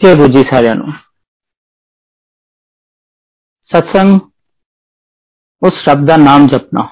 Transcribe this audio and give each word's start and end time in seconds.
ਜੈ 0.00 0.14
ਗੁਰੂ 0.14 0.32
ਜੀ 0.32 0.42
ਸਾਰਿਆਂ 0.50 0.74
ਨੂੰ 0.74 0.92
ਸਤਸੰਗ 3.70 4.20
ਉਸ 5.62 5.82
ਰੱਬ 5.88 6.06
ਦਾ 6.06 6.16
ਨਾਮ 6.16 6.46
ਜਪਣਾ 6.46 6.82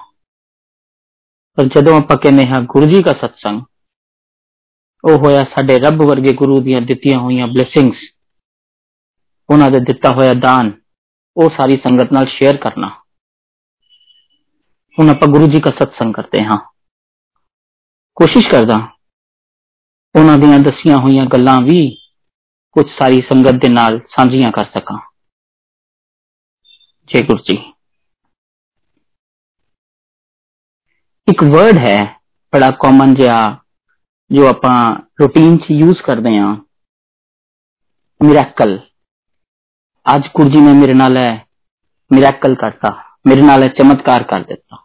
ਪਰ 1.58 1.64
ਜਦੋਂ 1.64 1.96
ਆਪਾਂ 1.98 2.16
ਕਹਿੰਦੇ 2.16 2.46
ਹਾਂ 2.46 2.60
ਗੁਰੂ 2.62 2.86
ਜੀ 2.86 3.02
ਦਾ 3.02 3.12
ਸਤਸੰਗ 3.12 3.62
ਉਹ 5.04 5.18
ਹੋਇਆ 5.18 5.44
ਸਾਡੇ 5.44 5.78
ਰੱਬ 5.78 6.02
ਵਰਗੇ 6.02 6.32
ਗੁਰੂ 6.32 6.60
ਦੀਆਂ 6.60 6.80
ਦਿੱਤੀਆਂ 6.80 7.18
ਹੋਈਆਂ 7.20 7.46
ਬਲੇਸਿੰਗਸ 7.46 7.98
ਉਹਨਾਂ 9.48 9.70
ਦਾ 9.70 9.78
ਦਿੱਤਾ 9.78 10.12
ਹੋਇਆ 10.12 10.34
ਦਾਨ 10.34 10.72
ਉਹ 11.36 11.50
ਸਾਰੀ 11.50 11.76
ਸੰਗਤ 11.76 12.12
ਨਾਲ 12.12 12.26
ਸ਼ੇਅਰ 12.26 12.56
ਕਰਨਾ 12.56 12.88
ਹੁਣ 14.98 15.10
ਆਪਾਂ 15.10 15.28
ਗੁਰੂ 15.28 15.46
ਜੀ 15.46 15.60
ਦਾ 15.60 15.70
ਸਤਸੰਗ 15.70 16.14
ਕਰਦੇ 16.14 16.44
ਹਾਂ 16.44 16.56
ਕੋਸ਼ਿਸ਼ 18.16 18.48
ਕਰਦਾ 18.52 18.76
ਉਹਨਾਂ 20.14 20.38
ਦੀਆਂ 20.38 20.58
ਦੱਸੀਆਂ 20.58 20.98
ਹੋਈਆਂ 20.98 21.26
ਗੱਲਾਂ 21.26 21.60
ਵੀ 21.60 21.78
ਕੁਝ 22.76 22.84
ਸਾਰੀ 22.90 23.20
ਸੰਗਤ 23.22 23.60
ਦੇ 23.62 23.68
ਨਾਲ 23.68 23.98
ਸਾਂਝੀਆਂ 24.08 24.50
ਕਰ 24.52 24.64
ਸਕਾਂ 24.70 24.98
ਜੈ 27.10 27.20
ਗੁਰੂ 27.22 27.42
ਜੀ 27.42 27.56
ਇੱਕ 31.28 31.42
ਵਰਡ 31.44 31.78
ਹੈ 31.78 31.96
ਬੜਾ 32.52 32.70
ਕਾਮਨ 32.80 33.14
ਜਿਹਾ 33.14 33.40
ਜੋ 34.30 34.46
ਆਪਾਂ 34.48 34.78
ਰੂਟੀਨ 35.20 35.56
'ਚ 35.56 35.70
ਯੂਜ਼ 35.70 36.02
ਕਰਦੇ 36.02 36.38
ਹਾਂ 36.38 36.54
ਮਿਰੈਕਲ 38.20 38.78
ਅੱਜ 40.06 40.28
ਗੁਰੂ 40.36 40.50
ਜੀ 40.50 40.60
ਨੇ 40.60 40.72
ਮੇਰੇ 40.72 40.94
ਨਾਲ 40.94 41.16
ਹੈ 41.16 41.30
ਮਿਰੈਕਲ 42.10 42.54
ਕਰਤਾ 42.54 42.90
ਮੇਰੇ 43.26 43.42
ਨਾਲ 43.42 43.62
ਹੈ 43.62 43.68
ਚਮਤਕਾਰ 43.78 44.22
ਕਰ 44.22 44.44
ਦਿੱਤਾ 44.44 44.84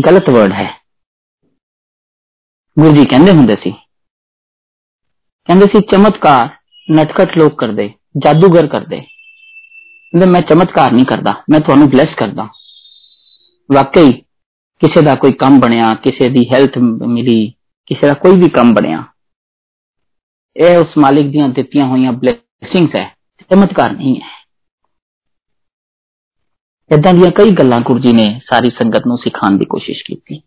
ਗਲਤ 0.00 0.30
ਵਰਡ 0.30 0.52
ਹੈ 0.52 0.68
ਗੁਰੂ 2.76 2.94
ਜੀ 2.94 3.04
ਕਹਿੰਦੇ 3.04 3.32
ਹੁੰਦੇ 3.32 3.54
ਸੀ 3.54 3.72
ਕਹਿੰਦੇ 5.48 5.66
ਸੀ 5.66 5.80
ਚਮਤਕਾਰ 5.92 6.48
ਨਟਕਟ 6.88 7.36
ਲੋਕ 7.38 7.58
ਕਰਦੇ 7.58 7.88
ਜਾਦੂਗਰ 8.24 8.66
ਕਰਦੇ 8.66 9.00
ਕਹਿੰਦੇ 9.00 10.26
ਮੈਂ 10.26 10.40
ਚਮਤਕਾਰ 10.40 10.92
ਨਹੀਂ 10.92 11.04
ਕਰਦਾ 11.04 11.34
ਮੈਂ 11.50 11.60
ਤੁਹਾਨੂੰ 11.60 11.88
ਬਲੈਸ 11.90 12.14
ਕਰਦਾ 12.16 12.48
ਵਾਕਈ 13.70 14.12
ਕਿਸੇ 14.82 15.02
ਦਾ 15.02 15.14
ਕੋਈ 15.14 15.32
ਕੰਮ 15.32 15.60
ਬਣਿਆ 15.60 15.94
ਕਿਸੇ 15.94 16.28
ਦੀ 16.28 16.48
ਹੈਲਥ 16.52 16.78
ਮਿਲੀ 16.78 17.38
ਕਿਸੇ 17.86 18.06
ਦਾ 18.06 18.14
ਕੋਈ 18.14 18.40
ਵੀ 18.40 18.48
ਕੰਮ 18.48 18.72
ਬਣਿਆ 18.74 19.04
ਇਹ 20.56 20.76
ਉਸ 20.76 20.96
ਮਾਲਿਕ 20.98 21.26
ਦੀਆਂ 21.26 21.48
ਦਿੱਤੀਆਂ 21.48 21.86
ਹੋਈਆਂ 21.86 22.12
ਬਲੇਸਿੰਗਸ 22.12 22.96
ਹੈ 22.96 23.04
ਚਮਤਕਾਰ 23.50 23.92
ਨਹੀਂ 23.92 24.20
ਹੈ 24.20 24.36
ਇਦਾਂ 26.90 27.12
ਦੀਆਂ 27.14 27.30
ਕਈ 27.30 27.50
ਗੱਲਾਂ 27.50 27.80
ਗੁਰੂ 27.80 27.98
ਜੀ 27.98 28.12
ਨੇ 28.12 28.26
ਸਾਰੀ 28.50 28.70
ਸੰਗਤ 28.70 29.06
ਨੂੰ 29.06 29.16
ਸਿਖਾਉਣ 29.18 29.56
ਦੀ 29.58 29.64
ਕੋਸ਼ਿਸ਼ 29.64 30.02
ਕੀਤੀ 30.04 30.40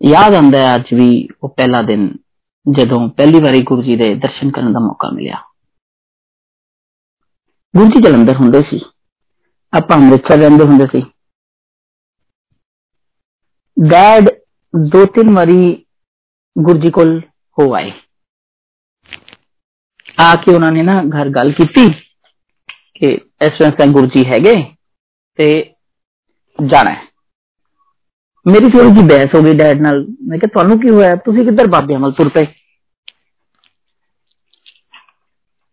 ਯਾਦ 0.00 0.34
ਆਉਂਦਾ 0.34 0.58
ਹੈ 0.58 0.74
ਅੱਜ 0.74 0.92
ਵੀ 0.94 1.08
ਉਹ 1.42 1.48
ਪਹਿਲਾ 1.48 1.82
ਦਿਨ 1.82 2.08
ਜਦੋਂ 2.66 3.08
ਪਹਿਲੀ 3.08 3.40
ਵਾਰੀ 3.40 3.60
ਗੁਰੂ 3.62 3.82
ਜੀ 3.82 3.96
ਦੇ 3.96 4.14
ਦਰਸ਼ਨ 4.14 4.50
ਕਰਨ 4.50 4.72
ਦਾ 4.72 4.80
ਮੌਕਾ 4.80 5.10
ਮਿਲਿਆ 5.10 5.36
ਗੁਰੂ 7.74 7.88
ਜੀ 7.88 8.00
ਜਲੰਧਰ 8.02 8.36
ਹੁੰਦੇ 8.36 8.60
ਸੀ 8.60 8.80
ਆਪਾਂ 9.72 9.96
ਅੰਮ੍ਰਿਤਸਰ 9.96 10.38
ਰਹਿੰਦੇ 10.38 10.64
ਹੁੰਦੇ 10.64 10.86
ਸੀ 10.86 11.02
ਡੈਡ 13.76 14.28
ਦੋ 14.74 15.04
ਤਿੰਨ 15.06 15.34
ਵਾਰੀ 15.34 15.58
ਗੁਰੂ 16.56 16.78
ਜੀ 16.78 16.90
ਕੋਲ 16.90 17.20
ਹੋ 17.58 17.72
ਆਏ 17.74 17.90
ਆ 20.20 20.34
ਕੇ 20.34 20.54
ਉਹਨਾਂ 20.54 20.70
ਨੇ 20.72 20.82
ਨਾ 20.82 20.92
ਘਰ 21.12 21.28
ਗੱਲ 21.28 21.52
ਕੀਤੀ 21.52 21.86
ਕਿ 22.94 23.12
ਇਸ 23.42 23.58
ਤਰ੍ਹਾਂ 23.58 23.86
ਗੁਰੂ 23.86 24.06
ਜੀ 24.06 24.24
ਹੈਗੇ 24.26 24.54
ਤੇ 25.38 25.48
ਜਾਣਾ 26.58 26.90
ਹੈ 26.90 27.05
ਮੇਰੀ 28.46 28.70
ਥੋੜੀ 28.70 28.90
ਜਿਹੀ 28.90 29.06
ਬਹਿਸ 29.06 29.34
ਹੋ 29.34 29.42
ਗਈ 29.42 29.54
ਡੈਡ 29.54 29.80
ਨਾਲ 29.80 30.04
ਮੈਂ 30.28 30.38
ਕਿਹਾ 30.38 30.50
ਤੁਹਾਨੂੰ 30.52 30.78
ਕੀ 30.80 30.90
ਹੋਇਆ 30.90 31.14
ਤੁਸੀਂ 31.24 31.44
ਕਿੱਧਰ 31.44 31.68
ਬਾਬੇ 31.68 31.96
ਅਮਲ 31.96 32.12
ਤੁਰ 32.12 32.28
ਪਏ 32.28 32.46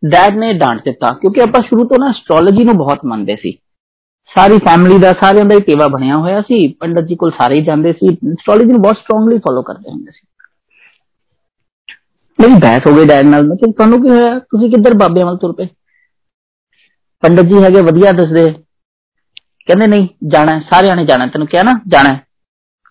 ਡੈਡ 0.03 0.37
ਨੇ 0.37 0.51
ਡਾਂਟ 0.53 0.83
ਦਿੱਤਾ 0.85 1.11
ਕਿਉਂਕਿ 1.13 1.41
ਆਪਾਂ 1.41 1.61
ਸ਼ੁਰੂ 1.61 1.87
ਤੋਂ 1.87 1.99
ਨਾ 1.99 2.09
ਐਸਟ੍ਰੋਲੋਜੀ 2.09 2.63
ਨੂੰ 2.63 2.75
ਬਹੁਤ 2.77 3.05
ਮੰਨਦੇ 3.05 3.35
ਸੀ 3.35 3.57
ਸਾਰੀ 4.31 4.57
ਫੈਮਿਲੀ 4.57 4.97
ਦਾ 4.97 5.11
ਸਾਰਿਆਂ 5.13 5.45
ਦਾ 5.45 5.55
ਹੀ 5.55 5.59
ਟੇਵਾ 5.59 5.87
ਬਣਿਆ 5.87 6.17
ਹੋਇਆ 6.17 6.41
ਸੀ 6.41 6.67
ਪੰਡਤ 6.79 7.03
ਜੀ 7.03 7.15
ਕੋਲ 7.15 7.31
ਸਾਰੇ 7.31 7.55
ਹੀ 7.55 7.61
ਜਾਂਦੇ 7.61 7.93
ਸੀ 7.93 8.07
ਐਸਟ੍ਰੋਲੋਜੀ 8.07 8.71
ਨੂੰ 8.71 8.81
ਬਹੁਤ 8.81 8.97
ਸਟਰੋਂਗਲੀ 8.97 9.37
ਫੋਲੋ 9.37 9.61
ਕਰਦੇ 9.61 9.91
ਹੁੰਦੇ 9.91 10.11
ਸੀ 10.11 10.27
ਮੇਰੀ 12.39 12.59
ਬਹਿਸ 12.59 12.87
ਹੋ 12.87 12.95
ਗਈ 12.95 13.05
ਡੈਡ 13.05 13.25
ਨਾਲ 13.25 13.47
ਮੈਂ 13.47 13.55
ਕਿਹਾ 13.55 13.71
ਤੁਹਾਨੂੰ 13.71 14.01
ਕੀ 14.03 14.09
ਹੋਇਆ 14.09 14.37
ਤੁਸੀਂ 14.39 14.69
ਕਿੱਧਰ 14.71 14.93
ਬਾਬੇ 14.93 15.21
ਅਮਲ 15.21 15.37
ਤੁਰ 15.37 15.53
ਪਏ 15.53 15.67
ਪੰਡਤ 17.23 17.45
ਜੀ 17.45 17.63
ਹੈਗੇ 17.63 17.81
ਵਧੀਆ 17.81 18.11
ਦੱਸਦੇ 18.11 18.45
ਕਹਿੰਦੇ 19.67 19.87
ਨਹੀਂ 19.87 20.07
ਜਾਣਾ 20.29 20.59
ਸਾਰਿਆਂ 20.71 20.95
ਨੇ 20.95 21.05
ਜਾਣਾ 21.05 21.25
ਤੈਨੂੰ 21.27 21.47
ਕਿਹਾ 21.47 21.63
ਨਾ 21.63 21.73
ਜਾਣਾ 21.87 22.17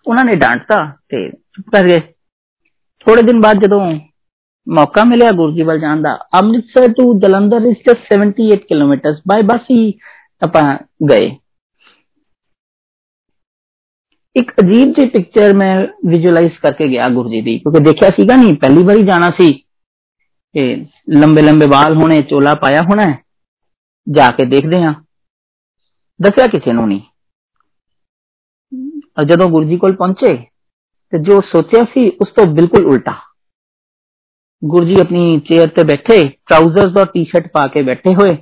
ਉਹਨਾਂ 0.05 0.25
ਨੇ 0.25 0.35
ਡਾਂਟਤਾ 0.35 0.83
ਤੇ 1.09 1.29
ਚੁੱਪ 1.29 1.69
ਕਰ 1.69 1.87
ਗਏ 1.87 1.99
ਥੋੜੇ 2.99 3.21
ਦਿਨ 3.21 3.41
ਬਾਅਦ 3.41 3.63
ਜਦੋਂ 3.63 3.81
ਮੌਕਾ 4.67 5.03
ਮਿਲਿਆ 5.03 5.31
ਗੁਰਜੀ 5.31 5.61
ਵੱਲ 5.61 5.79
ਜਾਣ 5.79 6.01
ਦਾ 6.01 6.17
ਅੰਮ੍ਰਿਤਸਰ 6.35 6.87
ਤੋਂ 6.93 7.13
ਜਲੰਧਰ 7.19 7.61
ਇਸ 7.61 7.77
ਜਸਟ 7.87 8.13
78 8.13 8.57
ਕਿਲੋਮੀਟਰਸ 8.67 9.21
ਬਾਈ 9.27 9.41
ਬੱਸ 9.41 9.61
ਹੀ 9.71 9.93
ਆਪਾਂ 10.41 10.63
ਗਏ 11.09 11.29
ਇੱਕ 14.35 14.51
ਅਜੀਬ 14.59 14.93
ਜਿਹੀ 14.93 15.09
ਪਿਕਚਰ 15.09 15.53
ਮੈਂ 15.53 15.75
ਵਿਜ਼ੂਅਲਾਈਜ਼ 16.05 16.53
ਕਰਕੇ 16.53 16.87
ਗਿਆ 16.87 17.09
ਗੁਰੂ 17.09 17.29
ਜੀ 17.29 17.41
ਦੀ 17.41 17.57
ਕਿਉਂਕਿ 17.59 17.79
ਦੇਖਿਆ 17.79 18.09
ਸੀਗਾ 18.09 18.35
ਨਹੀਂ 18.35 18.53
ਪਹਿਲੀ 18.53 18.83
ਵਾਰੀ 18.83 19.01
ਜਾਣਾ 19.01 19.29
ਸੀ 19.29 19.51
ਤੇ 20.55 20.85
ਲੰਬੇ 21.09 21.41
ਲੰਬੇ 21.41 21.65
ਵਾਲ 21.65 21.95
ਹੋਣੇ 21.95 22.21
ਚੋਲਾ 22.21 22.53
ਪਾਇਆ 22.55 22.81
ਹੋਣਾ 22.81 23.05
ਜਾ 24.07 24.27
ਕੇ 24.27 24.45
ਦੇਖਦੇ 24.45 24.83
ਹਾਂ 24.83 24.93
ਦੱਸਿਆ 26.21 26.47
ਕਿਸੇ 26.47 26.71
ਨੂੰ 26.71 26.87
ਨਹੀਂ 26.87 27.01
ਜਦੋਂ 29.25 29.49
ਗੁਰੂ 29.49 29.65
ਜੀ 29.65 29.77
ਕੋਲ 29.77 29.95
ਪਹੁੰਚੇ 29.95 30.35
ਤੇ 31.13 31.19
ਜੋ 31.19 31.41
ਸੋਚਿਆ 31.41 31.83
ਸੀ 31.83 32.09
ਉਸ 32.21 32.27
ਤੋਂ 32.27 32.45
ਬਿਲਕੁਲ 32.53 32.85
ਉਲਟਾ 32.85 33.13
ਗੁਰੂ 34.63 34.85
ਜੀ 34.85 34.95
ਆਪਣੀ 35.01 35.39
ਚੇਅਰ 35.39 35.67
ਤੇ 35.67 35.83
ਬੈਠੇ 35.83 36.23
ਟਰਾਊਜ਼ਰਸ 36.29 36.97
ਔਰ 36.97 37.05
ਟੀ-ਸ਼ਰਟ 37.05 37.47
ਪਾ 37.47 37.67
ਕੇ 37.67 37.81
ਬੈਠੇ 37.81 38.13
ਹੋਏ 38.13 38.35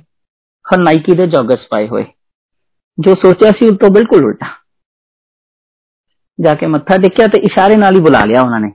ਹਰ 0.66 0.78
ਨਾਈਕੀ 0.78 1.14
ਦੇ 1.14 1.26
ਜੌਗਰਸ 1.26 1.66
ਪਾਏ 1.70 1.88
ਹੋਏ 1.88 2.04
ਜੋ 2.98 3.14
ਸੋਚਿਆ 3.14 3.50
ਸੀ 3.50 3.68
ਉਸ 3.68 3.76
ਤੋਂ 3.80 3.90
ਬਿਲਕੁਲ 3.90 4.24
ਉਲਟਾ 4.24 4.46
ਜਾ 6.38 6.54
ਕੇ 6.54 6.66
ਮੱਥਾ 6.66 6.96
ਟੇਕਿਆ 6.96 7.26
ਤੇ 7.26 7.40
ਇਸ਼ਾਰੇ 7.40 7.76
ਨਾਲ 7.76 7.94
ਹੀ 7.94 8.00
ਬੁਲਾ 8.00 8.24
ਲਿਆ 8.24 8.42
ਉਹਨਾਂ 8.42 8.60
ਨੇ 8.60 8.68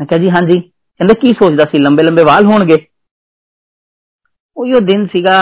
ਮੈਂ 0.00 0.06
ਕਿਹਾ 0.06 0.18
ਜੀ 0.18 0.30
ਹਾਂਜੀ 0.30 0.60
ਕਹਿੰਦੇ 0.60 1.14
ਕੀ 1.14 1.32
ਸੋਚਦਾ 1.32 1.64
ਸੀ 1.64 1.78
ਲੰਬੇ 1.78 2.02
ਲੰਬੇ 2.02 2.22
ਵਾਲ 2.22 2.46
ਹੋਣਗੇ 2.46 2.86
ਉਹ 4.56 4.80
ਦਿਨ 4.80 5.06
ਸੀਗਾ 5.06 5.38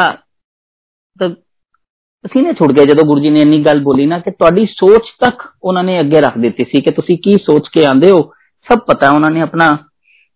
ਤਾਂ 2.26 2.28
ਪਸੀਨੇ 2.28 2.52
ਛੁੱਟ 2.52 2.72
ਗਏ 2.72 2.84
ਜਦੋਂ 2.84 3.04
ਗੁਰੂ 3.04 3.20
ਜੀ 3.20 3.30
ਨੇ 3.30 3.40
ਇੰਨੀ 3.40 3.64
ਗੱਲ 3.64 3.80
ਬੋਲੀ 3.80 4.06
ਨਾ 4.06 4.18
ਕਿ 4.18 4.30
ਤੁਹਾਡੀ 4.30 4.66
ਸੋਚ 4.66 5.10
ਤੱਕ 5.20 5.42
ਉਹਨਾਂ 5.64 5.84
ਨੇ 5.84 6.00
ਅੱਗੇ 6.00 6.20
ਰੱਖ 6.20 6.38
ਦਿੱਤੀ 6.38 6.64
ਸੀ 6.64 6.80
ਕਿ 6.82 6.90
ਤੁਸੀਂ 6.90 7.18
ਕੀ 7.18 7.36
ਸੋਚ 7.36 7.68
ਕੇ 7.68 7.84
ਆਂਦੇ 7.84 8.10
ਹੋ 8.10 8.22
ਸਭ 8.66 8.78
ਪਤਾ 8.78 9.10
ਉਹਨਾਂ 9.10 9.30
ਨੇ 9.30 9.40
ਆਪਣਾ 9.40 9.72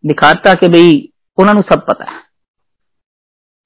ਦਿਖਾਤਾ 0.05 0.55
ਕਿ 0.55 0.69
ਬਈ 0.69 1.09
ਉਹਨਾਂ 1.39 1.55
ਨੂੰ 1.55 1.63
ਸਭ 1.63 1.81
ਪਤਾ 1.81 2.05
ਹੈ 2.05 2.21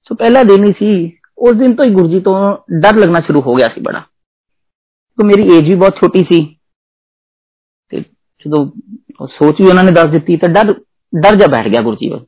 ਸੋ 0.07 0.15
ਪਹਿਲਾ 0.15 0.43
ਦਿਨ 0.43 0.65
ਹੀ 0.65 0.73
ਸੀ 0.73 0.91
ਉਸ 1.39 1.57
ਦਿਨ 1.57 1.75
ਤੋਂ 1.75 1.85
ਹੀ 1.85 1.95
ਗੁਰੂ 1.95 2.09
ਜੀ 2.09 2.21
ਤੋਂ 2.21 2.35
ਡਰ 2.81 2.97
ਲੱਗਣਾ 2.97 3.21
ਸ਼ੁਰੂ 3.21 3.41
ਹੋ 3.41 3.55
ਗਿਆ 3.55 3.69
ਸੀ 3.69 3.81
ਬੜਾ 3.81 4.01
ਕਿਉਂਕਿ 4.01 5.27
ਮੇਰੀ 5.27 5.57
ਏਜ 5.57 5.69
ਵੀ 5.69 5.75
ਬਹੁਤ 5.75 5.97
ਛੋਟੀ 5.97 6.25
ਸੀ 6.25 6.57
ਤੇ 7.93 8.01
ਜਦੋਂ 8.45 8.67
ਸੋਚ 9.29 9.61
ਵੀ 9.61 9.69
ਉਹਨਾਂ 9.69 9.85
ਨੇ 9.85 9.93
ਦੱਸ 9.93 10.11
ਦਿੱਤੀ 10.11 10.37
ਤਾਂ 10.37 10.49
ਡਰ 10.49 10.73
ਡਰ 11.13 11.37
ਜਾ 11.37 11.47
ਬੈਠ 11.47 11.69
ਗਿਆ 11.69 11.83
ਗੁਰੂ 11.83 11.97
ਜੀ 11.97 12.09
ਵੱਲ 12.09 12.25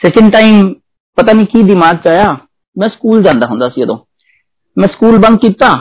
ਸੈਕਿੰਡ 0.00 0.32
ਟਾਈਮ 0.32 0.72
ਪਤਾ 1.18 1.32
ਨਹੀਂ 1.32 1.46
ਕੀ 1.46 1.62
ਦਿਮਾਗ 1.62 1.96
ਚ 1.96 2.08
ਆਇਆ 2.08 2.30
ਮੈਂ 2.76 2.88
ਸਕੂਲ 2.88 3.22
ਜਾਂਦਾ 3.22 3.46
ਹੁੰਦਾ 3.46 3.68
ਸੀ 3.68 3.82
ਉਦੋਂ 3.82 3.98
ਮੈਂ 4.76 4.88
ਸਕੂਲ 4.88 5.18
ਬੰਕ 5.18 5.40
ਕੀਤਾ 5.40 5.74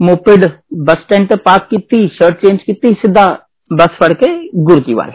ਮੋਪੇਡ 0.00 0.46
ਬੱਸ 0.84 0.98
ਸਟੈਂਡ 0.98 1.28
ਤੇ 1.28 1.36
ਪਾਰਕ 1.36 1.68
ਕੀਤੀ 1.68 2.06
ਸ਼ਰਟ 2.08 2.40
ਚੇਂਜ 2.40 2.60
ਕੀਤੀ 2.60 2.92
ਸਿੱਧਾ 2.94 3.28
ਬੱਸ 3.70 3.96
ਫੜ 4.02 4.12
ਕੇ 4.12 4.26
ਗੁਰਜੀ 4.62 4.94
ਵਾਲੇ 4.94 5.12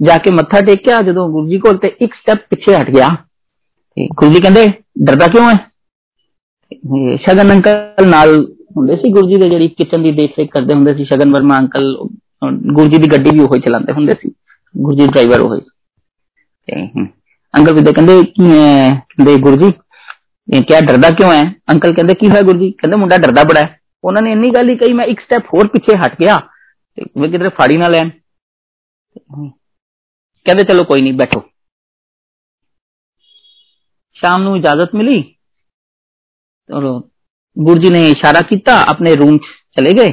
ਜਾ 0.00 0.16
ਕੇ 0.18 0.30
ਮੱਥਾ 0.30 0.60
ਟੇਕਿਆ 0.60 1.00
ਜਦੋਂ 1.00 1.28
ਗੁਰਜੀ 1.28 1.58
ਕੋਲ 1.58 1.76
ਤੇ 1.76 1.92
ਇੱਕ 2.00 2.14
ਸਟੈਪ 2.14 2.38
ਪਿੱਛੇ 2.50 2.76
ਹਟ 2.76 2.90
ਗਿਆ 2.90 3.08
ਤੇ 3.96 4.08
ਗੁਰਜੀ 4.14 4.40
ਕਹਿੰਦੇ 4.40 4.66
ਡਰਦਾ 5.04 5.26
ਕਿਉਂ 5.26 5.50
ਹੈ 5.50 5.58
ਸ਼ਗਨ 7.16 7.52
ਅੰਕਲ 7.52 8.08
ਨਾਲ 8.08 8.34
ਹੁੰਦੇ 8.76 8.96
ਸੀ 8.96 9.12
ਗੁਰਜੀ 9.12 9.36
ਦੇ 9.36 9.48
ਜਿਹੜੀ 9.48 9.68
ਕਿਚਨ 9.68 10.02
ਦੀ 10.02 10.12
ਦੇਖ 10.12 10.38
ਰੇਖ 10.38 10.50
ਕਰਦੇ 10.50 10.74
ਹੁੰਦੇ 10.74 10.94
ਸੀ 10.94 11.04
ਸ਼ਗਨ 11.04 11.32
ਵਰਮਾ 11.32 11.58
ਅੰਕਲ 11.58 11.96
ਗੁਰਜੀ 12.72 12.98
ਦੀ 12.98 13.10
ਗੱਡੀ 13.12 13.30
ਵੀ 13.30 13.40
ਉਹ 13.40 13.54
ਹੀ 13.54 13.60
ਚਲਾਉਂਦੇ 13.60 13.92
ਹੁੰਦੇ 13.92 14.14
ਸੀ 14.22 14.32
ਗੁਰਜੀ 14.74 15.06
ਡਰਾਈਵਰ 15.06 15.40
ਉਹ 15.40 15.60
ਤੇ 16.68 16.84
ਅੰਕਲ 17.54 17.74
ਵੀ 17.74 17.92
ਕਹਿੰਦੇ 17.92 18.20
ਕੀ 18.22 18.48
ਕਹਿੰਦੇ 19.08 19.36
ਗੁਰਜੀ 19.36 19.72
ਇਹ 20.48 20.62
ਕਿਆ 20.62 20.80
ਡਰਦਾ 20.80 21.10
ਕਿਉਂ 21.10 21.32
ਹੈ 21.32 21.42
ਅੰਕਲ 21.70 21.94
ਕਹਿੰਦੇ 21.94 22.14
ਕੀ 22.14 22.28
ਹੋਇਆ 22.28 22.42
ਗੁਰਜੀ 22.42 22.70
ਕਹਿੰਦੇ 22.70 22.96
ਮੁੰਡਾ 22.96 23.16
ਡਰਦਾ 23.16 23.42
ਬੜਾ 23.44 23.60
ਹੈ 23.60 23.78
ਉਹਨਾਂ 24.04 24.22
ਨੇ 24.22 24.32
ਇੰਨੀ 24.32 24.50
ਗੱਲ 24.50 24.68
ਹੀ 24.68 24.76
ਕਹੀ 24.76 24.92
ਮੈਂ 24.92 25.06
ਇੱਕ 25.06 25.20
ਸਟੈਪ 25.20 25.54
ਹੋਰ 25.54 25.68
ਪਿੱਛੇ 25.68 25.96
ਹਟ 25.96 26.18
ਗਿਆ 26.20 26.36
ਤੇ 26.98 27.04
ਮੈਂ 27.16 27.28
ਕਿਧਰੇ 27.28 27.48
ਫਾੜੀ 27.48 27.76
ਨਾ 27.76 27.88
ਲੈਣ 27.88 28.10
ਕਹਿੰਦੇ 30.46 30.64
ਚਲੋ 30.64 30.84
ਕੋਈ 30.84 31.02
ਨਹੀਂ 31.02 31.12
ਬੈਠੋ 31.12 31.40
ਸ਼ਾਮ 34.16 34.42
ਨੂੰ 34.42 34.56
ਇਜਾਜ਼ਤ 34.56 34.94
ਮਿਲੀ 34.94 35.22
ਚਲੋ 36.70 36.98
ਗੁਰਜੀ 37.56 37.90
ਨੇ 37.90 38.08
ਇਸ਼ਾਰਾ 38.10 38.40
ਕੀਤਾ 38.40 38.76
ਆਪਣੇ 38.88 39.14
ਰੂਮ 39.14 39.38
ਚ 39.38 39.46
ਚਲੇ 39.76 39.92
ਗਏ 39.92 40.10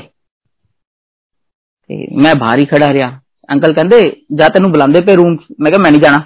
ਤੇ 1.90 2.06
ਮੈਂ 2.22 2.34
ਬਾਹਰ 2.36 2.60
ਹੀ 2.60 2.66
ਖੜਾ 2.66 2.92
ਰਿਹਾ 2.94 3.10
ਅੰਕਲ 3.50 3.74
ਕਹਿੰਦੇ 3.74 4.02
ਜਾ 4.36 4.48
ਤੈਨੂੰ 4.48 4.72
ਬੁਲਾਉਂਦੇ 4.72 5.02
ਪਏ 5.02 5.16
ਰੂਮ 5.16 5.38
ਮੈਂ 5.60 5.72
ਕਿਹਾ 5.72 5.82
ਮੈਂ 5.84 5.92
ਨਹੀਂ 5.92 6.02
ਜਾਣਾ 6.02 6.20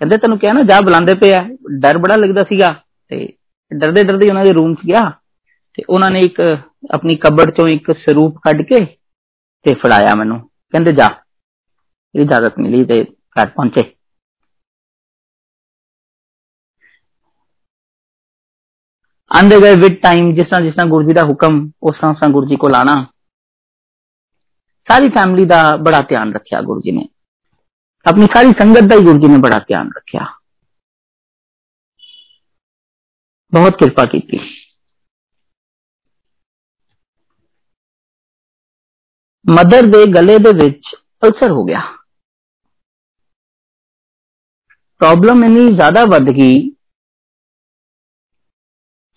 ਕਹਿੰਦੇ 0.00 0.16
ਤੈਨੂੰ 0.16 0.38
ਕਿਹਾ 0.38 0.52
ਨਾ 0.52 0.62
ਜਾ 0.62 0.80
ਬੁਲਾਉਂਦੇ 0.80 1.14
ਪਏ 1.14 1.32
ਆ 1.32 1.42
ਡਰ 1.80 1.98
ਬੜਾ 1.98 2.16
ਲੱਗਦਾ 2.16 2.42
ਸੀਗਾ 2.42 2.72
ਤੇ 3.10 3.26
ਡਰਦੇ 3.70 4.02
ਡਰਦੇ 4.02 4.28
ਉਹਨਾਂ 4.28 4.44
ਦੇ 4.44 4.52
ਰੂਮ 4.52 4.74
'ਚ 4.74 4.86
ਗਿਆ 4.86 5.10
ਤੇ 5.78 5.82
ਉਹਨਾਂ 5.88 6.10
ਨੇ 6.10 6.20
ਇੱਕ 6.20 6.40
ਆਪਣੀ 6.94 7.16
ਕਬੜ 7.16 7.50
ਚੋਂ 7.50 7.68
ਇੱਕ 7.68 7.92
ਸਰੂਪ 7.98 8.38
ਕੱਢ 8.38 8.62
ਕੇ 8.62 8.84
ਤੇ 9.66 9.74
ਫੜਾਇਆ 9.74 10.14
ਮੈਨੂੰ 10.14 10.40
ਕਹਿੰਦੇ 10.74 10.92
ਜਾ 10.92 11.08
ਇਜਾਜ਼ਤ 12.14 12.58
ਮਿਲੀ 12.58 12.84
ਤੇ 12.84 13.02
ਘਰ 13.36 13.46
ਪਹੁੰਚੇ 13.46 13.82
ਆਂਦੇ 19.30 19.60
ਗਏ 19.60 19.74
ਵਿਦ 19.74 19.94
ਟਾਈਮ 20.02 20.32
ਜਿਸ 20.34 20.44
ਤਰ੍ਹਾਂ 20.44 20.60
ਜਿਸ 20.62 20.74
ਤਰ੍ਹਾਂ 20.74 20.86
ਗੁਰੂ 20.90 21.06
ਜੀ 21.06 21.12
ਦਾ 21.12 21.22
ਹੁਕਮ 21.22 21.58
ਉਸ 21.82 21.96
ਤਰ੍ਹਾਂ 21.96 22.12
ਉਸ 22.12 22.18
ਤਰ੍ਹਾਂ 22.18 22.32
ਗੁਰੂ 22.32 22.46
ਜੀ 22.46 22.56
ਕੋਲ 22.56 22.74
ਆਣਾ 22.74 22.94
ਸਾਰੀ 24.90 25.08
ਫੈਮਿਲੀ 25.08 25.44
ਦਾ 25.44 25.60
ਬੜਾ 25.76 26.00
ਧਿਆਨ 26.00 26.32
ਰੱਖਿਆ 26.34 26.60
ਗੁਰੂ 26.62 26.80
ਜੀ 26.80 26.92
ਨੇ 26.92 27.08
ਆਪਣੀ 28.06 28.26
ਸਾਰੀ 28.34 28.52
ਸੰਗਤ 28.52 28.88
ਦਾ 28.90 28.96
ਹੀ 28.96 29.04
ਗੁਰੂ 29.04 29.18
ਜੀ 29.18 29.28
ਨੇ 29.28 29.38
ਬੜਾ 29.40 29.58
ਧਿਆਨ 29.58 29.90
ਰੱਖਿਆ 29.96 30.26
ਬਹੁਤ 33.52 33.78
ਕਿਰਪਾ 33.78 34.04
ਕੀਤੀ 34.06 34.38
ਮਦਰ 39.46 39.86
ਦੇ 39.86 40.04
ਗਲੇ 40.12 40.38
ਦੇ 40.38 40.52
ਵਿੱਚ 40.54 40.94
ਅਲਸਰ 41.22 41.50
ਹੋ 41.50 41.64
ਗਿਆ 41.64 41.80
ਪ੍ਰੋਬਲਮ 45.00 45.44
ਇੰਨੀ 45.44 45.72
ਜ਼ਿਆਦਾ 45.74 46.04
ਵੱਧ 46.04 46.30
ਗਈ 46.30 46.56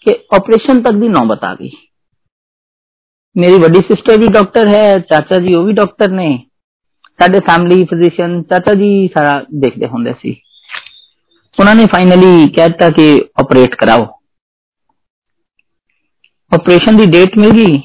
ਕਿ 0.06 0.13
ਆਪਰੇਸ਼ਨ 0.36 0.81
ਤੱਕ 0.83 0.95
ਦੀ 0.95 1.07
ਨੌਬਤ 1.07 1.44
ਆ 1.44 1.53
ਗਈ 1.56 1.69
ਮੇਰੀ 3.36 3.57
ਵੱਡੀ 3.59 3.80
ਸਿਸਟਰ 3.80 4.18
ਵੀ 4.18 4.27
ਡਾਕਟਰ 4.27 4.68
ਹੈ 4.68 5.00
ਚਾਚਾ 5.00 5.39
ਜੀ 5.39 5.53
ਉਹ 5.53 5.65
ਵੀ 5.65 5.74
ਡਾਕਟਰ 5.74 6.09
ਨੇ 6.09 6.45
ਸਾਡੇ 7.19 7.39
ਫੈਮਿਲੀ 7.39 7.86
ਫਿਜ਼ੀਸ਼ੀਅਨ 7.86 8.44
ਚਾਚਾ 8.44 8.74
ਜੀ 8.74 9.07
ਸਾਰਾ 9.07 9.45
ਦੇਖਦੇ 9.59 9.88
ਹੁੰਦੇ 9.88 10.13
ਸੀ 10.21 10.41
ਉਹਨਾਂ 11.59 11.75
ਨੇ 11.75 11.86
ਫਾਈਨਲੀ 11.86 12.47
ਕਹਿਤਾ 12.50 12.89
ਕਿ 12.89 13.30
ਆਪਰੇਟ 13.39 13.75
ਕਰਾਓ 13.75 14.07
ਆਪਰੇਸ਼ਨ 16.53 16.97
ਦੀ 16.97 17.06
ਡੇਟ 17.06 17.38
ਮਿਲ 17.38 17.51
ਗਈ 17.51 17.81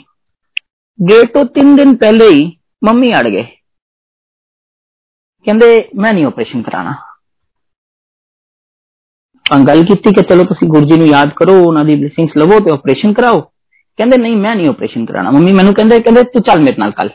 ਡੇਟ 1.00 1.32
ਤੋਂ 1.32 1.44
3 1.58 1.74
ਦਿਨ 1.76 1.96
ਪਹਿਲੇ 1.96 2.28
ਹੀ 2.28 2.56
ਮੰਮੀ 2.84 3.08
ਅੜ 3.20 3.28
ਗਏ 3.28 3.42
ਕਹਿੰਦੇ 5.46 5.88
ਮੈਂ 5.94 6.12
ਨਹੀਂ 6.12 6.24
ਆਪਰੇਸ਼ਨ 6.24 6.62
ਕਰਾਣਾ 6.62 6.90
ਆਪਾਂ 9.46 9.58
ਗੱਲ 9.58 9.84
ਕੀਤੀ 9.84 10.12
ਕਿ 10.12 10.22
ਚਲੋ 10.22 10.44
ਤੁਸੀਂ 10.44 10.68
ਗੁਰੂ 10.68 10.84
ਜੀ 10.84 10.96
ਨੂੰ 10.96 11.06
ਯਾਦ 11.06 11.30
ਕਰੋ 11.36 11.64
ਉਹਨਾਂ 11.64 11.84
ਦੀ 11.84 11.94
ਬਲੇਸਿੰਗਸ 11.94 12.36
ਲਵੋ 13.98 14.06
ਤੇ 14.06 14.06
ਆਪਰੇਸ਼ਨ 14.06 14.06
ਕਰਾਓ 14.06 14.10
ਕਹਿੰਦੇ 14.10 14.16
ਨਹੀਂ 14.16 14.36
ਮੈਂ 14.36 14.56
ਨਹੀਂ 14.56 14.68
ਆਪਰੇਸ਼ਨ 14.68 15.06
ਕਰਾਣਾ 15.06 15.30
ਮੰਮੀ 15.30 15.52
ਮੈਨੂੰ 15.52 15.74
ਕਹਿੰਦੇ 15.74 16.00
ਕਹਿੰਦੇ 16.00 16.22
ਤੂੰ 16.22 16.42
ਚੱਲ 16.42 16.60
ਮੇਰੇ 16.60 16.76
ਨਾਲ 16.78 16.90
ਕੱਲ 16.90 17.10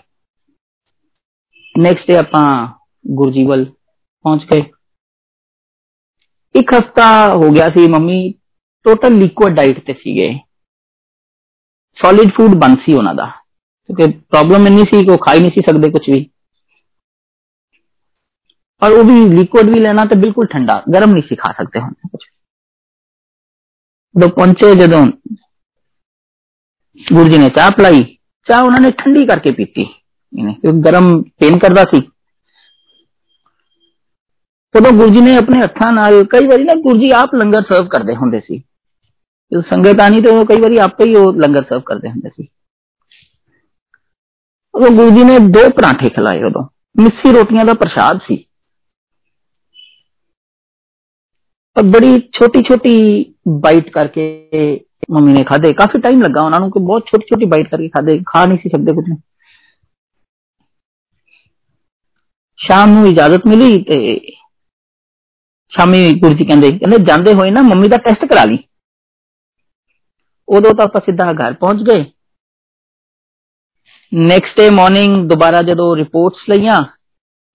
ਨੈਕਸਟ 1.80 2.08
ਡੇ 2.08 2.18
ਆਪਾਂ 2.18 2.68
ਗੁਰੂ 3.12 3.32
ਜੀ 3.32 3.44
ਵੱਲ 3.44 3.66
ਪਹੁੰਚ 3.66 4.44
ਗਏ 4.44 4.64
ਇੱਕ 6.56 6.74
ਹਫਤਾ 6.74 7.36
ਹੋ 7.36 7.50
ਗਿਆ 7.52 7.70
ਸੀ 7.70 7.88
ਮੰਮੀ 7.88 8.34
ਟੋਟਲ 8.84 9.14
ਲਿਕੁਇਡ 9.14 9.56
ਡਾਈਟ 9.56 9.80
ਤੇ 9.80 9.94
ਸੀਗੇ 9.94 10.40
ਸੋਲਿਡ 11.98 12.32
ਫੂਡ 12.32 12.56
ਬੰਦ 12.56 12.78
ਸੀ 12.80 12.94
ਉਹਨਾਂ 12.94 13.16
ਦਾ 13.16 13.26
ਕਿਉਂਕਿ 13.26 14.20
ਪ੍ਰੋਬਲਮ 14.32 14.68
ਇੰਨੀ 14.68 14.84
ਸੀ 14.84 15.06
ਕਿ 15.06 15.12
ਉਹ 15.12 15.18
ਖਾ 15.18 15.34
ਹੀ 15.34 15.40
ਨਹੀਂ 15.40 15.52
ਸੀ 15.52 15.62
ਸਕਦੇ 15.62 15.92
ਕੁਝ 15.92 16.10
ਵੀ 16.10 16.30
और 18.82 18.92
वो 18.92 19.04
भी 19.04 19.30
लिक्विड 19.36 19.70
भी 19.70 19.80
लेना 19.80 20.06
तो 20.06 20.16
बिल्कुल 20.16 20.48
ठंडा 20.48 20.84
गर्म 20.90 21.10
नहीं 21.10 21.22
सिखा 21.22 21.52
सकते 21.52 21.80
हम 21.80 21.94
कुछ 22.12 22.26
तो 24.16 24.28
पहुंचे 24.28 24.76
जो 24.76 25.06
गुरु 27.01 27.29
जी 27.29 27.39
ने 27.39 27.49
चाह 27.49 27.71
पिलाई 27.71 28.19
चाह 28.47 28.63
उन्होंने 28.63 28.91
ठंडी 28.91 29.27
करके 29.27 29.53
पीती। 29.53 29.85
गर्म 30.67 31.23
पेन 31.23 31.59
करता 31.59 31.85
सी। 31.85 32.01
तो, 34.75 34.81
तो 34.81 34.97
गुरु 34.97 35.11
जी 35.11 35.21
ने 35.21 35.37
अपने 35.37 35.61
हथां 35.61 36.25
कई 36.25 36.47
बार 36.47 36.59
ना 36.59 36.75
गुरु 36.75 36.99
जी 36.99 37.11
आप 37.11 37.31
लंगर 37.35 37.63
सर्व 37.63 37.87
करते 37.87 38.13
होंगे 38.15 38.41
सी। 38.41 38.59
तो 39.53 39.63
संगतानी 39.63 40.21
तो 40.21 40.45
कई 40.45 40.57
बार 40.57 40.79
आप 40.79 40.97
ही 41.01 41.13
लंगर 41.41 41.63
सर्व 41.63 41.81
करते 41.81 42.09
होंगे 42.09 42.29
सी। 42.29 42.45
तो 44.73 44.97
गुरु 44.97 45.11
जी 45.11 45.25
ने 45.25 45.39
दो 45.39 45.71
पराठे 45.71 46.09
खिलाए 46.09 46.43
उदो। 46.43 46.69
मिस्सी 46.99 47.33
रोटिया 47.33 47.65
का 47.65 47.75
प्रसाद 47.75 48.21
सी। 48.21 48.49
बड़ी 51.79 52.21
छोटी 52.35 52.63
छोटी 52.63 52.95
बाइट 53.49 53.93
करके 53.95 54.77
मम्मी 55.11 55.33
ने 55.33 55.43
खादे 55.45 55.73
काफ़ी 55.73 56.01
टाइम 56.01 56.23
लगा 56.23 56.43
उन्होंने 56.43 56.65
उनको, 56.65 56.81
बहुत 56.81 57.09
छोटी 57.09 57.27
छोटी 57.29 57.47
बाइट 57.47 57.71
करके 57.71 57.89
खादे 57.89 58.19
खा 58.29 58.45
नहीं 58.47 58.59
सी 58.59 58.69
सकते 58.69 58.95
कुछ 58.95 59.11
शाम 62.59 63.07
इजाज़त 63.07 63.47
मिली 63.47 63.77
ते 63.83 63.97
शामी 65.73 66.13
गुरु 66.21 66.35
जी 66.35 66.45
कहते 66.45 66.71
कहते 66.71 66.99
जाते 67.05 67.33
हुए 67.33 67.51
ना, 67.51 67.63
मम्मी 67.63 67.89
का 67.89 67.97
टेस्ट 67.99 68.25
करा 68.31 68.45
ली। 68.45 68.59
उदो 70.49 70.71
तो 70.71 70.83
आप 70.83 70.97
सीधा 71.05 71.33
घर 71.33 71.53
पहुँच 71.55 71.83
गए। 71.89 72.05
नेक्स्ट 74.13 74.57
डे 74.57 74.69
मॉर्निंग 74.71 75.17
दोबारा 75.29 75.61
जो 75.63 75.93
रिपोर्ट्स 75.95 76.45
लिया 76.51 76.79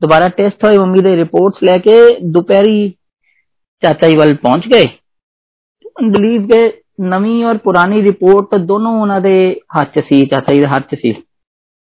दोबारा 0.01 0.27
टेस्ट 0.29 0.63
हुए, 0.63 0.77
मम्मी 0.77 1.01
दे 1.01 1.15
रिपोर्ट्स 1.15 1.63
लेके 1.63 1.97
दोपहरी 2.31 2.89
चाचा 3.83 4.07
जी 4.07 4.15
वाल 4.17 4.33
पहुँच 4.43 4.67
गए। 4.67 4.85
अनबिलीव 5.95 6.47
के 6.51 6.67
ਨਵੀਂ 7.02 7.44
ਔਰ 7.44 7.58
ਪੁਰਾਣੀ 7.58 8.02
ਰਿਪੋਰਟ 8.02 8.54
ਦੋਨੋਂ 8.62 8.92
ਉਹਨਾਂ 9.00 9.20
ਦੇ 9.20 9.34
ਹੱਥ 9.78 9.92
'ਚ 9.92 10.04
ਸੀ 10.04 10.24
ਚਾਚਾ 10.26 10.52
ਜੀ 10.52 10.60
ਦੇ 10.60 10.66
ਹੱਥ 10.66 10.88
'ਚ 10.88 10.98
ਸੀ 11.00 11.12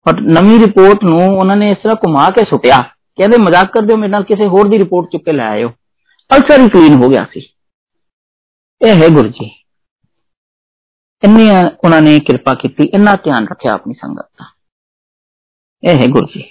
ਪਰ 0.07 0.21
ਨਵੀਂ 0.31 0.59
ਰਿਪੋਰਟ 0.61 1.05
ਨੂੰ 1.05 1.21
ਉਹਨਾਂ 1.29 1.57
ਨੇ 1.57 1.71
ਇਸ 1.71 1.77
ਤਰ੍ਹਾਂ 1.83 1.97
ਘੁਮਾ 1.97 2.29
ਕੇ 2.31 2.45
ਸੁੱਟਿਆ 2.45 2.81
ਕਹਿੰਦੇ 3.19 3.37
ਮਜ਼ਾਕ 3.37 3.73
ਕਰਦੇ 3.73 3.93
ਹੋ 3.93 3.99
ਮੇਰੇ 3.99 4.11
ਨਾਲ 4.11 4.25
ਕਿਸੇ 4.25 4.47
ਹੋਰ 4.47 4.69
ਦੀ 4.69 4.79
ਰਿਪੋਰਟ 4.79 5.11
ਚੁੱਕ 5.11 5.25
ਕੇ 5.25 5.33
ਲੈ 5.33 5.49
ਆਇਓ 5.49 5.69
ਅਲਸਰ 6.31 6.61
ਹੀ 6.61 6.69
ਕਲੀਨ 6.69 7.03
ਹੋ 7.03 7.09
ਗਿਆ 7.09 7.27
ਸੀ 7.33 7.41
ਇਹ 8.81 9.03
ਹੈ 9.03 9.09
ਗੁਰੂ 9.09 9.29
ਜੀ 9.29 9.51
ਇੰਨੀ 11.23 11.49
ਉਹਨਾਂ 11.85 12.01
ਨੇ 12.03 12.19
ਕਿਰਪਾ 12.21 12.55
ਕੀਤੀ 12.55 12.89
ਇੰਨਾ 12.95 13.15
ਧਿਆਨ 13.25 13.47
ਰੱਖਿਆ 13.49 13.73
ਆਪਣੀ 13.73 13.95
ਸੰਗਤ 13.95 14.27
ਦਾ 14.39 14.51
ਇਹ 15.83 16.01
ਹੈ 16.01 16.07
ਗੁਰੂ 16.07 16.27
ਜੀ 16.27 16.43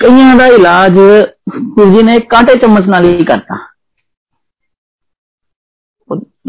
ਕਈਆਂ 0.00 0.34
ਦਾ 0.36 0.46
ਇਲਾਜ 0.46 0.98
ਗੁਰੂ 1.50 1.90
ਜੀ 1.92 2.02
ਨੇ 2.02 2.18
ਕਾਂਟੇ 2.20 2.54
ਚਮਚ 2.54 2.88
ਨਾਲ 2.88 3.04
ਹੀ 3.04 3.24
ਕਰਤਾ 3.24 3.56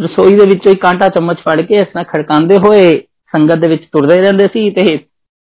ਰਸੋਈ 0.04 0.34
ਦੇ 0.34 0.46
ਵਿੱਚੋਂ 0.46 0.72
ਹੀ 0.72 0.78
ਕਾਂਟਾ 0.78 1.08
ਚਮਚ 1.10 1.38
ਫੜ 1.40 1.62
ਕੇ 1.62 1.76
ਇਸ 1.76 1.88
ਤਰ੍ਹਾਂ 1.88 2.04
ਖੜਕਾਉਂਦੇ 2.04 2.58
ਹੋਏ 2.58 3.00
ਸੰਗਤ 3.34 3.58
ਦੇ 3.58 3.68
ਵਿੱਚ 3.68 3.86
ਤੁਰਦੇ 3.92 4.16
ਰਹਿੰਦੇ 4.16 4.48
ਸੀ 4.54 4.70
ਤੇ 4.70 4.98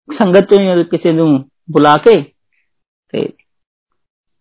ਸੰਗਤ 0.09 0.49
ਚੋਂ 0.49 0.59
ਹੀ 0.59 0.83
ਕਿਸੇ 0.83 1.11
ਨੂੰ 1.11 1.27
ਬੁਲਾ 1.71 1.97
ਕੇ 1.97 2.21
ਤੇ 3.13 3.27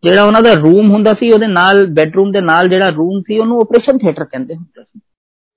ਜਿਹੜਾ 0.03 0.23
ਉਹਨਾਂ 0.25 0.43
ਦਾ 0.43 0.53
ਰੂਮ 0.53 0.91
ਹੁੰਦਾ 0.91 1.13
ਸੀ 1.13 1.31
ਉਹਦੇ 1.33 1.47
ਨਾਲ 1.47 1.87
ਬੈੱਡਰੂਮ 1.87 2.33
ਦੇ 2.33 2.41
ਨਾਲ 2.41 2.69
ਜਿਹੜਾ 2.69 2.87
ਰੂਮ 2.87 3.21
ਸੀ 3.21 3.39
ਉਹਨੂੰ 3.39 3.61
ਆਪਰੇਸ਼ਨ 3.61 3.99
ਥੀਏਟਰ 3.99 4.25
ਕਹਿੰਦੇ 4.25 4.55
ਹੁੰਦੇ 4.55 4.83
ਸੀ 4.83 5.01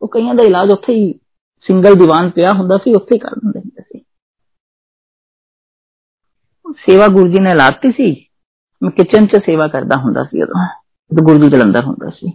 ਉਹ 0.02 0.08
ਕਈਆਂ 0.08 0.34
ਦਾ 0.36 0.44
ਇਲਾਜ 0.44 0.72
ਉੱਥੇ 0.72 0.94
ਹੀ 0.94 1.14
ਸਿੰਗਲ 1.66 1.96
ਦੀਵਾਨ 1.96 2.30
ਪਿਆ 2.30 2.52
ਹੁੰਦਾ 2.54 2.78
ਸੀ 2.78 2.94
ਉੱਥੇ 2.94 3.16
ਹੀ 3.16 3.20
ਕਰ 3.20 3.36
ਦਿੰਦੇ 3.36 3.60
ਹੁੰਦੇ 3.60 3.82
ਸੀ 3.82 3.99
ਸੇਵਾ 6.80 7.08
ਗੁਰੂ 7.08 7.28
ਜੀ 7.28 7.40
ਨੇ 7.40 7.54
ਲਾਤੀ 7.54 7.92
ਸੀ 7.92 8.12
ਮੈਂ 8.82 8.92
ਕਿਚਨ 8.92 9.28
'ਚ 9.28 9.44
ਸੇਵਾ 9.46 9.68
ਕਰਦਾ 9.68 9.98
ਹੁੰਦਾ 9.98 10.24
ਸੀ 10.24 10.42
ਉਦੋਂ 10.42 10.66
ਜਦੋਂ 11.12 11.26
ਗੁਰੂ 11.26 11.40
ਜੀ 11.40 11.50
ਜਲੰਧਰ 11.50 11.84
ਹੁੰਦਾ 11.84 12.10
ਸੀ 12.10 12.32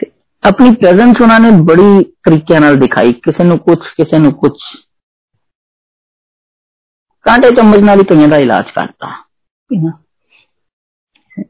ਤੇ 0.00 0.10
ਆਪਣੀ 0.42 0.74
ਪ੍ਰੈਜ਼ੈਂਸ 0.74 1.20
ਉਹਨਾਂ 1.22 1.40
ਨੇ 1.40 1.50
ਬੜੀ 1.62 2.04
ਤਰੀਕੇ 2.24 2.58
ਨਾਲ 2.58 2.76
ਦਿਖਾਈ 2.76 3.12
ਕਿਸੇ 3.12 3.44
ਨੂੰ 3.44 3.58
ਕੁਝ 3.58 3.78
ਕਿਸੇ 3.96 4.18
ਨੂੰ 4.18 4.32
ਕੁਝ 4.32 4.52
ਕਾਂਟੇ 7.26 7.50
ਚਮਚ 7.50 7.80
ਨਾਲ 7.80 7.98
ਹੀ 7.98 8.04
ਕਈਆਂ 8.04 8.28
ਦਾ 8.28 8.36
ਇਲਾਜ 8.36 8.70
ਕਰਤਾ 8.70 9.12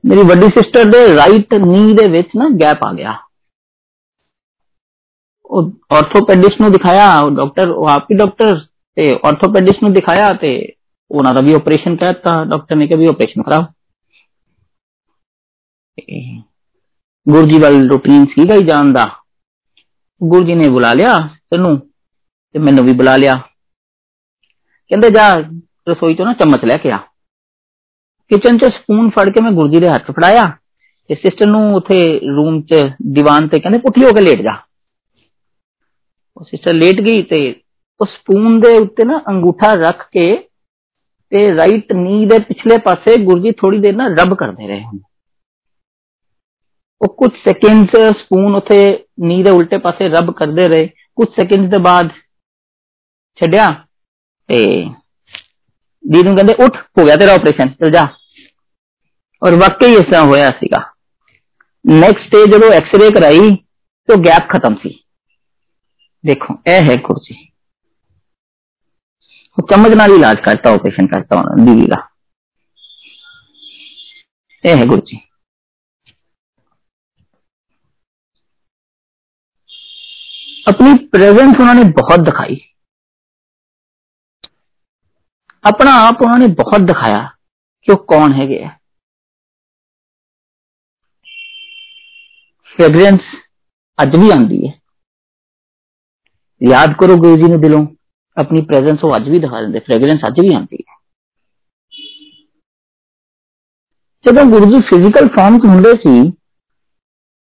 ਮੇਰੀ 0.06 0.22
ਵੱਡੀ 0.22 0.46
ਸਿਸਟਰ 0.46 0.84
ਦੇ 0.84 1.06
ਰਾਈਟ 1.16 1.54
ਨੀ 1.54 1.94
ਦੇ 1.94 2.10
ਵਿੱਚ 2.10 2.28
ਨਾ 2.36 2.48
ਗੈਪ 2.60 2.84
ਆ 2.84 2.92
ਗਿਆ 2.92 3.16
ਉਹ 5.50 5.70
ਆਰਥੋਪੈਡਿਸਟ 5.92 6.60
ਨੂੰ 6.60 6.70
ਦਿਖਾਇਆ 6.72 7.18
ਉਹ 7.18 7.30
ਡਾਕਟਰ 7.30 7.68
ਉਹ 7.68 7.88
ਆਪ 7.88 8.10
ਹੀ 8.10 8.16
ਡਾਕਟਰ 8.16 8.58
ਤੇ 8.96 9.12
ਆਰਥੋਪੈਡਿਸਟ 9.24 9.82
ਨੂੰ 9.82 9.92
ਦਿਖਾਇਆ 9.92 10.32
ਤੇ 10.32 10.50
ਉਹਨਾਂ 11.10 11.34
ਦਾ 11.34 11.40
ਵੀ 11.40 11.54
ਆਪਰੇਸ਼ਨ 11.54 11.96
ਕਹਿਤਾ 11.96 12.44
ਡਾਕਟਰ 12.44 12.76
ਨੇ 12.76 12.86
ਕਿਹਾ 12.86 12.98
ਵੀ 12.98 13.06
ਆਪਰੇਸ਼ਨ 13.06 13.42
ਕਰਾਓ 13.42 13.66
ਗੁਰੂ 17.26 17.46
ਜੀ 17.46 17.58
ਵੱਲ 17.58 17.88
ਰੂਟੀਨ 17.88 18.24
ਸੀਗਾ 18.24 18.54
ਹੀ 18.54 18.64
ਜਾਣ 18.64 18.92
ਦਾ 18.92 19.04
ਗੁਰੂ 20.20 20.44
ਜੀ 20.44 20.54
ਨੇ 20.54 20.68
ਬੁਲਾ 20.68 20.92
ਲਿਆ 20.94 21.18
ਤੈਨੂੰ 21.50 21.78
ਤੇ 22.54 22.58
ਮੈਨੂੰ 22.58 22.84
ਵੀ 22.84 22.92
ਬੁਲਾ 22.92 23.16
ਲਿਆ 23.16 23.34
ਕਹਿੰਦੇ 24.90 25.10
ਜਾ 25.10 25.28
ਰਸੋਈ 25.88 26.14
ਤੋਂ 26.14 26.26
ਨਾ 26.26 26.32
ਚਮਚ 26.34 26.64
ਲੈ 26.64 26.76
ਕੇ 26.76 26.90
ਆ 26.90 26.98
ਕਿਚਨ 28.30 28.58
'ਚ 28.58 28.72
ਸਪੂਨ 28.72 29.10
ਫੜ 29.10 29.28
ਕੇ 29.30 29.40
ਮੈਂ 29.40 29.50
ਗੁਰੂ 29.52 29.68
ਜੀ 29.68 29.80
ਦੇ 29.80 29.88
ਹੱਥ 29.88 30.10
ਫੜਾਇਆ 30.10 30.44
ਤੇ 31.10 31.14
ਸਿਸਟਰ 31.14 31.46
ਨੂੰ 31.46 31.74
ਉਥੇ 31.74 31.98
ਰੂਮ 32.28 32.60
'ਚ 32.62 32.82
ਦੀਵਾਨ 33.12 33.48
ਤੇ 33.48 33.60
ਕਹਿੰਦੇ 33.60 33.78
ਪੁੱਠੀ 33.78 34.04
ਹੋ 34.04 34.12
ਕੇ 34.12 34.20
ਲੇਟ 34.20 34.42
ਜਾ 34.42 34.56
ਉਹ 36.36 36.44
ਸਿਸਟਰ 36.44 36.74
ਲੇਟ 36.74 37.00
ਗਈ 37.00 37.22
ਤੇ 37.22 37.40
ਉਸ 38.00 38.08
ਸਪੂਨ 38.08 38.60
ਦੇ 38.60 38.76
ਉੱਤੇ 38.78 39.04
ਨਾ 39.04 39.20
ਅੰਗੂਠਾ 39.28 39.72
ਰੱਖ 39.76 40.08
ਕੇ 40.12 40.26
ਤੇ 41.32 41.56
ਰਾਈਟ 41.56 41.92
ਨੀ 41.92 42.24
ਦੇ 42.26 42.38
ਪਿਛਲੇ 42.38 42.78
ਪਾਸੇ 42.78 43.16
ਗੁਰੂ 43.24 43.42
ਜੀ 43.42 43.50
ਥੋੜੀ 43.52 43.78
ਦੇਰ 43.78 43.96
ਨਾ 43.96 44.06
ਰਬ 44.08 44.34
ਕਰਦੇ 44.34 44.66
ਰਹੇ 44.66 44.82
ਹਨ 44.82 44.98
ਉਹ 47.00 47.08
ਕੁਝ 47.14 47.30
ਸੈਕਿੰਡਸ 47.44 47.96
ਸਪੂਨ 48.18 48.54
ਉਥੇ 48.54 48.78
ਨੀ 49.20 49.42
ਦੇ 49.42 49.50
ਉਲਟੇ 49.50 49.78
ਪਾਸੇ 49.78 50.08
ਰਬ 50.08 50.32
ਕਰਦੇ 50.32 50.68
ਰਹੇ 50.68 50.86
ਕੁਝ 51.14 51.28
ਸੈਕਿੰਡਸ 51.28 51.70
ਦੇ 51.70 51.78
ਬਾਅਦ 51.78 52.08
ਛੱਡਿਆ 53.38 53.68
ਤੇ 54.48 54.64
ਦੀ 56.04 56.22
ਨੂੰ 56.22 56.34
ਕਹਿੰਦੇ 56.36 56.54
ਉੱਠ 56.64 56.76
ਹੋ 56.98 57.04
ਗਿਆ 57.04 57.16
ਤੇਰਾ 57.16 57.34
ਆਪਰੇਸ਼ਨ 57.34 57.68
ਚਲ 57.68 57.90
ਜਾ 57.90 58.06
ਔਰ 59.42 59.54
ਵਾਕਈ 59.54 59.92
ਇਸ 59.92 60.04
ਤਰ੍ਹਾਂ 60.04 60.24
ਹੋਇਆ 60.24 60.50
ਸੀਗਾ 60.50 60.82
ਨੈਕਸਟ 61.84 62.30
ਡੇ 62.30 62.44
ਜਦੋਂ 62.52 62.70
ਐਕਸ-ਰੇ 62.72 63.10
ਕਰਾਈ 63.10 63.54
ਤੇ 64.08 64.14
ਉਹ 64.14 64.22
ਗੈਪ 64.24 64.48
ਖਤਮ 64.48 64.74
ਸੀ 64.74 64.98
ਦੇਖੋ 66.24 66.54
ਇਹ 66.66 66.88
ਹੈ 66.90 66.96
ਕੁਰਸੀ 66.96 67.34
वो 69.57 69.67
समझना 69.71 70.07
भी 70.07 70.15
इलाज 70.15 70.37
करता 70.45 70.71
ऑपरेशन 70.71 71.07
करता 71.07 71.35
हूँ, 71.35 71.65
बीवी 71.65 71.87
का। 71.87 71.97
ये 74.63 74.75
है 74.75 74.85
गुरु 74.87 75.01
जी 75.01 75.17
अपनी 80.67 80.93
प्रेजेंस 81.07 81.55
उन्होंने 81.61 81.83
बहुत 81.93 82.19
दिखाई। 82.19 82.55
अपना 85.65 85.91
आप 85.93 86.21
उन्होंने 86.21 86.47
बहुत 86.55 86.81
दिखाया 86.81 87.19
कि 87.87 87.91
वो 87.91 87.97
कौन 88.09 88.33
है 88.33 88.47
गया 88.47 88.69
फ्रेगरेंस 92.75 93.21
अज 93.99 94.15
भी 94.15 94.31
आती 94.31 94.67
है। 94.67 94.73
याद 96.61 96.95
करो 96.99 97.17
गुरु 97.17 97.37
जी 97.37 97.51
ने 97.51 97.57
दिलों 97.57 97.85
अपनी 98.36 98.60
प्रेजेंस 98.62 99.04
वो 99.04 99.10
अज 99.12 99.28
भी 99.28 99.38
दिखा 99.38 99.60
देंगे 99.62 99.80
फ्रेग्रेंस 99.82 100.24
अज 100.24 100.40
भी 100.40 100.54
आती 100.54 100.82
है 100.82 100.96
ਜਦੋਂ 104.24 104.44
ਗੁਰੂ 104.44 104.66
ਜੀ 104.66 104.80
ਫਿਜ਼ੀਕਲ 104.80 105.28
ਫਾਰਮ 105.28 105.58
ਚ 105.58 105.66
ਹੁੰਦੇ 105.66 105.92
ਸੀ 105.96 106.32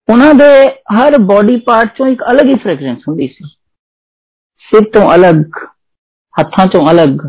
ਉਹਨਾਂ 0.08 0.34
ਦੇ 0.34 0.48
ਹਰ 0.94 1.18
ਬਾਡੀ 1.24 1.56
ਪਾਰਟ 1.60 1.94
ਚੋਂ 1.98 2.08
ਇੱਕ 2.08 2.24
ਅਲੱਗ 2.32 2.48
ਹੀ 2.48 2.56
ਫ੍ਰੈਗਰੈਂਸ 2.56 3.04
ਹੁੰਦੀ 3.08 3.28
ਸੀ 3.28 3.46
ਸਿਰ 4.64 4.90
ਤੋਂ 4.90 5.04
ਅਲੱਗ 5.16 5.60
ਹੱਥਾਂ 6.36 6.66
ਤੋਂ 6.68 6.82
ਅਲੱਗ 6.92 7.28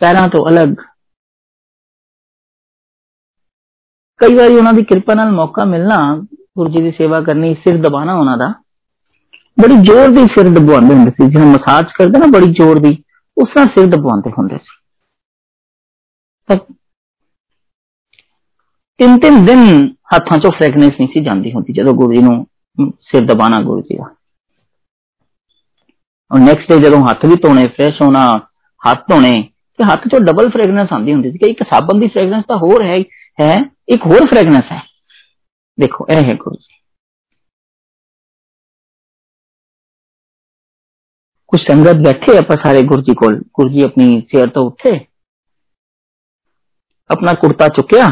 ਪੈਰਾਂ 0.00 0.26
ਤੋਂ 0.28 0.48
ਅਲੱਗ 0.48 0.74
ਕਈ 4.20 4.34
ਵਾਰੀ 4.34 4.56
ਉਹਨਾਂ 4.56 4.72
ਦੀ 4.72 4.82
ਕਿਰਪਾ 4.82 5.14
ਨਾਲ 5.14 5.30
ਮੌਕਾ 5.30 5.64
ਮਿਲਣਾ 5.64 5.98
ਗੁਰੂ 6.58 6.68
ਜੀ 6.68 6.82
ਦੀ 6.82 6.90
ਸੇਵਾ 6.90 7.20
ਕਰਨੀ 7.20 7.54
ਸਿਰ 7.54 7.80
ਦਬਾਣਾ 7.82 8.14
ਉਹਨਾਂ 8.14 8.36
ਦਾ 8.36 8.52
ਬੜੀ 9.58 9.74
ਜ਼ੋਰ 9.82 10.08
ਦੀ 10.08 10.24
ਸਿਰ 10.28 10.48
ਦਬਾਉਂਦੇ 10.50 10.94
ਹੁੰਦੇ 10.94 11.10
ਸੀ 11.10 11.28
ਜਿਵੇਂ 11.30 11.46
ਮਸਾਜ 11.46 11.92
ਕਰਦੇ 11.98 12.18
ਨਾ 12.18 12.26
ਬੜੀ 12.30 12.52
ਜ਼ੋਰ 12.52 12.78
ਦੀ 12.78 12.96
ਉਸ 13.36 13.48
ਤਰ੍ਹਾਂ 13.48 13.66
ਸਿਰ 13.66 13.86
ਦਬਾਉਂਦੇ 13.86 14.30
ਹੁੰਦੇ 14.30 14.58
ਸੀ 14.58 14.74
ਤਿੰਨ 19.00 19.18
ਤਿੰਨ 19.18 19.44
ਦਿਨ 19.46 19.64
ਹੱਥਾਂ 20.14 20.38
'ਚੋਂ 20.38 20.50
ਫ੍ਰੈਗਨੈਂਸ 20.52 20.92
ਨਹੀਂ 21.00 21.08
ਸੀ 21.08 21.20
ਜਾਂਦੀ 21.20 21.52
ਹੁੰਦੀ 21.52 21.72
ਜਦੋਂ 21.72 21.94
ਗੁਰੂ 21.94 22.12
ਜੀ 22.12 22.22
ਨੂੰ 22.22 22.92
ਸਿਰ 23.02 23.24
ਦਬਾਣਾ 23.26 23.60
ਗੁਰੂ 23.62 23.80
ਜੀ 23.80 23.96
ਦਾ 23.96 24.04
ਔਰ 26.30 26.40
ਨੈਕਸਟ 26.40 26.68
ਡੇ 26.68 26.78
ਜਦੋਂ 26.78 27.00
ਹੱਥ 27.00 27.24
ਵੀ 27.26 27.36
ਧੋਣੇ 27.42 27.66
ਫਰੈਸ਼ 27.66 28.00
ਹੋਣਾ 28.02 28.26
ਹੱਥ 28.82 29.04
ਧੋਣੇ 29.08 29.32
ਤੇ 29.78 29.84
ਹੱਥ 29.84 30.06
'ਚੋਂ 30.08 30.20
ਡਬਲ 30.20 30.48
ਫ੍ਰੈਗਨੈਂਸ 30.50 30.92
ਆਉਂਦੀ 30.92 31.12
ਹੁੰਦੀ 31.12 31.30
ਸੀ 31.32 31.38
ਕਿ 31.38 31.50
ਇੱਕ 31.50 31.62
ਸਾਬਣ 31.62 31.98
ਦੀ 31.98 32.08
ਫ੍ਰੈਗਨੈਂਸ 32.08 32.44
ਤਾਂ 32.48 32.56
ਹੋਰ 32.56 32.82
ਹੈ 32.82 32.96
ਹੈ 33.38 33.56
ਇੱਕ 33.88 34.06
ਹੋਰ 34.06 34.26
ਫ੍ਰੈਗਨੈਂਸ 34.26 34.72
ਹੈ 34.72 34.80
ਦੇਖੋ 35.78 36.06
ਇਹ 36.10 36.22
ਹੈ 36.24 36.34
ਗੁਰੂ 36.34 36.56
ਜੀ 36.56 36.74
ਕੁਝ 41.50 41.60
ਸੰਗਤ 41.60 41.96
ਬੈਠੇ 41.96 42.36
ਆਪਾਂ 42.38 42.56
ਸਾਰੇ 42.56 42.82
ਗੁਰੂ 42.82 43.02
ਜੀ 43.02 43.14
ਕੋਲ 43.14 43.36
ਗੁਰੂ 43.54 43.68
ਜੀ 43.68 43.82
ਆਪਣੀ 43.82 44.20
ਚੇਅਰ 44.20 44.48
ਤੋਂ 44.48 44.64
ਉੱਠੇ 44.66 44.94
ਆਪਣਾ 47.10 47.32
ਕੁਰਤਾ 47.34 47.68
ਚੁੱਕਿਆ 47.68 48.08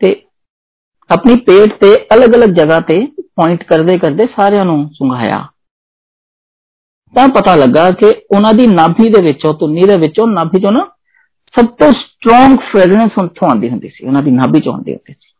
ਤੇ 0.00 0.14
ਆਪਣੀ 1.10 1.36
ਪੇਟ 1.36 1.72
ਤੇ 1.80 1.94
ਅਲੱਗ-ਅਲੱਗ 2.14 2.54
ਜਗ੍ਹਾ 2.54 2.80
ਤੇ 2.80 3.04
ਪੁਆਇੰਟ 3.06 3.62
ਕਰਦੇ 3.62 3.98
ਕਰਦੇ 3.98 4.26
ਸਾਰਿਆਂ 4.26 4.64
ਨੂੰ 4.64 4.78
ਸੁੰਘਾਇਆ 4.94 5.46
ਤਾਂ 7.14 7.28
ਪਤਾ 7.28 7.54
ਲੱਗਾ 7.54 7.90
ਕਿ 7.90 8.10
ਉਹਨਾਂ 8.30 8.52
ਦੀ 8.54 8.66
ਨਾਭੀ 8.66 9.08
ਦੇ 9.12 9.22
ਵਿੱਚੋਂ 9.22 9.54
ਤੁੰਨੀ 9.54 9.82
ਦੇ 9.82 9.96
ਵਿੱਚੋਂ 9.96 10.26
ਨਾਭੀ 10.26 10.60
ਚੋਂ 10.60 10.72
ਨਾ 10.72 10.84
ਸਭ 11.54 11.66
ਤੋਂ 11.76 11.90
ਸਟਰੋਂਗ 11.92 12.58
ਫ੍ਰੈਗਰੈਂਸ 12.70 13.18
ਉੱਥੋਂ 13.22 13.48
ਆਉਂਦੀ 13.48 13.70
ਹੁੰਦੀ 13.70 13.88
ਸੀ 13.88 14.06
ਉਹਨਾਂ 14.06 14.22
ਦੀ 14.22 14.30
ਨਾਭੀ 14.30 14.60
ਚੋਂ 14.60 14.72
ਆਉਂਦੀ 14.72 14.92
ਹੁੰਦੀ 14.92 15.12
ਸੀ 15.12 15.32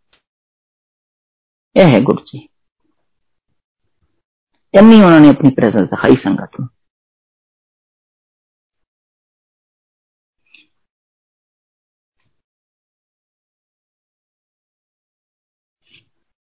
ਇਹ 1.77 1.93
ਹੈ 1.95 2.01
ਗੁਰੂ 2.01 2.25
ਜੀ 2.25 2.49
ਇੰਨੀ 4.75 5.03
ਉਹਨਾਂ 5.03 5.21
ਨੇ 5.21 5.29
ਆਪਣੀ 5.29 5.51
ਪ੍ਰੈਜ਼ੈਂਸ 5.51 5.89
ਦਿਖਾਈ 5.91 6.17
ਸੰਗਤ 6.25 6.61
ਨੂੰ 6.61 6.69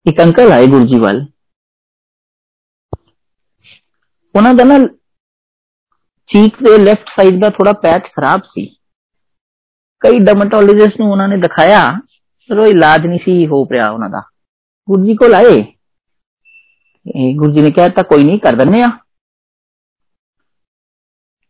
ਇੱਕ 0.05 0.21
ਅੰਕਲ 0.21 0.51
ਆਏ 0.51 0.67
ਗੁਰੂ 0.67 0.87
ਜੀ 0.87 0.99
ਵੱਲ 0.99 1.25
ਉਹਨਾਂ 4.35 4.53
ਦਾ 4.53 4.63
ਨਾ 4.63 4.77
ਚੀਕ 6.29 6.63
ਦੇ 6.63 6.77
ਲੈਫਟ 6.77 7.09
ਸਾਈਡ 7.09 7.39
ਦਾ 7.41 7.49
ਥੋੜਾ 7.49 7.73
ਪੈਚ 7.73 8.07
ਖਰਾਬ 8.13 8.41
ਸੀ 8.43 8.65
ਕਈ 10.01 10.19
ਡਰਮਟੋਲੋਜਿਸਟ 10.19 10.99
ਨੂੰ 10.99 11.11
ਉਹਨਾਂ 11.11 11.27
ਨੇ 11.27 11.37
ਦਿਖਾਇਆ 11.37 11.79
ਪਰ 12.49 12.59
ਉਹ 12.59 12.65
ਇਲਾਜ 12.65 13.05
ਨਹੀਂ 13.07 13.19
ਸੀ 13.19 13.45
ਹੋ 13.47 13.63
ਪਿਆ 13.65 13.89
ਉਹਨਾਂ 13.89 14.09
ਦਾ 14.09 14.21
ਗੁਰੂ 14.87 15.05
ਜੀ 15.05 15.15
ਕੋਲ 15.15 15.35
ਆਏ 15.35 15.55
ਇਹ 15.57 15.63
ਗੁਰੂ 17.35 17.51
ਜੀ 17.53 17.61
ਨੇ 17.61 17.71
ਕਹਿਤਾ 17.71 18.01
ਕੋਈ 18.03 18.23
ਨਹੀਂ 18.23 18.39
ਕਰ 18.39 18.55
ਦਿੰਨੇ 18.55 18.81
ਆ 18.81 18.89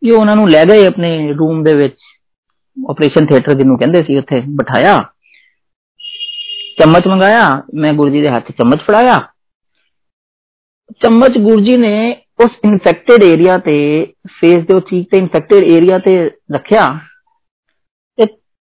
ਇਹ 0.02 0.12
ਉਹਨਾਂ 0.14 0.36
ਨੂੰ 0.36 0.50
ਲੈ 0.50 0.64
ਗਏ 0.66 0.86
ਆਪਣੇ 0.86 1.34
ਰੂਮ 1.34 1.64
ਦੇ 1.64 1.74
ਵਿੱਚ 1.74 1.98
ਆਪਰੇਸ਼ਨ 2.90 3.26
ਥੀਏਟਰ 3.26 3.54
ਜਿਹਨੂੰ 3.54 3.78
ਕਹਿੰਦੇ 3.78 4.04
ਸੀ 4.04 4.18
ਉੱਥੇ 4.18 4.40
ਬਿਠਾਇਆ 4.58 5.02
ਚਮਚ 6.80 7.08
ਮੰਗਾਇਆ 7.08 7.64
ਮੈਂ 7.74 7.94
ਗੁਰੂ 7.94 8.10
ਜੀ 8.10 8.22
ਦੇ 8.22 8.30
ਹੱਥ 8.30 8.52
ਚਮਚ 8.52 8.82
ਫੜਾਇਆ 8.82 9.20
ਚਮਚ 11.02 11.38
ਗੁਰੂ 11.38 11.60
ਜੀ 11.60 11.78
ਨੇ 11.78 11.96
ਉਸ 12.40 12.52
ਇਨਫੈਕਟਡ 12.66 13.24
ਏਰੀਆ 13.24 13.58
ਤੇ 13.58 13.78
ਫੇਸ 14.32 14.64
ਦੇ 14.66 14.80
ਚੀਕ 14.80 15.10
ਤੇ 15.12 15.18
ਇਨਫੈਕਟਡ 15.18 15.64
ਏਰੀਆ 15.64 15.98
ਤੇ 16.00 16.18
ਰੱਖਿਆ 16.54 16.86
ਤੇ 18.18 18.26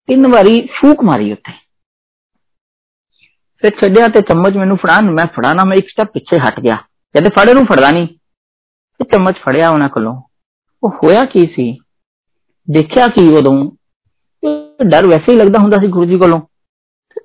ਤਿੰਨ 0.09 0.27
ਵਾਰੀ 0.27 0.61
ਫੂਕ 0.75 1.05
ਮਾਰੀ 1.05 1.33
ਉੱਥੇ 1.33 1.53
ਫਿਰ 3.63 3.71
ਛੱਡਿਆ 3.81 4.09
ਤੇ 4.09 4.21
ਚਮਚ 4.21 4.57
ਮੈਨੂੰ 4.57 4.77
ਫੜਾਣ 4.77 5.11
ਮੈਂ 5.11 5.27
ਫੜਾਣਾ 5.27 5.65
ਮੈਂ 5.65 5.77
ਇੱਕ 5.77 5.89
ਸਟੈਪ 5.89 6.13
ਪਿੱਛੇ 6.13 6.39
ਹਟ 6.39 6.61
ਗਿਆ 6.61 6.77
ਜਦ 7.15 7.29
ਫੜੇ 7.29 7.55
ਨੂੰ 7.55 7.65
ਫੜਦਾ 7.67 7.91
ਨਹੀਂ 7.91 8.07
ਤੇ 9.01 9.05
ਚਮਚ 9.05 9.39
ਫੜਿਆ 9.39 9.71
ਉਹਨਾਂ 9.71 9.89
ਕੋਲੋਂ 9.89 10.15
ਉਹ 10.83 10.91
ਹੋਇਆ 10.91 11.25
ਕੀ 11.25 11.47
ਸੀ 11.47 11.73
ਦੇਖਿਆ 12.69 13.07
ਕੀ 13.07 13.29
ਉਦੋਂ 13.29 13.55
ਡਰ 14.89 15.07
ਵੈਸੇ 15.07 15.33
ਹੀ 15.33 15.37
ਲੱਗਦਾ 15.37 15.59
ਹੁੰਦਾ 15.59 15.79
ਸੀ 15.79 15.87
ਗੁਰੂ 15.87 16.05
ਜੀ 16.05 16.19
ਕੋਲੋਂ 16.19 16.41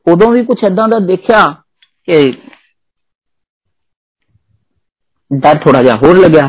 ਉਦੋਂ 0.07 0.31
ਵੀ 0.31 0.45
ਕੁਝ 0.45 0.57
ਐਦਾਂ 0.65 0.88
ਦਾ 0.88 1.00
ਦੇਖਿਆ 1.00 1.43
ਕਿ 2.07 2.31
ਡਰ 5.31 5.57
ਥੋੜਾ 5.57 5.83
ਜਿਹਾ 5.83 5.95
ਹੋਰ 5.95 6.17
ਲੱਗਿਆ 6.17 6.48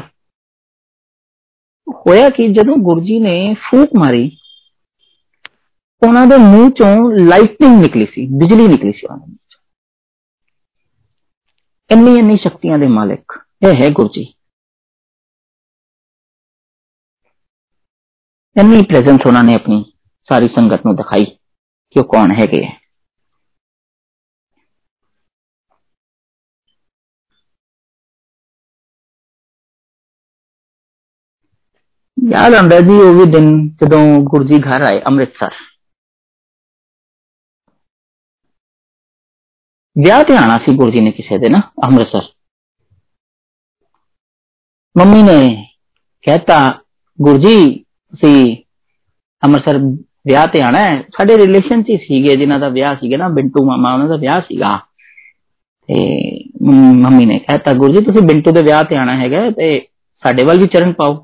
ਹੋਇਆ 2.06 2.30
ਕਿ 2.30 2.48
ਜਦੋਂ 2.48 2.76
ਗੁਰੂ 2.76 3.00
ਜੀ 3.00 3.18
ਨੇ 3.20 3.54
ਫੂਕ 3.54 3.90
ਮਾਰੀ 3.98 4.30
ਉਹਨਾਂ 6.02 6.26
ਦੇ 6.26 6.36
ਮੂੰਹ 6.36 6.70
ਚੋਂ 6.70 7.10
ਲਾਈਟਨਿੰਗ 7.20 7.80
ਨਿਕਲੀ 7.80 8.06
ਸੀ 8.06 8.26
ਬਿਜਲੀ 8.38 8.66
ਨਿਕਲੀ 8.68 8.92
ਸੀ 8.92 9.06
ਉਹਨਾਂ 9.06 9.26
ਦੇ 9.26 9.36
ਇੰਨੀ 11.90 12.18
ਇੰਨੀ 12.18 12.36
ਸ਼ਕਤੀਆਂ 12.38 12.78
ਦੇ 12.78 12.86
ਮਾਲਕ 12.90 13.38
ਇਹ 13.62 13.82
ਹੈ 13.82 13.88
ਗੁਰੂ 13.90 14.08
ਜੀ 14.08 14.22
ਇੰਨੀ 18.56 18.82
ਪ੍ਰੈਜ਼ੈਂਸ 18.82 19.26
ਉਹਨਾਂ 19.26 19.42
ਨੇ 19.44 19.54
ਆਪਣੀ 19.54 19.82
ਸਾਰੀ 20.28 20.48
ਸੰਗਤ 20.48 20.86
ਨੂੰ 20.86 20.94
ਦਿਖਾਈ 20.96 21.24
ਕਿ 21.24 22.00
ਉਹ 22.00 22.04
ਕੌਣ 22.06 22.32
ਹੈਗੇ 22.32 22.64
ਹੈ 22.64 22.72
ਯਾਦ 32.18 32.54
ਆਉਂਦਾ 32.54 32.80
ਜੀ 32.80 33.00
ਉਹ 33.00 33.14
ਵੀ 33.14 33.30
ਦਿਨ 33.32 33.50
ਜਦੋਂ 33.78 34.00
ਗੁਰੂ 34.24 34.44
ਜੀ 34.44 34.60
ਘਰ 34.62 34.82
ਆਏ 34.82 35.00
ਅੰਮ੍ਰਿਤਸਰ 35.06 35.54
ਵਿਆਹ 39.98 40.22
ਤੇ 40.24 40.36
ਆਣਾ 40.36 40.58
ਸੀ 40.58 40.74
ਗੁਰੂ 40.76 40.90
ਜੀ 40.90 41.00
ਨੇ 41.00 41.10
ਕਿਸੇ 41.10 41.38
ਦੇ 41.38 41.48
ਨਾ 41.48 41.58
ਅੰਮ੍ਰਿਤਸਰ 41.84 42.22
ਮੰਮੀ 44.96 45.22
ਨੇ 45.22 45.66
ਕਹਿਤਾ 46.24 46.58
ਗੁਰੂ 47.18 47.38
ਜੀ 47.38 47.56
ਤੁਸੀਂ 47.74 48.56
ਅੰਮ੍ਰਿਤਸਰ 49.42 49.78
ਵਿਆਹ 50.26 50.46
ਤੇ 50.46 50.60
ਆਣਾ 50.60 50.78
ਹੈ 50.78 51.00
ਸਾਡੇ 51.16 51.36
ਰਿਲੇਸ਼ਨ 51.36 51.82
ਚ 51.82 51.96
ਸੀਗੇ 52.00 52.36
ਜਿਨ੍ਹਾਂ 52.36 52.58
ਦਾ 52.60 52.68
ਵਿਆਹ 52.68 52.94
ਸੀਗਾ 52.96 53.16
ਨਾ 53.16 53.28
ਬਿੰਟੂ 53.28 53.64
ਮਾਮਾ 53.64 53.92
ਉਹਨਾਂ 53.94 54.08
ਦਾ 54.08 54.16
ਵਿਆਹ 54.16 54.40
ਸੀਗਾ 54.40 54.74
ਤੇ 55.88 55.96
ਮੰਮੀ 57.00 57.24
ਨੇ 57.24 57.38
ਕਹਿਤਾ 57.38 57.72
ਗੁਰੂ 57.72 57.92
ਜੀ 57.92 58.04
ਤੁਸੀਂ 58.04 58.22
ਬਿੰਟੂ 58.22 58.52
ਦੇ 58.52 58.62
ਵਿਆਹ 58.62 58.84
ਤੇ 58.84 58.96
ਆਣਾ 58.96 59.16
ਹੈਗਾ 59.16 59.50
ਤੇ 59.50 59.68
ਸਾਡੇ 60.22 60.44
ਵੱਲ 60.44 60.60
ਵੀ 60.60 60.66
ਚਰਨ 60.66 60.92
ਪਾਓ 60.92 61.14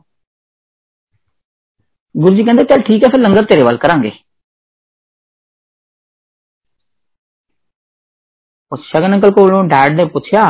ਗੁਰੂ 2.14 2.34
ਜੀ 2.36 2.44
ਕਹਿੰਦੇ 2.44 2.64
ਚੱਲ 2.64 2.82
ਠੀਕ 2.82 3.04
ਹੈ 3.04 3.08
ਫਿਰ 3.08 3.20
ਲੰਗਰ 3.20 3.44
ਤੇਰੇ 3.44 3.62
ਵੱਲ 3.62 3.76
ਕਰਾਂਗੇ 3.76 4.10
ਉਹ 8.72 8.78
ਸ਼ਗਨ 8.84 9.14
ਅੰਕਲ 9.14 9.30
ਕੋਲੋਂ 9.30 9.62
ਡੈਡ 9.64 10.00
ਨੇ 10.00 10.04
ਪੁੱਛਿਆ 10.04 10.44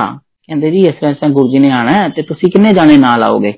ਕਹਿੰਦੇ 0.48 0.70
ਜੀ 0.70 0.80
ਇਸ 0.80 0.94
ਤਰ੍ਹਾਂ 1.00 1.28
ਗੁਰੂ 1.30 1.50
ਜੀ 1.50 1.58
ਨੇ 1.58 1.70
ਆਣਾ 1.72 2.08
ਤੇ 2.08 2.22
ਤੁਸੀਂ 2.22 2.50
ਕਿੰਨੇ 2.50 2.72
ਜਾਣੇ 2.72 2.96
ਨਾਲ 2.96 3.22
ਆਓਗੇ 3.22 3.52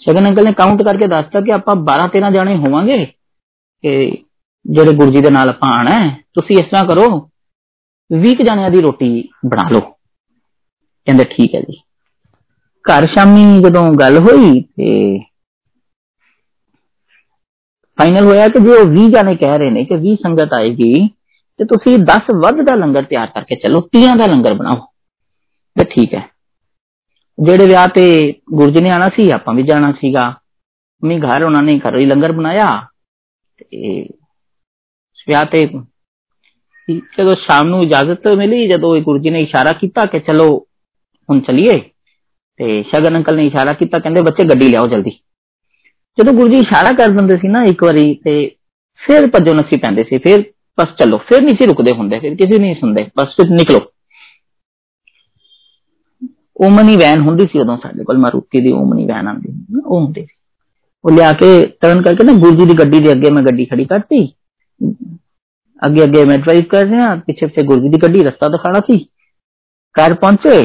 ਸ਼ਗਨ 0.00 0.28
ਅੰਕਲ 0.28 0.44
ਨੇ 0.44 0.52
ਕਾਊਂਟ 0.52 0.82
ਕਰਕੇ 0.82 1.06
ਦੱਸਤਾ 1.06 1.40
ਕਿ 1.40 1.52
ਆਪਾਂ 1.52 1.74
12 1.86 2.06
13 2.16 2.32
ਜਾਣੇ 2.32 2.56
ਹੋਵਾਂਗੇ 2.56 3.04
ਕਿ 3.04 4.24
ਜਿਹੜੇ 4.64 4.92
ਗੁਰੂ 4.92 5.10
ਜੀ 5.10 5.20
ਦੇ 5.20 5.30
ਨਾਲ 5.30 5.48
ਆਪਾਂ 5.48 5.72
ਆਣਾ 5.78 5.98
ਹੈ 6.00 6.08
ਤੁਸੀਂ 6.34 6.56
ਇਸ 6.56 6.64
ਤਰ੍ਹਾਂ 6.64 6.84
ਕਰੋ 6.84 7.06
20 8.10 8.44
ਜਾਣਿਆਂ 8.46 8.70
ਦੀ 8.70 8.80
ਰੋਟੀ 8.80 9.10
ਬਣਾ 9.46 9.68
ਲਓ 9.68 9.80
ਕਹਿੰਦੇ 9.80 11.24
ਠੀਕ 11.24 11.54
ਹੈ 11.54 11.60
ਜੀ 11.60 11.80
ਘਰ 12.84 13.06
ਸ਼ਾਮੀ 13.06 13.60
ਜਦੋਂ 13.62 13.88
ਗੱਲ 13.94 14.18
ਹੋਈ 14.18 14.60
ਤੇ 14.60 15.18
ਫਾਈਨਲ 17.98 18.24
ਹੋਇਆ 18.24 18.48
ਕਿ 18.48 18.60
ਜੇ 18.60 18.70
ਉਹ 18.70 18.86
20 18.92 19.08
ਜਾਣੇ 19.10 19.34
ਕਹਿ 19.34 19.58
ਰਹੇ 19.58 19.70
ਨੇ 19.70 19.84
ਕਿ 19.84 19.94
20 20.02 20.14
ਸੰਗਤ 20.22 20.52
ਆਏਗੀ 20.52 20.92
ਤੇ 21.58 21.64
ਤੁਸੀਂ 21.64 21.96
10 22.08 22.30
ਵੱਧ 22.42 22.60
ਦਾ 22.60 22.74
ਲੰਗਰ 22.74 23.02
ਤਿਆਰ 23.02 23.26
ਕਰਕੇ 23.26 23.56
ਚੱਲੋ 23.56 23.88
30 23.96 24.16
ਦਾ 24.18 24.26
ਲੰਗਰ 24.26 24.54
ਬਣਾਓ 24.54 24.86
ਤੇ 25.76 25.84
ਠੀਕ 25.84 26.14
ਹੈ 26.14 26.28
ਜਿਹੜੇ 27.38 27.66
ਵਿਆਹ 27.66 27.86
ਤੇ 27.88 28.06
ਗੁਰਜੀ 28.54 28.80
ਨੇ 28.80 28.90
ਆਣਾ 28.90 29.08
ਸੀ 29.08 29.30
ਆਪਾਂ 29.30 29.54
ਵੀ 29.54 29.62
ਜਾਣਾ 29.62 29.92
ਸੀਗਾ 29.92 30.32
ਮੀ 31.02 31.18
ਘਰ 31.20 31.42
ਉਹਨਾਂ 31.42 31.62
ਨੇ 31.62 31.78
ਘਰ 31.78 31.98
ਹੀ 31.98 32.06
ਲੰਗਰ 32.06 32.32
ਬਣਾਇਆ 32.32 32.66
ਤੇ 33.58 34.00
ਵਿਆਹ 35.28 35.44
ਤੇ 35.44 35.66
ਜਦੋਂ 36.88 37.34
ਸ਼ਾਮ 37.36 37.68
ਨੂੰ 37.68 37.82
ਇਜਾਜ਼ਤ 37.82 38.28
ਮਿਲੀ 38.36 38.66
ਜਦੋਂ 38.68 39.00
ਗੁਰਜੀ 39.00 39.30
ਨੇ 39.30 39.40
ਇਸ਼ਾਰਾ 39.40 39.72
ਕੀਤਾ 39.72 40.04
ਕਿ 40.06 40.18
ਚਲੋ 40.18 40.46
ਹੁਣ 41.28 41.40
ਚਲੀਏ 41.40 41.78
ਤੇ 42.60 42.82
ਸ਼ਗਨ 42.82 43.16
ਅੰਕਲ 43.16 43.36
ਨੇ 43.36 43.46
ਇਸ਼ਾਰਾ 43.46 43.72
ਕੀਤਾ 43.72 43.98
ਕਹਿੰਦੇ 43.98 44.22
ਬੱਚੇ 44.22 44.44
ਗੱਡੀ 44.44 44.68
ਲਿਆਓ 44.68 44.86
ਜਲਦੀ 44.86 45.10
ਜਦੋਂ 46.18 46.32
ਗੁਰਜੀ 46.32 46.58
ਇਸ਼ਾਰਾ 46.58 46.92
ਕਰ 46.92 47.08
ਦਿੰਦੇ 47.08 47.36
ਸੀ 47.36 47.48
ਨਾ 47.48 47.64
ਇੱਕ 47.64 47.84
ਵਾਰੀ 47.84 48.14
ਤੇ 48.14 48.34
ਫਿਰ 49.00 49.26
ਭੱਜੋ 49.26 49.54
ਨਸੀ 49.54 49.76
ਪੈਂਦੇ 49.76 50.04
ਸੀ 50.04 50.18
ਫਿਰ 50.18 50.42
ਬਸ 50.78 50.94
ਚਲੋ 50.98 51.18
ਫਿਰ 51.18 51.42
ਨਹੀਂ 51.42 51.54
ਸੀ 51.56 51.66
ਰੁਕਦੇ 51.66 51.92
ਹੁੰਦੇ 51.92 52.18
ਫਿਰ 52.18 52.34
ਕਿਸੇ 52.34 52.58
ਨਹੀਂ 52.58 52.74
ਸੁਣਦੇ 52.74 53.06
ਬਸ 53.16 53.34
ਫਿਰ 53.36 53.50
ਨਿਕਲੋ 53.50 53.80
ਓਮਨੀ 56.60 56.96
ਵੈਨ 56.96 57.20
ਹੁੰਦੀ 57.20 57.46
ਸੀ 57.46 57.58
ਉਦੋਂ 57.58 57.76
ਸਾਡੇ 57.76 58.04
ਕੋਲ 58.04 58.18
ਮਾਰੂਤੀ 58.18 58.60
ਦੀ 58.60 58.72
ਓਮਨੀ 58.72 59.06
ਵੈਨ 59.06 59.28
ਆਂਦੀ 59.28 59.52
ਉਹ 59.86 60.00
ਹੁੰਦੀ 60.00 60.24
ਸੀ 60.26 60.34
ਉਹ 61.04 61.10
ਲਿਆ 61.10 61.32
ਕੇ 61.32 61.46
ਟਰਨ 61.80 62.02
ਕਰਕੇ 62.02 62.24
ਨਾ 62.24 62.32
ਗੁਰਜੀ 62.32 62.66
ਦੀ 62.66 62.74
ਗੱਡੀ 62.78 62.98
ਦੇ 63.00 63.12
ਅੱਗੇ 63.12 63.30
ਮੈਂ 63.30 63.42
ਗੱਡੀ 63.42 63.64
ਖੜੀ 63.64 63.84
ਕਰਤੀ 63.84 64.26
ਅੱਗੇ 65.82 66.02
ਅੱਗੇ 66.04 66.24
ਮੈਂ 66.24 66.38
ਡਰਾਈਵ 66.38 66.64
ਕਰ 66.64 66.86
ਰਿਹਾ 66.86 67.14
ਪਿੱਛੇ 67.16 67.46
ਪਿੱਛੇ 67.46 67.62
ਗੁਰਜੀ 67.62 67.88
ਦੀ 67.88 67.98
ਗੱਡੀ 68.02 68.24
ਰਸਤਾ 68.24 68.48
ਦਿਖਾਣਾ 68.48 68.80
ਸੀ 68.80 68.98
ਘਰ 69.94 70.14
ਪਹੁੰਚੇ 70.14 70.58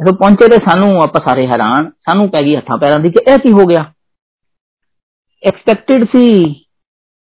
ਜਦੋਂ 0.00 0.12
ਪਹੁੰਚੇ 0.12 0.48
ਤੇ 0.48 0.56
ਸਾਨੂੰ 0.64 0.90
ਆਪਾਂ 1.02 1.20
ਸਾਰੇ 1.28 1.46
ਹੈਰਾਨ 1.46 1.90
ਸਾਨੂੰ 2.00 2.28
ਪੈ 2.30 2.42
ਗਈ 2.42 2.56
ਹੱਥਾਂ 2.56 2.78
ਪੈਰਾਂ 2.78 2.98
ਦੀ 2.98 3.10
ਕਿ 3.10 3.24
ਇਹ 3.26 3.38
ਕੀ 3.38 3.52
ਹੋ 3.52 3.66
ਗਿਆ 3.66 3.84
ਐਕਸਪੈਕਟਡ 5.42 6.04
ਸੀ 6.04 6.24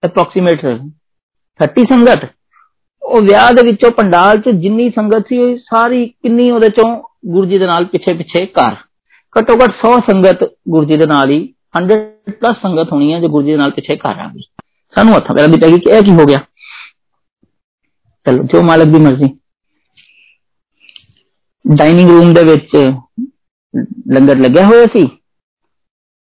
ਅਪਰੋਕਸੀਮੇਟ 0.03 0.65
30 1.61 1.85
ਸੰਗਤ 1.85 2.27
ਉਹ 3.03 3.21
ਵਿਆਹ 3.23 3.51
ਦੇ 3.53 3.63
ਵਿੱਚੋਂ 3.63 3.91
ਪੰਡਾਲ 3.91 4.41
'ਚ 4.41 4.51
ਜਿੰਨੀ 4.57 4.89
ਸੰਗਤ 4.91 5.27
ਸੀ 5.29 5.39
ਉਹ 5.39 5.57
ਸਾਰੀ 5.65 6.07
ਕਿੰਨੀ 6.07 6.51
ਉਹਦੇ 6.51 6.69
ਚੋਂ 6.69 6.89
ਗੁਰਜੀ 7.27 7.59
ਦੇ 7.59 7.67
ਨਾਲ 7.67 7.85
ਪਿੱਛੇ 7.85 8.15
ਪਿੱਛੇ 8.15 8.47
ਘਰ 8.47 8.75
ਘੱਟੋ 9.37 9.55
ਘੱਟ 9.55 9.87
100 9.87 9.95
ਸੰਗਤ 10.01 10.45
ਗੁਰਜੀ 10.69 10.97
ਦੇ 10.97 11.07
ਨਾਲ 11.07 11.31
ਹੀ 11.31 11.39
100 11.79 11.97
ਪਲੱਸ 12.31 12.57
ਸੰਗਤ 12.63 12.93
ਹੋਣੀ 12.93 13.13
ਹੈ 13.13 13.21
ਜੋ 13.21 13.29
ਗੁਰਜੀ 13.29 13.51
ਦੇ 13.51 13.57
ਨਾਲ 13.57 13.71
ਪਿੱਛੇ 13.71 13.97
ਘਰ 13.97 14.21
ਆ 14.21 14.29
ਗਈ 14.29 14.43
ਸਾਨੂੰ 14.95 15.15
ਹੱਥਾਂ 15.15 15.35
ਪੈਰਾਂ 15.37 15.49
ਦੀ 15.49 15.61
ਪੈ 15.61 15.69
ਗਈ 15.69 15.79
ਕਿ 15.79 15.91
ਇਹ 15.91 16.03
ਕੀ 16.03 16.13
ਹੋ 16.13 16.27
ਗਿਆ 16.27 16.39
ਚਲੋ 18.27 18.43
ਜੋ 18.45 18.63
ਮਾਲਕ 18.63 18.93
ਦੀ 18.93 19.01
ਮਰਜ਼ੀ 19.01 19.29
ਡਾਈਨਿੰਗ 21.65 22.11
ਰੂਮ 22.11 22.33
ਦੇ 22.35 22.43
ਵਿੱਚ 22.45 22.77
ਲੰਗਰ 24.09 24.39
ਲੱਗਿਆ 24.39 24.67
ਹੋਇਆ 24.67 24.87
ਸੀ 24.87 25.07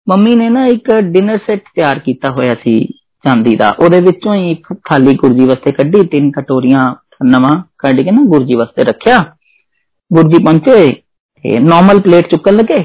ਮੰਮੀ 0.07 0.35
ਨੇ 0.35 0.49
ਨਾ 0.49 0.65
ਇੱਕ 0.65 0.91
ਡਿਨਰ 1.11 1.37
ਸੈੱਟ 1.37 1.63
ਤਿਆਰ 1.75 1.99
ਕੀਤਾ 1.99 2.31
ਹੋਇਆ 2.31 2.53
ਸੀ 2.53 2.77
ਚਾਂਦੀ 3.23 3.55
ਦਾ 3.55 3.69
ਉਹਦੇ 3.79 3.99
ਵਿੱਚੋਂ 4.01 4.35
ਹੀ 4.35 4.51
ਇੱਕ 4.51 4.73
ਖਾਲੀ 4.83 5.13
ਗੁਰਜੀ 5.15 5.45
ਵਾਸਤੇ 5.45 5.71
ਕੱਢੀ 5.71 6.05
ਤਿੰਨ 6.07 6.31
ਕਟੋਰੀਆਂ 6.31 6.81
ਨਵਾਂ 7.25 7.51
ਕੱਢ 7.77 8.01
ਕੇ 8.01 8.11
ਨਾ 8.11 8.23
ਗੁਰਜੀ 8.27 8.55
ਵਾਸਤੇ 8.55 8.83
ਰੱਖਿਆ 8.83 9.19
ਗੁਰਜੀ 10.11 10.43
ਪਹੁੰਚੇ 10.43 10.87
ਤੇ 11.45 11.59
ਨਾਰਮਲ 11.59 11.99
ਪਲੇਟ 12.01 12.27
ਚੁੱਕਣ 12.27 12.53
ਲੱਗੇ 12.53 12.83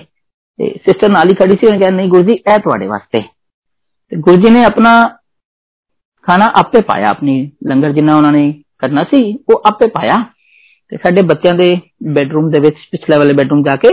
ਤੇ 0.59 0.73
ਸਿਸਟਰ 0.79 1.11
ਨਾਲ 1.11 1.29
ਹੀ 1.29 1.35
ਖੜੀ 1.35 1.57
ਸੀ 1.57 1.67
ਉਹਨੇ 1.67 1.79
ਕਿਹਾ 1.79 1.91
ਨਹੀਂ 1.91 2.09
ਗੁਰਜੀ 2.09 2.33
ਇਹ 2.33 2.59
ਤੁਹਾਡੇ 2.59 2.87
ਵਾਸਤੇ 2.87 3.23
ਤੇ 4.13 4.17
ਗੁਰਜੀ 4.17 4.51
ਨੇ 4.51 4.65
ਆਪਣਾ 4.65 4.93
ਖਾਣਾ 6.27 6.51
ਆਪੇ 6.57 6.81
ਪਾਇਆ 6.81 7.09
ਆਪਣੀ 7.11 7.37
ਲੰਗਰ 7.67 7.93
ਜਿੰਨਾ 7.93 8.17
ਉਹਨਾਂ 8.17 8.33
ਨੇ 8.33 8.53
ਕਰਨਾ 8.79 9.03
ਸੀ 9.05 9.23
ਉਹ 9.49 9.63
ਆਪੇ 9.67 9.87
ਪਾਇਆ 9.87 10.17
ਤੇ 10.93 10.97
ਸਾਡੇ 10.97 11.23
ਬੱਚਿਆਂ 11.23 11.55
ਦੇ 11.55 11.75
ਬੈੱਡਰੂਮ 12.13 12.51
ਦੇ 12.51 12.61
ਵਿੱਚ 12.61 12.77
ਪਿਛਲੇ 12.93 13.17
ਵਾਲੇ 13.17 13.33
ਬੈੱਡਰੂਮ 13.33 13.63
ਜਾ 13.63 13.77
ਕੇ 13.77 13.89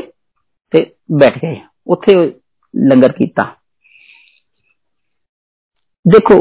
ਤੇ 0.73 0.85
ਬੈਠ 1.11 1.37
ਗਏ 1.37 1.55
ਉੱਥੇ 1.87 2.15
ਲੰਗਰ 2.73 3.11
ਕੀਤਾ 3.11 3.43
ਦੇਖੋ 6.05 6.39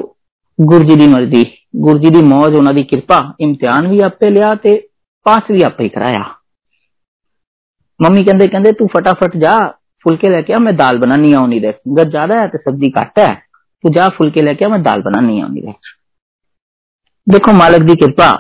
ਗੁਰਜੀ 0.59 0.95
ਦੀ 0.95 1.07
ਮਰਜ਼ੀ 1.07 1.45
ਗੁਰਜੀ 1.77 2.11
ਦੀ 2.11 2.23
ਮੌਜ 2.23 2.55
ਉਹਨਾਂ 2.57 2.73
ਦੀ 2.75 2.83
ਕਿਰਪਾ 2.83 3.19
ਇਮਤਿਹਾਨ 3.41 3.87
ਵੀ 3.89 4.01
ਆਪੇ 4.01 4.31
ਲਿਆ 4.31 4.55
ਤੇ 4.55 4.77
ਪਾਸ 5.27 5.51
ਵੀ 5.51 5.63
ਆਪੇ 5.63 5.89
ਕਰਾਇਆ 5.89 6.23
ਮੰਮੀ 8.01 8.25
ਕਹਿੰਦੇ 8.25 8.47
ਕਹਿੰਦੇ 8.47 8.73
ਤੂੰ 8.73 8.89
ਫਟਾਫਟ 8.89 9.37
ਜਾ 9.37 9.59
ਫੁਲਕੇ 10.07 10.29
ਲੈ 10.29 10.41
ਕੇ 10.43 10.53
ਆ 10.53 10.59
ਮੈਂ 10.59 10.73
ਦਾਲ 10.73 10.99
ਬਣਾਣੀ 10.99 11.33
ਆ 11.33 11.39
ਉਹਨੀ 11.39 11.61
ਦੇ 11.61 11.73
ਸੰਗਤ 11.73 12.09
ਜ਼ਿਆਦਾ 12.09 12.35
ਹੈ 12.43 12.47
ਤੇ 12.49 12.59
ਸਬਜ਼ੀ 12.59 12.93
ਘੱਟ 13.01 13.19
ਹੈ 13.19 13.33
ਤੂੰ 13.85 13.93
ਜਾ 13.93 14.09
ਫੁਲਕੇ 14.09 14.43
ਲੈ 14.43 14.53
ਕੇ 14.55 14.65
ਆ 14.65 14.69
ਮੈਂ 14.69 14.79
ਦਾਲ 14.79 15.03
ਬਣਾਣੀ 15.03 15.41
ਆ 15.41 15.45
ਉਹਨੀ 15.45 15.61
ਦੇ 15.61 15.73
ਦੇਖੋ 17.27 17.53
ਮਾਲਕ 17.53 17.83
ਦੀ 17.83 17.97
ਕਿਰਪਾ 17.97 18.31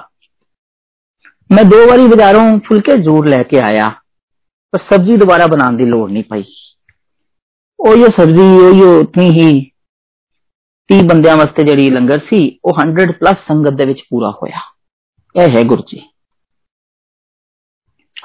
ਮੈਂ 1.51 1.65
ਦੋ 1.65 1.87
ਵਾਰੀ 1.89 2.07
ਬਾਜ਼ਾਰੋਂ 2.07 2.59
ਫੁਲਕੇ 2.59 2.97
ਜ਼ਰੂਰ 2.97 3.27
ਲੈ 3.29 3.43
ਕੇ 3.43 3.61
ਆਇਆ 3.61 3.89
ਪਰ 4.73 4.79
ਸਬਜ਼ੀ 4.79 5.17
ਦੁਬਾਰਾ 5.17 5.47
ਬਣਾਉਣ 5.47 5.77
ਦੀ 5.77 5.85
ਲੋੜ 5.85 6.11
ਨਹੀਂ 6.11 6.25
ਪਈ 6.25 6.45
ਉਹੀ 7.81 8.05
ਸਬਜ਼ੀ 8.19 8.49
ਉਹੀ 8.59 8.83
ਉਤਨੀ 8.83 9.31
ਹੀ 9.31 9.49
30 10.91 11.07
ਬੰਦਿਆਂ 11.07 11.37
ਵਾਸਤੇ 11.37 11.65
ਜਿਹੜੀ 11.65 11.91
ਲੰਗਰ 11.91 12.19
ਸੀ 12.19 12.39
ਉਹ 12.65 12.81
100 12.83 13.07
ਪਲੱਸ 13.13 13.47
ਸੰਗਤ 13.49 13.73
ਦੇ 13.73 13.85
ਵਿੱਚ 13.85 14.03
ਪੂਰਾ 14.11 14.31
ਹੋਇਆ 14.31 14.61
ਇਹ 15.35 15.57
ਹੈ 15.57 15.63
ਗੁਰੂ 15.63 15.83
ਜੀ 15.83 16.01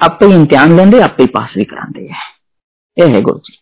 ਆਪੇ 0.00 0.26
ਇਮਤਿਹਾਨ 0.26 0.76
ਲੈਂਦੇ 0.76 1.02
ਆਪੇ 1.02 1.26
ਪਾਸ 1.26 1.56
ਵੀ 1.56 1.64
ਕਰਾਉਂਦੇ 1.64 2.08
ਹੈ 2.08 2.22
ਇਹ 2.96 3.14
ਹੈ 3.14 3.20
ਗੁਰੂ 3.20 3.38
ਜੀ 3.38 3.56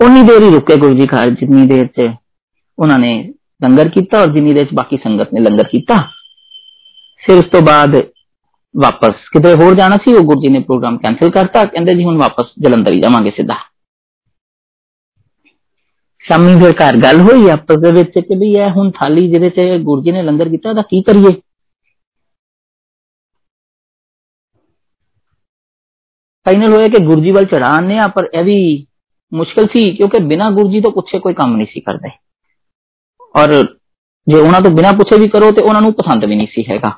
ਉਨੀ 0.00 0.22
ਦੇਰ 0.22 0.42
ਹੀ 0.42 0.50
ਰੁਕੇ 0.50 0.76
ਗੁਰੂ 0.76 0.94
ਜੀ 0.94 1.06
ਘਰ 1.06 1.30
ਜਿੰਨੀ 1.30 1.66
ਦੇਰ 1.66 1.86
ਚ 1.86 2.10
ਉਹਨਾਂ 2.78 2.98
ਨੇ 2.98 3.12
ਲੰਗਰ 3.62 3.88
ਕੀਤਾ 3.88 4.20
ਔਰ 4.20 4.32
ਜਿੰਨੀ 4.32 4.52
ਦੇਰ 4.52 4.66
ਚ 4.66 4.74
ਬਾਕੀ 4.74 4.96
ਸੰਗਤ 4.96 5.32
ਨੇ 5.34 5.40
ਲੰਗਰ 5.40 5.68
ਕੀਤਾ 5.68 5.94
ਫਿਰ 7.22 7.38
ਉਸ 7.38 7.50
ਤੋਂ 7.52 7.60
ਬਾਅਦ 7.62 7.96
ਵਾਪਸ 8.74 9.28
ਕਿਤੇ 9.32 9.54
ਹੋਰ 9.54 9.74
ਜਾਣਾ 9.74 9.96
ਸੀ 9.96 10.14
ਉਹ 10.14 10.24
ਗੁਰੂ 10.24 10.40
ਜੀ 10.40 10.48
ਨੇ 10.48 10.58
ਪ੍ਰੋਗਰਾਮ 10.58 10.98
ਕੈਨਸਲ 10.98 11.30
ਕਰਤਾ 11.30 11.64
ਕਹਿੰਦੇ 11.64 11.94
ਜੀ 11.94 12.04
ਹੁਣ 12.04 12.16
ਵਾਪਸ 12.16 12.52
ਜਲੰਧਰ 12.60 12.92
ਹੀ 12.92 13.00
ਜਾਵਾਂਗੇ 13.00 13.30
ਸਿੱਧਾ 13.30 13.54
ਸ਼ਾਮੀ 16.24 16.54
ਫਿਰ 16.60 16.72
ਘਰ 16.74 16.96
ਗੱਲ 16.96 17.20
ਹੋਈ 17.20 17.48
ਆਪਸ 17.50 17.80
ਦੇ 17.80 17.92
ਵਿੱਚ 17.92 18.18
ਕਿ 18.18 18.36
ਵੀ 18.36 18.52
ਇਹ 18.54 18.70
ਹੁਣ 18.70 18.90
ਥਾਲੀ 18.90 19.26
ਜਿਹਦੇ 19.28 19.50
ਚ 19.50 19.60
ਗੁਰੂ 19.82 20.02
ਜੀ 20.02 20.12
ਨੇ 20.12 20.22
ਲੰਗਰ 20.22 20.48
ਕੀਤਾ 20.48 20.68
ਉਹਦਾ 20.70 20.82
ਕੀ 20.82 21.02
ਕਰੀਏ 21.02 21.32
ਫਾਈਨਲ 26.46 26.72
ਹੋਇਆ 26.72 26.88
ਕਿ 26.88 27.04
ਗੁਰੂ 27.04 27.20
ਜੀ 27.20 27.30
ਵੱਲ 27.30 27.44
ਚੜਾਣੇ 27.44 27.98
ਆ 27.98 28.06
ਪਰ 28.08 28.28
ਇਹ 28.34 28.44
ਵੀ 28.44 28.56
ਮੁਸ਼ਕਲ 29.32 29.66
ਸੀ 29.66 29.84
ਕਿਉਂਕਿ 29.96 30.18
ਬਿਨਾ 30.24 30.50
ਗੁਰੂ 30.50 30.70
ਜੀ 30.70 30.80
ਤੋਂ 30.80 30.90
ਪੁੱਛੇ 30.92 31.18
ਕੋਈ 31.18 31.34
ਕੰਮ 31.34 31.56
ਨਹੀਂ 31.56 31.66
ਸੀ 31.66 31.80
ਕਰਦੇ 31.80 32.10
ਔਰ 33.34 33.52
ਜੇ 34.26 34.38
ਉਹਨਾਂ 34.40 34.60
ਤੋਂ 34.60 34.70
ਬਿਨਾ 34.70 34.90
ਪੁੱਛੇ 34.92 35.18
ਵੀ 35.18 35.28
ਕਰੋ 35.28 35.50
ਤੇ 35.50 35.62
ਉਹਨਾਂ 35.62 35.80
ਨੂੰ 35.82 35.92
ਪਸੰਦ 35.92 36.24
ਵੀ 36.24 36.36
ਨਹੀਂ 36.36 36.46
ਸੀ 36.46 36.64
ਹੈਗਾ 36.70 36.90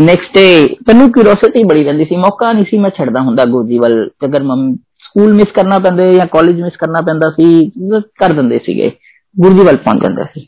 ਨੈਕਸਟ 0.00 0.34
ਡੇ 0.34 0.66
ਤੈਨੂੰ 0.86 1.10
ਕਿਉਰਿਓਸਿਟੀ 1.12 1.62
ਬੜੀ 1.64 1.84
ਰਹਿੰਦੀ 1.84 2.04
ਸੀ 2.04 2.16
ਮੌਕਾ 2.16 2.52
ਨਹੀਂ 2.52 2.64
ਸੀ 2.64 2.78
ਮੈਂ 2.78 2.90
ਛੱਡਦਾ 2.90 3.20
ਹੁੰਦਾ 3.20 3.44
ਗੁਰਜੀ 3.44 3.78
ਵੱਲ 3.78 3.94
ਅਗਰ 4.24 4.42
ਮਮ 4.42 4.74
ਸਕੂਲ 5.02 5.32
ਮਿਸ 5.34 5.52
ਕਰਨਾ 5.54 5.78
ਪੈਂਦਾ 5.78 6.10
ਜਾਂ 6.12 6.26
ਕਾਲਜ 6.26 6.60
ਮਿਸ 6.62 6.76
ਕਰਨਾ 6.76 7.00
ਪੈਂਦਾ 7.00 7.30
ਸੀ 7.30 7.70
ਕਰ 8.18 8.32
ਦਿੰਦੇ 8.32 8.58
ਸੀਗੇ 8.58 8.90
ਗੁਰਜੀ 9.36 9.64
ਵੱਲ 9.64 9.76
ਪਹੁੰਚ 9.76 10.02
ਜਾਂਦੇ 10.02 10.24
ਸੀ 10.34 10.40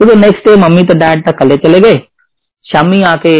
ਜਦੋਂ 0.00 0.16
ਨੈਕਸਟ 0.16 0.48
ਡੇ 0.48 0.56
ਮੰਮੀ 0.56 0.82
ਤੇ 0.82 0.94
ਡੈਡ 0.94 1.22
ਤਾਂ 1.24 1.32
ਕੱਲੇ 1.32 1.56
ਚਲੇ 1.56 1.80
ਗਏ 1.80 1.98
ਸ਼ਾਮੀ 2.64 3.02
ਆ 3.02 3.14
ਕੇ 3.16 3.34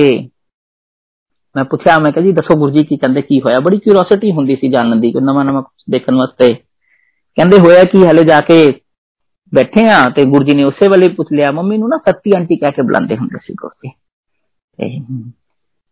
ਮੈਂ 1.54 1.64
ਪੁੱਛਿਆ 1.64 1.98
ਮੈਂ 1.98 2.10
ਕਿਹਾ 2.12 2.24
ਜੀ 2.24 2.32
ਦੱਸੋ 2.32 2.56
ਗੁਰਜੀ 2.58 2.84
ਕੀ 2.84 2.96
ਕਹਿੰਦੇ 2.96 3.22
ਕੀ 3.22 3.40
ਹੋਇਆ 3.40 3.60
ਬੜੀ 3.60 3.78
ਕਿਉਰਿਓਸਿਟੀ 3.78 4.30
ਹੁੰਦੀ 4.32 4.56
ਸੀ 4.56 4.68
ਜਾਣਨ 4.68 5.00
ਦੀ 5.00 5.10
ਕਿ 5.12 5.20
ਨਵਾਂ 5.20 5.44
ਨਵਾਂ 5.44 5.62
ਦੇਖਣ 5.90 6.14
ਵਾਸਤੇ 6.14 6.52
ਕਹਿੰਦੇ 6.54 7.58
ਹੋਇਆ 7.58 7.84
ਕੀ 7.84 8.04
ਹਲੇ 8.06 8.24
ਜਾ 8.24 8.40
ਕੇ 8.40 8.58
ਬੈਠੇ 9.52 9.88
ਆ 9.88 10.02
ਤੇ 10.08 10.24
ਗੁਰਜੀ 10.24 10.54
ਨੇ 10.56 10.64
ਉਸੇ 10.64 10.88
ਵੇਲੇ 10.88 11.08
ਪੁੱਛ 11.08 11.32
ਲਿਆ 11.32 11.50
ਮੰਮੀ 11.52 11.78
ਨੂੰ 11.78 11.88
ਨਾ 11.88 11.96
ਸੱਤੀ 11.98 12.32
ਆਂਟੀ 12.36 12.56
ਕਹਿ 12.56 12.72
ਕੇ 12.72 12.82
ਬੁਲਾਉਂਦੇ 12.82 13.16
ਹੁੰਦੇ 13.16 13.38
ਸੀ 13.38 13.54
ਗੁਰਜੀ 13.54 13.88
ਕਹਿੰਦੇ 13.88 15.30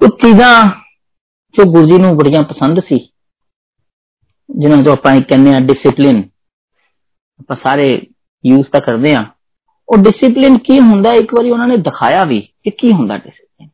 ਕੁਝ 0.00 0.10
ਚੀਜ਼ਾਂ 0.22 0.64
ਜੋ 1.54 1.64
ਗੁਰੂ 1.64 1.86
ਜੀ 1.86 1.98
ਨੂੰ 1.98 2.16
ਬੜੀਆਂ 2.16 2.42
ਪਸੰਦ 2.42 2.80
ਸੀ 2.80 2.98
ਜਿਨ੍ਹਾਂ 4.48 4.78
ਨੂੰ 4.82 4.92
ਆਪਾਂ 4.92 5.20
ਕਹਿੰਦੇ 5.20 5.54
ਆ 5.54 5.60
ਡਿਸਪਲਿਨ 5.60 6.22
ਆਪਾਂ 7.40 7.56
ਸਾਰੇ 7.56 7.86
ਯੂਜ਼ 8.44 8.68
ਤਾਂ 8.70 8.80
ਕਰਦੇ 8.80 9.14
ਆ 9.14 9.24
ਉਹ 9.88 9.96
ਡਿਸਪਲਿਨ 9.96 10.58
ਕੀ 10.58 10.78
ਹੁੰਦਾ 10.80 11.12
ਇੱਕ 11.12 11.34
ਵਾਰੀ 11.34 11.50
ਉਹਨਾਂ 11.50 11.68
ਨੇ 11.68 11.76
ਦਿਖਾਇਆ 11.76 12.24
ਵੀ 12.24 12.40
ਕਿ 12.40 12.70
ਕੀ 12.70 12.92
ਹੁੰਦਾ 12.92 13.16
ਡਿਸਪਲਿਨ 13.16 13.68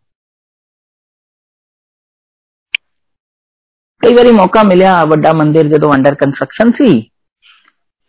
ਕਈ 4.02 4.14
ਵਾਰੀ 4.14 4.30
ਮੌਕਾ 4.30 4.62
ਮਿਲਿਆ 4.62 5.04
ਵੱਡਾ 5.04 5.32
ਮੰਦਿਰ 5.32 5.68
ਜਦੋਂ 5.68 5.92
ਅੰਡਰ 5.94 6.14
ਕੰਸਟਰਕਸ਼ਨ 6.14 6.70
ਸੀ 6.72 7.00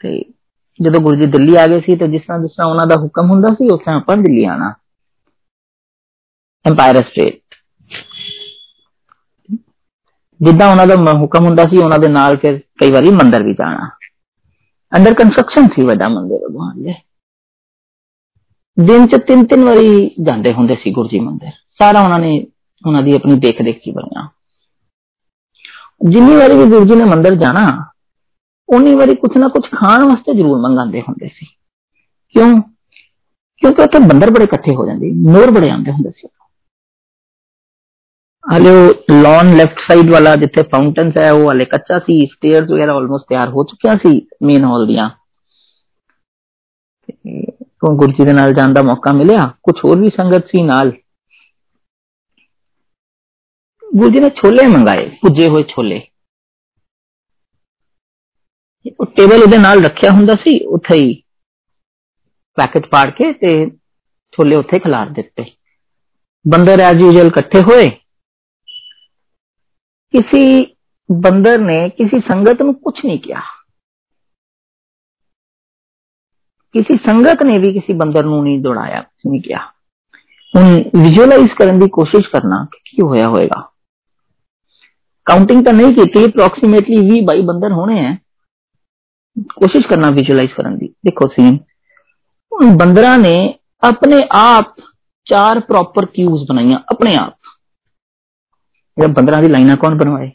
ਤੇ 0.01 0.19
ਜਦੋਂ 0.80 1.01
ਗੁਰੂ 1.01 1.15
ਜੀ 1.15 1.25
ਦਿੱਲੀ 1.32 1.56
ਆ 1.56 1.67
ਗਏ 1.67 1.80
ਸੀ 1.80 1.95
ਤੇ 1.95 2.08
ਜਿਸ 2.08 2.21
ਤਰ੍ਹਾਂ 2.21 2.39
ਜਿਸ 2.39 2.51
ਤਰ੍ਹਾਂ 2.51 2.69
ਉਹਨਾਂ 2.71 2.88
ਦਾ 2.88 2.95
ਹੁਕਮ 2.95 3.30
ਹੁੰਦਾ 3.30 3.54
ਸੀ 3.54 3.67
ਉਸ 3.67 3.80
ਤਰ੍ਹਾਂ 3.80 3.97
ਆਪਾਂ 3.97 4.17
ਦਿੱਲੀ 4.17 4.45
ਆਣਾ 4.45 4.73
ਐਮਪਾਇਰ 6.65 7.01
ਸਟੇਟ 7.01 7.55
ਜਿੱਦਾਂ 10.39 10.71
ਉਹਨਾਂ 10.71 10.88
ਦਾ 10.88 11.13
ਹੁਕਮ 11.13 11.45
ਹੁੰਦਾ 11.45 11.63
ਸੀ 11.63 11.77
ਉਹਨਾਂ 11.77 11.99
ਦੇ 11.99 12.08
ਨਾਲ 12.08 12.38
ਫਿਰ 12.38 12.60
ਕਈ 12.82 12.91
ਵਾਰੀ 12.91 13.10
ਮੰਦਰ 13.10 13.43
ਵੀ 13.43 13.54
ਜਾਣਾ 13.54 13.89
ਅੰਡਰ 14.97 15.13
ਕੰਸਟਰਕਸ਼ਨ 15.13 15.67
ਸੀ 15.67 15.86
ਵੱਡਾ 15.86 16.08
ਮੰਦਿਰ 16.08 16.45
ਉਹ 16.45 16.84
ਦੇ 16.84 16.93
ਦਿਨ 18.77 19.08
ਚ 19.08 19.15
ਤਿੰਨ 19.27 19.45
ਤਿੰਨ 19.45 19.63
ਵਾਰੀ 19.63 20.12
ਜਾਂਦੇ 20.21 20.54
ਹੁੰਦੇ 20.54 20.75
ਸੀ 20.75 20.91
ਗੁਰੂ 20.91 21.08
ਜੀ 21.08 21.19
ਮੰਦਰ 21.19 21.51
ਸਾਰਾ 21.80 22.01
ਉਹਨਾਂ 22.01 22.19
ਨੇ 22.19 22.47
ਉਹਨਾਂ 22.88 23.01
ਦੀ 23.01 23.15
ਆਪਣੀ 23.15 23.36
ਦੇਖ 23.36 23.62
ਦੇਖ 23.62 23.80
ਚ 23.80 23.89
ਬਣਿਆ 23.89 24.27
ਜਿੰਨੀ 26.10 26.36
ਵਾਰੀ 26.36 26.58
ਵੀ 26.58 26.65
ਗੁਰੂ 26.65 26.86
ਜੀ 26.86 26.95
ਨੇ 26.95 27.04
ਮੰਦਰ 27.04 27.36
ਜਾਣਾ 27.36 27.91
ਉਨੀ 28.69 28.95
ਵਾਰੀ 28.95 29.15
ਕੁਛ 29.15 29.38
ਨਾ 29.38 29.47
ਕੁਛ 29.47 29.69
ਖਾਣ 29.71 30.04
ਵਾਸਤੇ 30.04 30.34
ਜ਼ਰੂਰ 30.34 30.60
ਮੰਗਾਉਂਦੇ 30.60 31.01
ਹੁੰਦੇ 31.01 31.27
ਸੀ 31.27 31.45
ਕਿਉਂ 32.36 32.62
ਕਿਉਂਕਿ 33.62 33.82
ਉੱਥੇ 33.82 33.99
ਬੰਦਰ 33.99 34.32
ਬੜੇ 34.32 34.43
ਇਕੱਠੇ 34.43 34.75
ਹੋ 34.75 34.86
ਜਾਂਦੇ 34.86 35.12
ਮੋਰ 35.32 35.51
ਬੜੇ 35.51 35.69
ਆਉਂਦੇ 35.69 35.91
ਹੁੰਦੇ 35.91 36.10
ਸੀ 36.10 36.27
ਹਲੇ 38.45 38.69
ਉਹ 38.71 39.12
ਲੌਨ 39.13 39.56
ਲੈਫਟ 39.58 39.80
ਸਾਈਡ 39.80 40.10
ਵਾਲਾ 40.12 40.36
ਜਿੱਥੇ 40.36 40.63
ਫਾਊਂਟਨਸ 40.63 41.17
ਹੈ 41.17 41.32
ਉਹ 41.32 41.51
ਹਲੇ 41.51 41.65
ਕੱਚਾ 41.65 41.99
ਸੀ 41.99 42.25
ਸਟੇਅਰਸ 42.25 42.69
ਵਗੈਰਾ 42.71 42.93
ਆਲਮੋਸਟ 42.93 43.25
ਤਿਆਰ 43.30 43.49
ਹੋ 43.49 43.63
ਚੁੱਕਿਆ 43.63 43.93
ਸੀ 43.95 44.21
ਮੇਨ 44.43 44.63
ਹਾਲ 44.63 44.86
ਦੀਆਂ 44.88 45.10
ਤੋਂ 47.82 47.95
ਗੁਰਜੀ 47.97 48.25
ਦੇ 48.25 48.34
ਨਾਲ 48.34 48.54
ਜਾਣ 48.54 48.73
ਦਾ 48.73 48.82
ਮੌਕਾ 48.82 49.12
ਮਿਲਿਆ 49.13 49.45
ਕੁਝ 49.63 49.75
ਹੋਰ 49.86 49.99
ਵੀ 49.99 50.10
ਸੰਗਤ 50.10 50.47
ਸੀ 50.47 50.63
ਨਾਲ 50.63 50.91
ਗੁਰਜੀ 53.84 54.19
ਨੇ 54.19 54.30
ਛੋਲੇ 54.30 54.67
ਮੰਗਾਏ 54.67 55.10
ਪੁੱਜੇ 55.21 55.47
ਹੋਏ 55.47 55.63
ਛੋਲੇ 55.63 56.01
ਉਹ 58.99 59.06
ਟੇਬਲ 59.06 59.41
ਉਹਦੇ 59.43 59.58
ਨਾਲ 59.58 59.84
ਰੱਖਿਆ 59.84 60.12
ਹੁੰਦਾ 60.12 60.34
ਸੀ 60.36 60.60
ਉੱਥੇ 60.67 60.95
ਹੀ 60.95 61.13
ਪੈਕੇਟ 62.58 62.86
ਪਾੜ 62.86 63.10
ਕੇ 63.10 63.32
ਤੇ 63.34 63.54
ਛੋਲੇ 64.34 64.56
ਉੱਥੇ 64.56 64.80
ਖਿਲਾਰ 64.80 65.10
ਦਿੱਤੇ 65.10 65.45
ਬੰਦਰ 66.45 66.80
ਐਜ 66.80 67.01
ਯੂਜਲ 67.01 67.27
ਇਕੱਠੇ 67.27 67.62
ਹੋਏ 67.62 67.89
ਕਿਸੇ 70.13 70.75
ਬੰਦਰ 71.10 71.58
ਨੇ 71.58 71.89
ਕਿਸੇ 71.89 72.19
ਸੰਗਤ 72.19 72.62
ਨੂੰ 72.62 72.73
ਕੁਝ 72.75 72.93
ਨਹੀਂ 73.06 73.19
ਕਿਹਾ 73.19 73.41
ਕਿਸੇ 76.75 76.97
ਸੰਗਤ 76.97 77.43
ਨੇ 77.43 77.58
ਵੀ 77.60 77.73
ਕਿਸੇ 77.73 77.93
ਬੰਦਰ 77.93 78.25
ਨੂੰ 78.25 78.43
ਨਹੀਂ 78.43 78.60
ਦੌੜਾਇਆ 78.60 79.01
ਕੁਝ 79.01 79.32
ਨਹੀਂ 79.32 79.41
ਕਿਹਾ 79.41 79.60
ਹੁਣ 80.54 80.75
ਵਿਜ਼ੂਅਲਾਈਜ਼ 81.01 81.49
ਕਰਨ 81.49 81.80
ਦੀ 81.80 81.89
ਕੋਸ਼ਿਸ਼ 81.89 82.27
ਕਰਨਾ 82.27 82.65
ਕਿ 82.65 82.80
ਕੀ 82.86 83.01
ਹੋਇਆ 83.01 83.27
ਹੋਵੇਗਾ 83.27 83.62
ਕਾਊਂਟਿੰਗ 85.25 85.65
ਤਾਂ 85.65 85.73
ਨਹੀਂ 85.73 85.93
ਕੀਤੀ 85.93 86.25
ਅਪਰੋਕਸੀਮੇਟਲੀ 86.25 87.01
20 87.10 87.25
22 87.25 87.45
ਬੰਦਰ 87.45 87.71
ਹੋਣੇ 87.71 88.06
ਆ 88.06 88.15
ਕੋਸ਼ਿਸ਼ 89.56 89.88
ਕਰਨਾ 89.88 90.10
ਵਿਜ਼ੂਅਲਾਈਜ਼ 90.10 90.51
ਕਰਨ 90.51 90.77
ਦੀ 90.77 90.88
ਦੇਖੋ 90.88 91.27
ਸੀਨ 91.27 91.58
उन 92.51 92.75
बंदरा 92.77 93.15
ने 93.17 93.36
अपने 93.84 94.21
आप 94.34 94.75
चार 95.27 95.60
प्रॉपर 95.60 96.06
क्यूज 96.06 96.47
बनाइया 96.49 96.77
अपने 96.89 97.15
आप 97.15 97.35
जब 98.96 99.12
बंदर 99.12 99.40
की 99.42 99.48
लाइना 99.48 99.74
कौन 99.74 99.98
बनवाए? 99.98 100.32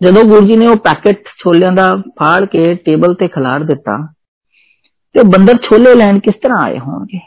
जो 0.00 0.24
गुरु 0.28 0.46
जी 0.46 0.56
ने 0.56 0.74
पैकेट 0.84 1.28
छोलिया 1.38 1.70
का 1.70 1.90
फाड़ 2.18 2.44
के 2.44 2.74
टेबल 2.76 3.14
से 3.14 3.26
खिलार 3.28 3.64
दिता 3.64 3.96
तो 5.14 5.24
बंदर 5.24 5.56
छोले 5.58 5.94
लैन 5.94 6.18
किस 6.18 6.34
तरह 6.34 6.62
आए 6.62 6.76
होंगे? 6.76 7.18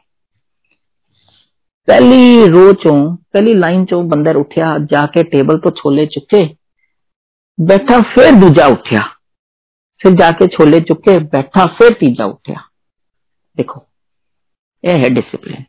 पहली 1.88 2.48
रो 2.48 2.72
चो, 2.74 2.94
पहली 3.34 3.54
लाइन 3.54 3.86
चो 3.86 4.02
बंदर 4.04 4.36
उठया, 4.36 4.78
जाके 4.84 5.24
टेबल 5.24 5.58
तो 5.58 5.70
छोले 5.72 6.06
चुके, 6.08 6.44
बैठा 7.58 8.00
फिर 8.14 8.32
दूजा 8.36 8.68
उठया। 8.68 9.04
फिर 10.02 10.14
जाके 10.14 10.48
छोले 10.48 10.80
चुके, 10.82 11.18
बैठा 11.20 11.66
फिर 11.78 11.94
तीजा 11.94 12.26
उठा 12.26 12.62
देखो 13.58 13.86
यह 14.84 15.02
है 15.04 15.10
डिसिप्लिन 15.10 15.66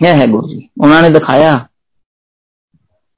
यह 0.00 0.20
है 0.20 0.26
गुरु 0.26 0.48
जी 0.48 0.70
उन्होंने 0.82 1.10
दिखाया 1.10 1.54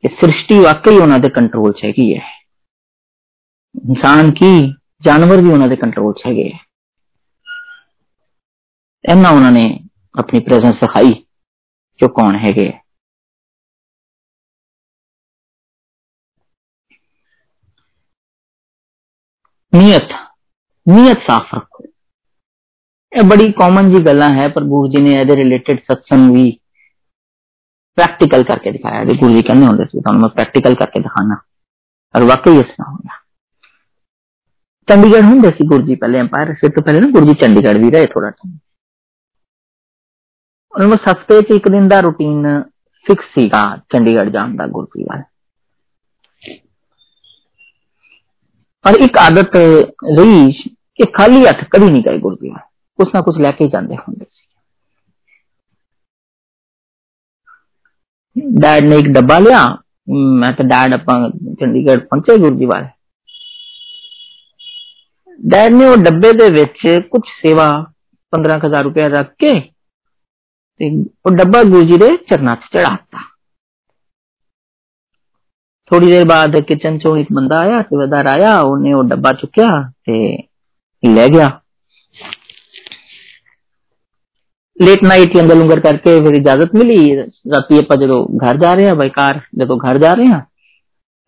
कि 0.05 0.09
सृष्टि 0.21 0.59
वाकई 0.59 0.99
उन्होंने 0.99 1.29
कंट्रोल 1.29 1.73
च 1.73 1.85
है। 1.85 2.21
इंसान 3.91 4.31
की 4.31 4.51
जानवर 5.03 5.43
भी 5.43 5.53
उन्होंने 5.53 5.77
कंट्रोल 5.77 6.13
च 6.19 6.27
है। 6.27 6.49
इना 9.05 9.31
उन्होंने 9.31 9.65
अपनी 10.19 10.41
प्रेजेंस 10.41 10.75
दिखाई 10.75 11.11
कि 12.01 12.09
कौन 12.09 12.35
है 12.37 12.53
नीयत 19.73 20.09
नीयत 20.87 21.19
साफ़ 21.19 21.55
रखो। 21.57 21.85
ये 23.13 23.23
बड़ी 23.29 23.51
कॉमन 23.53 23.93
जी 23.93 23.99
गल 24.05 24.23
है, 24.23 24.49
पर 24.53 24.65
गुरु 24.65 24.89
जी 24.89 25.03
ने 25.03 25.17
ए 25.21 25.25
रिलेटेड 25.35 25.83
सत्संग 25.85 26.35
भी 26.35 26.51
ਪ੍ਰੈਕਟੀਕਲ 27.98 28.44
ਕਰਕੇ 28.44 28.72
ਦਿਖਾਇਆ 28.72 29.04
ਜੇ 29.04 29.18
ਗੁਰੂ 29.18 29.34
ਜੀ 29.34 29.42
ਕਹਿੰਦੇ 29.42 29.66
ਹੁੰਦੇ 29.66 29.86
ਸੀ 29.86 30.00
ਤੁਹਾਨੂੰ 30.00 30.22
ਮੈਂ 30.22 30.30
ਪ੍ਰੈਕਟੀਕਲ 30.30 30.76
ਕਰਕੇ 30.76 31.00
ਦਿਖਾਣਾ 31.00 31.38
ਔਰ 32.16 32.24
ਵਾਕਈ 32.24 32.60
ਇਸ 32.60 32.66
ਤਰ੍ਹਾਂ 32.66 32.92
ਹੋਇਆ 32.94 33.20
ਚੰਡੀਗੜ੍ਹ 34.88 35.26
ਹੁੰਦੇ 35.28 35.50
ਸੀ 35.50 35.68
ਗੁਰੂ 35.68 35.86
ਜੀ 35.86 35.96
ਪਹਿਲੇ 35.96 36.20
ਐਮਪਾਇਰ 36.20 36.54
ਫਿਰ 36.54 36.70
ਤੋਂ 36.70 36.84
ਪਹਿਲੇ 36.84 37.00
ਨਾ 37.00 37.08
ਗੁਰੂ 37.08 37.26
ਜੀ 37.26 37.34
ਚੰਡੀਗੜ੍ਹ 37.34 37.80
ਵੀ 37.80 37.92
ਰਹੇ 37.92 38.06
ਥੋੜਾ 38.06 38.30
ਟਾਈਮ 38.30 38.58
ਉਹਨਾਂ 40.74 40.88
ਨੂੰ 40.88 40.98
ਸਸਤੇ 40.98 41.42
ਚ 41.42 41.52
ਇੱਕ 41.52 41.70
ਦਿਨ 41.70 41.88
ਦਾ 41.88 42.00
ਰੁਟੀਨ 42.00 42.62
ਫਿਕਸ 43.06 43.26
ਸੀਗਾ 43.26 43.66
ਚੰਡੀਗੜ੍ਹ 43.94 44.30
ਜਾਣ 44.30 44.56
ਦਾ 44.56 44.68
ਗੁਰੂ 44.68 44.88
ਜੀ 44.98 45.04
ਵਾਲਾ 45.04 45.24
और 48.86 48.96
एक 49.04 49.18
आदत 49.20 49.56
रही 50.18 50.52
कि 50.96 51.06
खाली 51.16 51.40
हथ 51.46 51.64
कभी 51.66 51.90
नहीं 51.90 52.04
गए 52.04 52.20
गुरु 52.20 52.36
जी 52.36 52.50
कुछ 53.00 53.10
ना 53.16 53.22
कुछ 53.22 53.38
लैके 53.38 53.68
जाते 53.68 53.96
होंगे 53.96 54.26
डैड 58.37 58.85
ने 58.85 58.99
एक 58.99 59.13
डब्बा 59.13 59.39
लिया। 59.39 59.65
मैं 60.41 60.53
तो 60.57 60.65
डैड 60.65 60.95
आप 60.95 61.05
चंडीगढ़ 61.61 61.99
पहुँचे 62.01 62.37
गुरु 62.39 62.57
जी 62.59 62.67
वाले। 62.67 62.87
डैड 65.41 65.73
ने 65.73 65.97
डब्बे 65.99 67.01
कुछ 67.03 67.29
सेवा, 67.31 67.69
पंद्रह 68.33 68.61
हज़ार 68.65 68.83
रुपया 68.85 69.07
रख 69.11 69.35
के 69.45 69.53
डब्बा 71.31 71.63
गुरु 71.63 71.85
जी 71.85 71.97
के 71.99 72.17
चरना 72.27 72.55
च 72.55 72.69
चढ़ाता 72.73 73.29
थोड़ी 75.91 76.07
देर 76.07 76.25
बाद 76.27 76.55
किचन 76.69 76.99
चो 76.99 77.17
एक 77.17 77.33
बंदा 77.33 77.59
आया 77.61 77.81
सेवादार 77.83 78.29
आया, 78.29 78.61
उन्हें 78.63 79.09
डब्बा 79.09 79.33
चुकया, 79.33 79.69
ते 80.07 80.15
ले 81.03 81.29
गया 81.29 81.49
लेट 84.78 85.04
नाइट 85.04 85.36
लंगर 85.38 85.56
लुंगर 85.56 85.80
करके 85.80 86.20
फिर 86.24 86.36
इजाजत 86.36 86.76
मिली 86.76 87.00
राती 87.16 87.80
आप 87.80 87.94
जो 88.02 88.24
घर 88.26 88.58
जा 88.58 88.74
रहे 88.74 88.86
हैं 88.86 88.98
भाई 88.98 89.10
कार 89.10 89.42
जो 89.56 89.78
घर 89.78 89.98
जा 89.98 90.14
रहे 90.14 90.26
हैं 90.28 90.42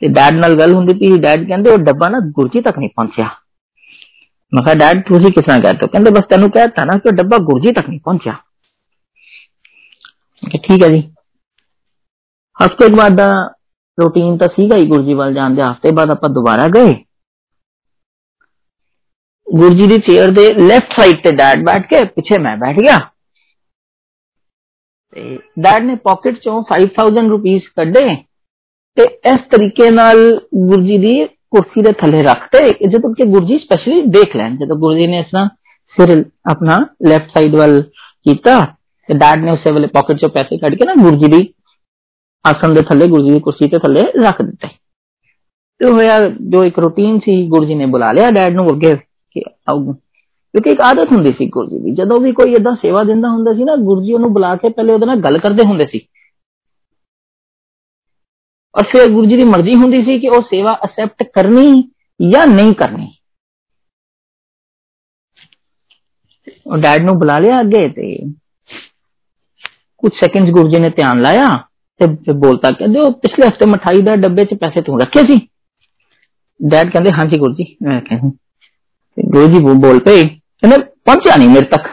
ते 0.02 0.10
डैड 0.10 0.34
नाल 0.36 0.54
गल 0.56 0.74
हुंदी 0.74 0.93
पी 0.95 1.17
डैड 1.19 1.48
कहंदे 1.48 1.72
वो 1.72 1.78
डब्बा 1.84 2.10
ना 2.10 2.19
गुरजी 2.32 2.62
तक 2.62 2.78
नहीं 2.78 2.89
पहुंचया 2.98 3.30
मैं 4.52 4.63
कहा 4.65 4.74
डैड 4.76 5.04
तुसी 5.08 5.32
किस 5.32 5.45
तरह 5.45 5.60
कहते 5.60 5.86
हो 5.86 5.88
कहंदे 5.88 6.12
बस 6.12 6.28
तेन 6.30 6.48
कहता 6.50 6.86
ना 6.86 6.98
कि 6.98 7.12
डब्बा 7.13 7.38
गुरजी 7.45 7.72
तक 7.72 7.89
नहीं 7.89 8.00
पहुंचया 8.00 8.39
ठीक 10.43 10.84
है 10.84 10.89
जी 10.89 11.08
हफ्ते 12.58 12.88
बाद 12.95 13.19
ਰੂਟੀਨ 13.98 14.38
ਤਾਂ 14.38 14.48
ਸੀਗਾ 14.48 14.78
ਹੀ 14.78 14.86
ਗੁਰਜੀ 14.86 15.13
ਵੱਲ 15.13 15.34
ਜਾਣ 15.34 15.56
ਦੇ 15.56 15.62
ਹਫਤੇ 15.62 15.91
ਬਾਅਦ 15.91 16.12
ਆਪਾਂ 16.12 16.30
ਦੁਬਾਰਾ 16.30 16.67
ਗਏ 16.67 16.93
ਗੁਰਜੀ 19.48 19.88
ਦੀ 19.88 19.98
ਚੇਅਰ 19.98 20.32
ਦੇ 20.32 20.52
ਲੈਫਟ 20.60 20.93
ਸਾਈਡ 20.95 21.22
ਤੇ 21.24 21.32
ਡੈਡ 21.32 21.63
ਬੈਠ 21.65 21.88
ਕੇ 21.88 22.04
ਪਿੱਛੇ 22.06 22.38
ਮੈਂ 22.38 22.56
ਬੈਠ 22.58 22.80
ਗਿਆ 22.80 22.98
ਤੇ 25.13 25.38
ਡੈਡ 25.60 25.84
ਨੇ 25.84 25.95
ਪਾਕਟ 26.04 26.39
ਚੋਂ 26.39 26.62
5000 26.72 27.30
ਰੁਪਏ 27.30 27.60
ਕੱਢੇ 27.76 28.15
ਤੇ 28.98 29.04
ਇਸ 29.32 29.45
ਤਰੀਕੇ 29.52 29.89
ਨਾਲ 29.89 30.19
ਗੁਰਜੀ 30.63 30.98
ਦੀ 30.98 31.13
ਕੁਰਸੀ 31.52 31.82
ਦੇ 31.82 31.91
ਥੱਲੇ 31.91 32.22
ਰੱਖਤੇ 32.24 32.88
ਜਦੋਂ 32.88 33.13
ਕਿ 33.13 33.26
ਗੁਰਜੀ 33.26 33.58
ਸਪੈਸ਼ਲੀ 33.58 34.02
ਦੇਖ 34.12 34.36
ਲੈਣ 34.36 34.58
ਜਦੋਂ 34.58 34.76
ਗੁਰਜੀ 34.76 35.08
ਨੇ 35.08 35.19
ਇਸ 35.19 35.26
ਤਰ੍ਹਾਂ 35.32 35.48
ਸਿਰ 35.93 36.24
ਆਪਣਾ 36.52 36.76
ਲੈਫਟ 37.10 37.30
ਸਾਈਡ 37.30 37.56
ਵੱਲ 37.56 37.82
ਕੀਤਾ 38.26 38.60
ਤੇ 39.10 39.17
ਡੈਡ 39.17 39.43
ਨੇ 39.43 39.52
ਉਸੇ 39.52 39.74
ਵੇਲੇ 39.74 39.88
ਪਾਕਟ 39.88 40.17
ਚੋਂ 40.17 40.30
ਪੈਸੇ 40.30 40.58
ਕੱਢ 40.58 40.76
ਕੇ 40.76 40.86
ਨਾ 40.86 40.93
ਗੁਰਜੀ 41.02 41.32
ਦੀ 41.32 41.48
ਆਸਣ 42.45 42.74
ਦੇ 42.74 42.82
ਥੱਲੇ 42.82 43.08
ਗੁਰੂ 43.08 43.24
ਜੀ 43.24 43.34
ਦੀ 43.34 43.39
ਕੁਰਸੀ 43.39 43.69
ਤੇ 43.69 43.80
ਥੱਲੇ 43.80 44.02
ਰੱਖ 44.26 44.41
ਦਿੱਤੇ 44.41 44.67
ਤੇ 45.82 45.91
ਹੋਇਆ 45.91 46.19
ਜੋ 46.50 46.63
ਇੱਕ 46.63 46.80
ਰੂਟੀਨ 46.80 47.19
ਸੀ 47.19 47.41
ਗੁਰੂ 47.48 47.65
ਜੀ 47.65 47.76
ਨੇ 47.76 47.86
ਬੁਲਾ 47.86 48.12
ਲਿਆ 48.12 48.32
ਡੈਡ 48.32 48.54
ਨੂੰ 48.54 48.69
ਅੱਗੇ 48.69 48.95
ਕਿ 49.36 49.43
ਆਓ 49.69 49.93
ਕਿਉਂਕਿ 50.54 50.69
ਇੱਕ 50.69 50.82
ਆਦਤ 50.82 51.12
ਹੁੰਦੀ 51.12 51.32
ਸੀ 51.32 51.45
ਗੁਰੂ 51.48 51.69
ਜੀ 51.69 51.80
ਦੀ 51.80 51.91
ਜਦੋਂ 51.95 52.19
ਵੀ 52.19 52.32
ਕੋਈ 52.32 52.54
ਇਦਾਂ 52.54 52.76
ਸੇਵਾ 52.76 53.04
ਦਿੰਦਾ 53.04 53.30
ਹੁੰਦਾ 53.30 53.54
ਸੀ 53.54 53.63
ਨਾ 53.63 53.76
ਗੁਰੂ 53.82 54.02
ਜੀ 54.02 54.13
ਉਹਨੂੰ 54.13 54.32
ਬੁਲਾ 54.34 54.56
ਕੇ 54.56 54.69
ਪਹਿਲੇ 54.69 54.93
ਉਹਦੇ 54.93 55.06
ਨਾਲ 55.06 55.19
ਗੱਲ 55.19 55.38
ਕਰਦੇ 55.38 55.67
ਹੁੰਦੇ 55.67 55.86
ਸੀ 55.86 56.02
ਔਰ 58.76 58.84
ਫਿਰ 58.84 59.08
ਗੁਰੂ 59.10 59.26
ਜੀ 59.26 59.36
ਦੀ 59.36 59.43
ਮਰਜ਼ੀ 59.43 59.76
ਹੁੰਦੀ 59.76 60.02
ਸੀ 60.04 60.19
ਕਿ 60.19 60.30
ਉਹ 60.30 60.41
ਸੇਵਾ 60.41 60.74
ਅਸੈਪਟ 60.86 61.24
ਕਰਨੀ 61.34 61.84
ਜਾਂ 62.19 62.45
ਨਹੀਂ 62.48 62.74
ਕਰਨੀ 62.74 63.08
ਉਹ 66.65 66.78
ਡੈਡ 66.78 67.02
ਨੂੰ 67.02 67.17
ਬੁਲਾ 67.19 67.38
ਲਿਆ 67.39 67.60
ਅੱਗੇ 67.62 67.88
ਤੇ 67.89 68.15
ਕੁਝ 70.04 70.12
ਸੈਕਿੰਡਸ 70.13 70.52
ਗੁਰੂ 70.52 70.69
ਜੀ 70.69 70.80
ਨੇ 70.80 70.89
ਧਿਆਨ 70.89 71.22
ਲਾਇਆ 71.22 71.45
ਤੇ 72.00 72.34
ਬੋਲਤਾ 72.34 72.72
ਕਹਿੰਦੇ 72.72 73.00
ਉਹ 73.00 73.12
ਪਿਛਲੇ 73.13 73.48
ਹਫਤੇ 73.48 73.65
ਮਠਾਈ 73.65 74.02
ਦਾ 74.02 74.15
ਡੱਬੇ 74.15 74.45
'ਚ 74.45 74.54
ਪੈਸੇ 74.54 74.82
ਤੂੰ 74.82 75.00
ਰੱਖੇ 75.02 75.22
ਸੀ 75.24 75.39
ਡੈਡ 76.60 76.89
ਕਹਿੰਦੇ 76.89 77.12
ਹਾਂਜੀ 77.12 77.39
ਗੁਰੂ 77.39 77.54
ਜੀ 77.54 77.65
ਮੈਂ 77.84 78.02
ਕਹਿੰਦਾ 78.02 78.30
ਗੁਰੂ 79.17 79.48
ਜੀ 79.48 79.60
ਬੋਲ 79.80 80.00
ਪਏ 80.00 80.24
ਕਹਿੰਦੇ 80.54 80.78
ਪਹੁੰਚਿਆ 81.06 81.36
ਨਹੀਂ 81.36 81.50
ਮੇਰੇ 81.50 81.65
ਤੱਕ 81.65 81.88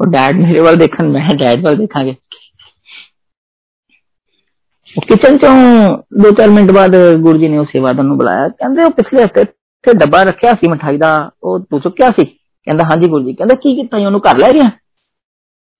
ਉਹ 0.00 0.06
ਡੈਡ 0.06 0.36
ਮੇਰੇ 0.36 0.60
ਵੱਲ 0.60 0.76
ਦੇਖਣ 0.76 1.08
ਮੈਂ 1.08 1.28
ਡੈਡ 1.34 1.64
ਵੱਲ 1.64 1.76
ਦੇਖਾਂਗੇ 1.76 2.14
ਉਹ 4.96 5.02
ਕਿਚਨ 5.02 5.36
ਚੋਂ 5.38 5.54
ਦੋ 6.22 6.30
ਚਾਰ 6.30 6.48
ਮਿੰਟ 6.50 6.72
ਬਾਅਦ 6.72 6.96
ਗੁਰੂ 7.16 7.38
ਜੀ 7.38 7.48
ਨੇ 7.48 7.58
ਉਹ 7.58 7.64
ਸੇਵਾਦਾਰ 7.64 8.04
ਨੂੰ 8.04 8.16
ਬੁਲਾਇਆ 8.16 8.48
ਕਹਿੰਦੇ 8.48 8.84
ਉਹ 8.84 8.90
ਪਿਛਲੇ 8.90 9.24
ਹਫਤੇ 9.24 9.40
ਉੱਥੇ 9.40 9.92
ਡੱਬਾ 9.92 10.22
ਰੱਖਿਆ 10.22 10.52
ਸੀ 10.54 10.70
ਮਠਾਈ 10.70 10.96
ਦਾ 10.96 11.10
ਉਹ 11.42 11.58
ਤੂੰ 11.60 11.80
ਚੁੱਕਿਆ 11.80 12.08
ਸੀ 12.08 12.24
ਕਹਿੰਦਾ 12.24 12.84
ਹਾਂਜੀ 12.84 13.08
ਗੁਰੂ 13.08 13.24
ਜੀ 13.24 13.32
ਕਹਿੰਦਾ 13.32 13.54
ਕੀ 13.54 13.74
ਕੀਤਾ 13.76 13.96
ਉਹਨੂੰ 13.96 14.20
ਘਰ 14.20 14.38
ਲੈ 14.38 14.52
ਗਿਆ 14.52 14.68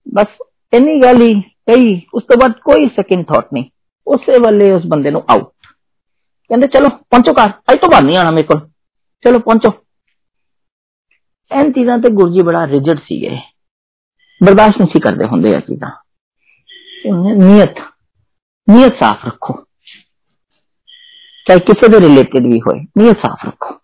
ਬਸ 0.06 0.38
ਇੰਨੀ 0.72 1.00
ਗੱਲ 1.02 1.20
ਹੀ 1.22 1.40
ਕਹੀ 1.40 2.00
ਉਸ 2.14 2.22
ਤੋਂ 2.22 2.36
ਬਾਅਦ 2.36 2.52
ਕੋਈ 2.64 2.88
ਸੈਕਿੰਡ 2.88 3.24
ਥਾਟ 3.26 3.52
ਨਹੀਂ 3.52 3.64
ਉਸੇ 4.06 4.38
ਵੇਲੇ 4.38 4.70
ਉਸ 4.72 4.86
ਬੰਦੇ 4.86 5.10
ਨੂੰ 5.10 5.22
ਆਊਟ 5.28 5.50
ਕਹਿੰਦੇ 6.50 6.66
ਚਲੋ 6.66 6.88
ਪਹੁੰਚੋ 6.88 7.32
ਘਰ 7.32 7.50
ਅਜ 7.72 7.78
ਤੋਂ 7.78 7.88
ਬਾਅਦ 7.88 8.04
ਨਹੀਂ 8.04 8.16
ਆਣਾ 8.16 8.30
ਮੇਰੇ 8.30 8.42
ਕੋਲ 8.42 8.60
ਚਲੋ 9.24 9.38
ਪਹੁੰਚੋ 9.38 9.70
ਐਨ 11.54 11.72
ਚੀਜ਼ਾਂ 11.72 11.98
ਤੇ 11.98 12.10
ਗੁਰੂ 12.14 12.32
ਜੀ 12.32 12.42
ਬੜਾ 12.42 12.66
ਰਿਜਿਡ 12.66 12.98
ਸੀਗੇ 12.98 13.36
ਬਰਦਾਸ਼ਤ 14.40 14.80
ਨਹੀਂ 14.80 15.00
ਕਰਦੇ 15.00 15.26
ਹੁੰਦੇ 15.26 15.54
ਆ 15.56 15.60
ਚੀਜ਼ਾਂ 15.60 15.90
ਨੀਅਤ 17.36 17.80
ਨੀਅਤ 18.68 18.94
ਸਾਫ਼ 18.94 19.26
ਰੱਖੋ 19.26 19.54
ਚਾਹੇ 21.46 21.60
ਕਿਸੇ 21.60 21.88
ਦੇ 21.88 22.00
ਰਿਲੇਟਡ 22.00 22.46
ਵੀ 22.46 22.60
ਹੋਏ 22.60 22.80
ਨੀਅਤ 22.98 23.26
ਸਾਫ਼ 23.26 23.46
ਰੱਖੋ 23.46 23.78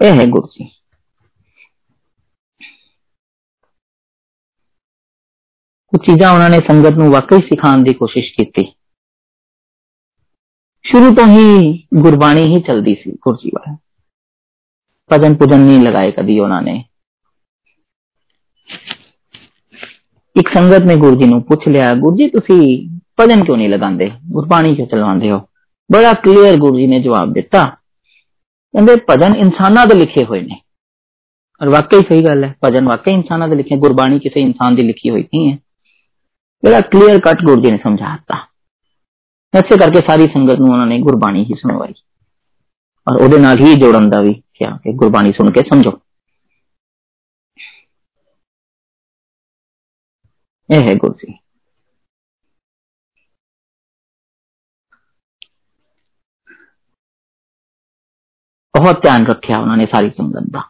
ਇਹ 0.00 0.12
ਹੈ 0.12 0.26
ਗੁਰੂ 0.26 0.48
ਜੀ 0.48 0.64
ਕੁਝ 5.92 6.00
ਚੀਜ਼ਾਂ 6.00 6.32
ਉਹਨਾਂ 6.32 6.50
ਨੇ 6.50 6.58
ਸੰਗਤ 6.58 6.98
ਨੂੰ 6.98 7.10
ਵਾਕਈ 7.10 7.40
ਸਿਖਾਉਣ 7.40 7.82
ਦੀ 7.84 7.94
ਕੋਸ਼ਿਸ਼ 7.94 8.32
ਕੀਤੀ 8.32 8.64
ਸ਼ੁਰੂ 10.84 11.14
ਤੋਂ 11.14 11.26
ਹੀ 11.26 11.72
ਗੁਰਬਾਣੀ 12.02 12.42
ਹੀ 12.46 12.60
ਚਲਦੀ 12.62 12.94
ਸੀ 12.94 13.12
ਗੁਰਜੀ 13.22 13.50
ਵਾਲਾ 13.50 13.76
भजन 15.11 15.35
पूजन 15.35 15.59
नहीं 15.59 15.79
लगाए 15.79 16.11
कभी 16.11 16.39
उन्होंने। 16.39 16.85
एक 20.37 20.49
संगत 20.49 20.81
ने 20.81 20.97
गुरु 20.97 21.15
जी 21.15 21.39
पूछ 21.39 21.67
लिया 21.67 21.93
गुरु 21.93 22.15
जी 22.15 22.27
तुम 22.27 22.57
भजन 23.19 23.43
क्यों 23.43 23.57
नहीं 23.57 23.69
लगाते 23.69 24.13
गुरबाणी 24.25 24.75
क्यों 24.75 24.87
चलवा 24.87 25.13
हो? 25.29 25.49
बड़ा 25.91 26.13
क्लियर 26.13 26.59
गुरु 26.59 26.77
जी 26.77 26.87
ने 26.87 26.99
जवाब 26.99 27.33
दिता। 27.33 27.65
कहते 28.75 28.95
भजन 29.09 29.35
इंसाना 29.35 29.85
लिखे 29.85 30.23
हुए 30.23 30.41
ने। 30.41 30.55
और 31.61 31.69
वाकई 31.69 32.01
सही 32.01 32.21
गल 32.21 32.45
है 32.45 32.55
भजन 32.63 32.87
वाकई 32.87 33.13
इंसाना 33.13 33.47
के 33.47 33.55
लिखे, 33.55 33.77
गुरबाणी 33.77 34.19
किसी 34.19 34.39
इंसान 34.39 34.75
की 34.75 34.81
लिखी 34.81 35.09
हुई 35.09 35.21
नहीं 35.21 35.47
है 35.47 35.59
बड़ा 36.65 36.81
क्लियर 36.81 37.19
कट 37.19 37.41
गुरु 37.41 37.61
जी 37.61 37.71
ने 37.71 37.77
समझाता 37.77 38.45
इसे 39.55 39.77
करके 39.77 39.99
सारी 39.99 40.25
संगत 40.25 40.55
ने 40.85 40.99
गुरबाणी 40.99 41.43
ही 41.43 41.55
सुनवाई। 41.55 41.93
और 43.07 43.17
ही 43.59 43.75
जोड़न 43.75 44.11
का 44.11 44.21
भी 44.21 44.43
ਕਿਹਾ 44.58 44.76
ਕਿ 44.76 44.92
ਗੁਰਬਾਣੀ 44.92 45.32
ਸੁਣ 45.32 45.50
ਕੇ 45.50 45.60
ਸਮਝੋ 45.62 45.98
ਇਹ 50.68 50.88
ਹੈ 50.88 50.94
ਗੁਰੂ 50.94 51.14
ਜੀ 51.14 51.32
ਬਹੁਤ 58.74 59.02
ਧਿਆਨ 59.02 59.26
ਰੱਖਿਆ 59.26 59.58
ਉਹਨਾਂ 59.58 59.76
ਨੇ 59.76 59.86
ਸਾਰੀ 59.86 60.10
ਸੰਗਤ 60.10 60.50
ਦਾ 60.50 60.62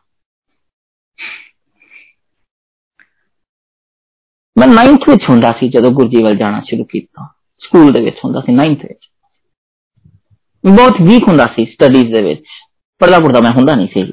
ਮੈਂ 4.56 4.68
9th 4.68 5.10
ਵਿੱਚ 5.10 5.24
ਹੁੰਦਾ 5.30 5.52
ਸੀ 5.52 5.68
ਜਦੋਂ 5.68 5.90
ਗੁਰਜੀ 5.90 6.22
ਵੱਲ 6.22 6.36
ਜਾਣਾ 6.36 6.60
ਸ਼ੁਰੂ 6.60 6.84
ਕੀਤਾ 6.84 7.26
ਸਕੂਲ 7.62 7.92
ਦੇ 7.92 8.00
ਵਿੱਚ 8.00 8.18
ਹੁੰਦਾ 8.24 8.40
ਸੀ 8.40 8.56
9th 8.56 8.86
ਵਿੱਚ 8.88 9.10
ਬਹੁਤ 10.64 11.00
ਵੀਕ 11.00 11.28
ਹੁੰਦਾ 11.28 11.46
ਸੀ 11.46 11.64
ਸਟੱਡੀਜ਼ 11.72 12.12
ਦੇ 12.12 12.22
ਵਿੱਚ 12.24 12.46
ਪੜਦਾ 13.00 13.18
ਪੜਦਾ 13.18 13.40
ਮੈਂ 13.40 13.50
ਹੁੰਦਾ 13.50 13.74
ਨਹੀਂ 13.74 13.88
ਸੀ 13.88 14.12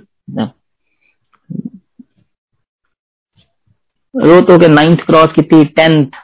ਰੋ 4.16 4.40
ਤੋਂ 4.42 4.60
ਕੇ 4.60 4.68
9th 4.68 5.06
ਕ੍ਰਾਸ 5.08 5.34
ਕੀਤੀ 5.36 5.62
10th 5.80 6.20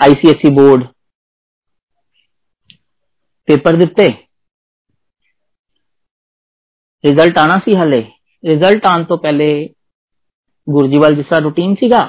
ਆਈਸੀਐਸਈ 0.00 0.50
ਬੋਰਡ 0.54 0.86
ਪੇਪਰ 3.48 3.76
ਦਿੱਤੇ 3.76 4.08
ਰਿਜ਼ਲਟ 7.04 7.38
ਆਣਾ 7.38 7.58
ਸੀ 7.58 7.76
ਹਲੇ 7.76 8.00
ਰਿਜ਼ਲਟ 8.44 8.86
ਆਉਣ 8.86 9.04
ਤੋਂ 9.04 9.18
ਪਹਿਲੇ 9.18 9.48
ਗੁਰਜੀ 10.66 10.98
ਵਾਲ 10.98 11.14
ਜਿਸ 11.14 11.26
ਤਰ੍ਹਾਂ 11.26 11.40
ਰੂਟੀਨ 11.40 11.74
ਸੀਗਾ 11.74 12.00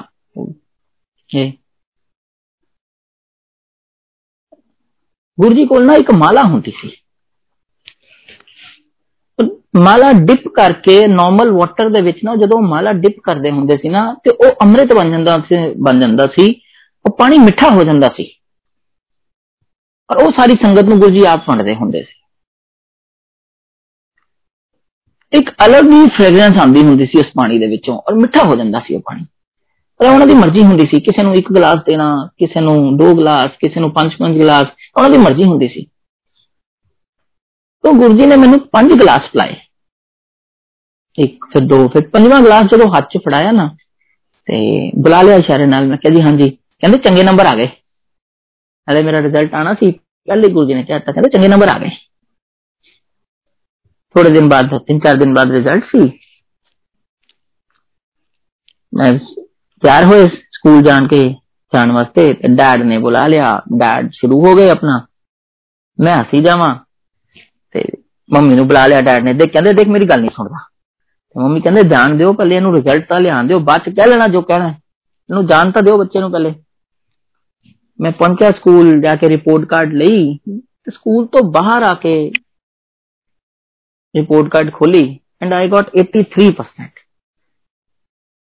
ਇਹ 1.30 1.52
ਗੁਰੂ 5.38 5.54
ਜੀ 5.54 5.64
ਕੋਲ 5.66 5.86
ਨਾ 5.86 5.94
ਇੱਕ 5.94 6.10
ਮਾਲਾ 6.10 6.42
ਹੁੰਦੀ 6.42 6.70
ਸੀ 6.70 6.90
ਮਾਲਾ 9.76 10.12
ਡਿਪ 10.12 10.48
ਕਰਕੇ 10.48 11.00
ਨਾਰਮਲ 11.06 11.50
ਵਾਟਰ 11.50 11.88
ਦੇ 11.88 12.00
ਵਿੱਚ 12.00 12.18
ਨਾ 12.24 12.34
ਜਦੋਂ 12.36 12.60
ਮਾਲਾ 12.62 12.92
ਡਿਪ 12.92 13.20
ਕਰਦੇ 13.22 13.50
ਹੁੰਦੇ 13.50 13.76
ਸੀ 13.76 13.88
ਨਾ 13.88 14.02
ਤੇ 14.24 14.30
ਉਹ 14.30 14.52
ਅੰਮ੍ਰਿਤ 14.62 14.94
ਬਣ 14.94 15.10
ਜਾਂਦਾ 15.10 15.36
ਸੀ 15.48 15.56
ਬਣ 15.82 16.00
ਜਾਂਦਾ 16.00 16.26
ਸੀ 16.26 16.46
ਉਹ 17.04 17.16
ਪਾਣੀ 17.16 17.38
ਮਿੱਠਾ 17.38 17.70
ਹੋ 17.70 17.84
ਜਾਂਦਾ 17.84 18.08
ਸੀ 18.16 18.30
ਔਰ 20.10 20.22
ਉਹ 20.22 20.30
ਸਾਰੀ 20.30 20.54
ਸੰਗਤ 20.62 20.84
ਨੂੰ 20.84 20.98
ਗੁਰੂ 21.00 21.14
ਜੀ 21.14 21.24
ਆਪ 21.24 21.50
ਵੰਡਦੇ 21.50 21.74
ਹੁੰਦੇ 21.74 22.02
ਸੀ 22.02 22.14
ਇੱਕ 25.32 25.50
ਅਲੱਗ 25.66 25.90
ਹੀ 25.92 26.06
ਫ੍ਰੈਗਰੈਂਸ 26.06 26.60
ਆਉਂਦੀ 26.60 26.82
ਹੁੰਦੀ 26.82 27.06
ਸੀ 27.06 27.18
ਉਸ 27.18 27.32
ਪਾਣੀ 27.36 27.58
ਦੇ 27.58 27.66
ਵਿੱਚੋਂ 27.66 27.98
ਔਰ 27.98 28.14
ਮਿੱਠਾ 28.14 28.44
ਹੋ 28.44 28.56
ਜਾਂਦਾ 28.56 28.80
ਸੀ 28.80 28.94
ਉਹ 28.94 29.00
ਪਾਣੀ 29.00 29.24
ਪਰ 30.00 30.06
ਉਹਨਾਂ 30.06 30.26
ਦੀ 30.26 30.34
ਮਰਜ਼ੀ 30.34 30.62
ਹੁੰਦੀ 30.62 30.86
ਸੀ 30.86 31.00
ਕਿਸੇ 31.00 31.22
ਨੂੰ 31.22 31.34
ਇੱਕ 31.34 31.52
ਗਲਾਸ 31.52 31.78
ਦੇਣਾ 31.86 32.08
ਕਿਸੇ 32.38 32.60
ਨੂੰ 32.60 32.96
ਦੋ 32.96 33.14
ਗਲਾਸ 33.14 33.50
ਕਿਸੇ 33.60 33.80
ਨੂੰ 33.80 33.90
ਪੰਜ 33.92 34.14
ਪੰਜ 34.14 34.38
ਗਲਾਸ 34.38 34.66
ਉਹਨਾਂ 34.96 35.10
ਦੀ 35.10 35.18
ਮਰਜ਼ੀ 35.18 35.44
ਹੁੰਦੀ 35.44 35.68
ਸੀ 35.68 35.86
ਤੋਂ 37.84 37.92
ਗੁਰੂ 37.94 38.16
ਜੀ 38.18 38.26
ਨੇ 38.26 38.36
ਮੈਨੂੰ 38.36 38.58
ਪੰਜ 38.68 38.92
ਗਲਾਸ 38.92 39.30
ਪਲਾਏ 39.32 39.54
ਇੱਕ 41.18 41.44
ਫਿਰ 41.44 41.62
ਦੋ 41.64 41.86
ਫਿਰ 41.88 42.08
ਪੰਜਵਾਂ 42.08 42.40
ਗਲਾਸ 42.40 42.66
ਜਦੋਂ 42.66 42.88
ਹੱਥ 42.88 43.08
'ਚ 43.10 43.18
ਫੜਾਇਆ 43.18 43.52
ਨਾ 43.52 43.68
ਤੇ 44.48 44.58
ਬੁਲਾ 45.02 45.22
ਲਿਆ 45.22 45.36
ਇਸ਼ਾਰੇ 45.36 45.66
ਨਾਲ 45.66 45.86
ਮੈਂ 45.86 45.96
ਕਿਹਾ 45.96 46.14
ਜੀ 46.14 46.22
ਹਾਂਜੀ 46.22 46.50
ਕਹਿੰਦੇ 46.50 46.98
ਚੰਗੇ 46.98 47.22
ਨੰਬਰ 47.22 47.46
ਆ 47.46 47.54
ਗਏ 47.54 47.66
ਹਲੇ 48.88 49.02
ਮੇਰਾ 49.02 49.20
ਰਿਜ਼ਲਟ 49.20 49.54
ਆਣਾ 49.54 49.74
ਸੀ 49.74 49.92
ਕੱਲ 49.92 50.48
ਗੁਰੂ 50.48 50.66
ਜੀ 50.66 50.74
ਨੇ 50.74 50.82
ਕਿਹਾ 50.82 50.98
ਤਾਂ 50.98 51.12
ਕਹਿੰਦੇ 51.14 51.30
ਚੰਗੇ 51.30 51.48
ਨੰਬਰ 51.48 51.68
ਆ 51.68 51.78
ਗਏ 51.78 51.90
ਥੋੜੇ 54.14 54.30
ਦਿਨ 54.30 54.48
ਬਾਅਦ 54.48 54.78
ਤਿੰਨ 54.78 54.98
ਚਾਰ 54.98 55.16
ਦਿਨ 55.16 55.34
ਬਾਅਦ 55.34 55.50
ਰਿਜ਼ਲਟ 55.50 55.84
ਸੀ 55.84 56.10
ਮੈਂ 58.92 59.12
ਤਿਆਰ 59.82 60.04
ਹੋਏ 60.04 60.28
ਸਕੂਲ 60.52 60.82
ਜਾਣ 60.82 61.06
ਕੇ 61.06 61.22
ਜਾਣ 61.72 61.92
ਵਾਸਤੇ 61.92 62.32
ਤੇ 62.32 62.48
ਡੈਡ 62.48 62.82
ਨੇ 62.82 62.98
ਬੁਲਾ 62.98 63.26
ਲਿਆ 63.26 63.60
ਡੈਡ 63.78 64.10
ਸ਼ੁਰੂ 64.12 64.40
ਹੋ 64.40 64.54
ਗਏ 64.54 64.68
ਆਪਣਾ 64.70 65.00
ਮੈਂ 65.98 66.16
ਹੱਸੀ 66.16 66.40
ਜਾਵਾਂ 66.40 66.74
ਤੇ 66.74 66.89
ਮੰਮੀ 68.30 68.54
ਨੂੰ 68.54 68.66
ਬੁਲਾ 68.68 68.86
ਲਿਆ 68.86 69.00
ਡੈਡ 69.00 69.24
ਨੇ 69.24 69.32
ਦੇਖ 69.32 69.52
ਕਹਿੰਦੇ 69.52 69.72
ਦੇਖ 69.72 69.88
ਮੇਰੀ 69.88 70.08
ਗੱਲ 70.08 70.20
ਨਹੀਂ 70.20 70.30
ਸੁਣਦਾ 70.30 70.58
ਤੇ 71.36 71.40
ਮੰਮੀ 71.40 71.60
ਕਹਿੰਦੇ 71.60 71.82
ਜਾਣ 71.88 72.16
ਦਿਓ 72.16 72.32
ਪਹਿਲੇ 72.32 72.56
ਇਹਨੂੰ 72.56 72.74
ਰਿਜ਼ਲਟ 72.74 73.08
ਤਾਂ 73.08 73.20
ਲਿਆਣ 73.20 73.46
ਦਿਓ 73.46 73.58
ਬਾਅਦ 73.60 73.82
ਚ 73.82 73.94
ਕਹਿ 73.96 74.06
ਲੈਣਾ 74.06 74.26
ਜੋ 74.28 74.42
ਕਹਿਣਾ 74.42 74.68
ਇਹਨੂੰ 74.68 75.46
ਜਾਣ 75.46 75.70
ਤਾਂ 75.70 75.82
ਦਿਓ 75.82 75.98
ਬੱਚੇ 75.98 76.20
ਨੂੰ 76.20 76.30
ਪਹਿਲੇ 76.30 76.54
ਮੈਂ 77.98 78.12
ਪਹੁੰਚਿਆ 78.12 78.50
ਸਕੂਲ 78.50 79.00
ਜਾ 79.00 79.14
ਕੇ 79.16 79.28
ਰਿਪੋਰਟ 79.28 79.64
ਕਾਰਡ 79.66 79.92
ਲਈ 79.94 80.34
ਤੇ 80.46 80.90
ਸਕੂਲ 80.90 81.26
ਤੋਂ 81.26 81.42
ਬਾਹਰ 81.50 81.82
ਆ 81.82 81.94
ਕੇ 81.94 82.14
ਰਿਪੋਰਟ 84.14 84.48
ਕਾਰਡ 84.48 84.70
ਖੋਲੀ 84.72 85.04
ਐਂਡ 85.42 85.54
ਆਈ 85.54 85.68
ਗਾਟ 85.68 85.96
83% 85.98 87.02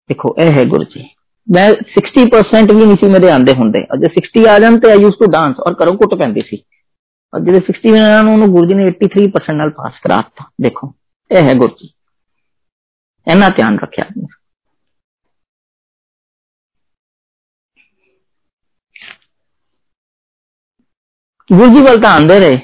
ਦੇਖੋ 0.10 0.36
ਇਹ 0.40 0.52
ਹੈ 0.52 0.64
ਗੁਰੂ 0.66 0.84
ਜੀ 0.84 1.08
ਮੈਂ 1.48 1.70
60% 1.94 2.76
ਵੀ 2.76 2.86
ਨਹੀਂ 2.86 2.98
ਸੀ 2.98 3.08
ਮੇਰੇ 3.10 3.30
ਆਂਦੇ 3.32 3.54
ਹੁੰਦੇ 3.54 3.84
ਔਰ 3.92 3.98
ਜੇ 3.98 4.12
60 4.16 4.44
ਆ 4.50 4.58
ਜਾਣ 4.60 4.80
ਤੇ 4.80 4.92
ਆਈ 4.92 5.02
ਯੂਸ 5.02 5.18
ਟੂ 5.20 5.32
ਡਾਂਸ 5.32 5.60
ਔਰ 5.68 5.74
ਕਰੋ 5.74 5.96
ਕੁੱਟ 5.98 6.16
ਪੈਂਦੀ 6.16 6.42
ਸੀ 6.42 6.62
ਔਰ 7.34 7.40
ਜਿਹੜੇ 7.40 7.62
60 7.66 7.92
ਵੀ 7.94 8.00
ਆਣ 8.00 8.28
ਉਹਨੂੰ 8.28 8.48
ਗੁਰੂ 8.52 8.66
ਜੀ 8.66 8.74
ਨੇ 8.74 8.88
83% 8.90 9.56
ਨਾਲ 9.56 9.70
ਪਾਸ 9.72 10.00
ਕਰਾਤਾ 10.04 10.50
ਦੇਖੋ 10.62 10.94
ਇਹ 11.32 11.44
ਹੈ 11.44 11.54
ਗੁਰੂ 11.54 11.76
ਜੀ 11.76 11.90
ਇਹਨਾਂ 13.28 13.50
ਧਿਆਨ 13.50 13.80
ਰੱਖਿਆ 13.80 14.06
ਗੁਰੂ 21.50 21.74
ਜੀ 21.74 21.82
ਵੱਲ 21.82 22.02
ਤਾਂ 22.02 22.12
ਆਂਦੇ 22.12 22.40
ਰਹੇ 22.40 22.58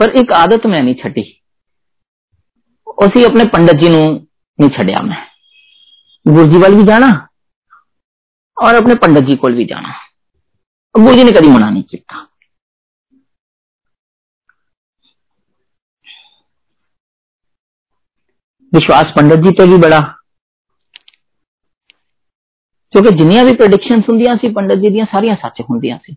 ਪਰ 0.00 0.12
ਇੱਕ 0.14 0.32
ਆਦਤ 0.32 0.66
ਮੈਂ 0.66 0.82
ਨਹੀਂ 0.82 0.94
ਛੱਡੀ 0.94 1.22
ਅਸੀਂ 3.06 3.24
ਆਪਣੇ 3.26 3.44
ਪੰਡਤ 3.44 3.80
ਜੀ 3.80 3.88
ਨੂੰ 3.88 4.04
ਨਹੀਂ 4.58 4.70
ਛੱਡਿਆ 4.70 5.02
ਮੈਂ 5.02 5.16
ਗੁਰੂ 6.26 6.50
ਜੀ 6.52 6.58
ਵੱਲ 6.58 6.74
ਵੀ 6.74 6.82
ਜਾਣਾ 6.82 7.10
ਔਰ 8.56 8.74
ਆਪਣੇ 8.74 8.94
ਪੰਡਤ 8.94 9.24
ਜੀ 9.24 9.36
ਕੋਲ 9.36 9.54
ਵੀ 9.54 9.64
ਜਾਣਾ 9.64 9.92
ਗੁਰੂ 10.94 11.14
ਜੀ 11.14 11.24
ਨੇ 11.24 11.32
ਕਦੀ 11.32 11.48
ਮਨਾ 11.48 11.70
ਨਹੀਂ 11.70 11.84
ਕੀਤਾ 11.84 12.26
ਵਿਸ਼ਵਾਸ 18.74 19.12
ਪੰਡਤ 19.16 19.44
ਜੀ 19.44 19.52
ਤੇ 19.52 19.66
ਵੀ 19.66 19.76
ਬੜਾ 19.76 20.00
ਕਿਉਂਕਿ 22.92 23.10
ਜਿੰਨੀਆਂ 23.16 23.44
ਵੀ 23.44 23.54
ਪ੍ਰੈਡਿਕਸ਼ਨਸ 23.54 24.08
ਹੁੰਦੀਆਂ 24.08 24.36
ਸੀ 24.36 24.52
ਪੰਡਤ 24.52 24.76
ਜੀ 24.76 24.90
ਦੀਆਂ 24.90 25.06
ਸਾਰੀਆਂ 25.06 25.36
ਸੱਚ 25.36 25.60
ਹੁੰਦੀਆਂ 25.60 25.98
ਸੀ 25.98 26.16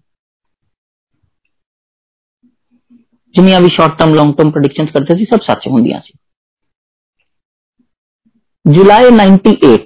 ਜਿੰਨੀਆਂ 3.36 3.62
ਵੀ 3.62 3.68
short 3.68 3.98
term 4.00 4.14
long 4.16 4.34
term 4.36 4.52
predictions 4.52 4.90
ਕਰਦੇ 4.92 5.18
ਸੀ 5.18 5.26
ਸਭ 5.26 5.42
ਸੱਚ 5.42 5.68
ਹੁੰਦੀਆਂ 5.68 6.02
ਸੀ 6.02 6.14
ਜੁਲਾਈ 8.66 9.10
98 9.10 9.78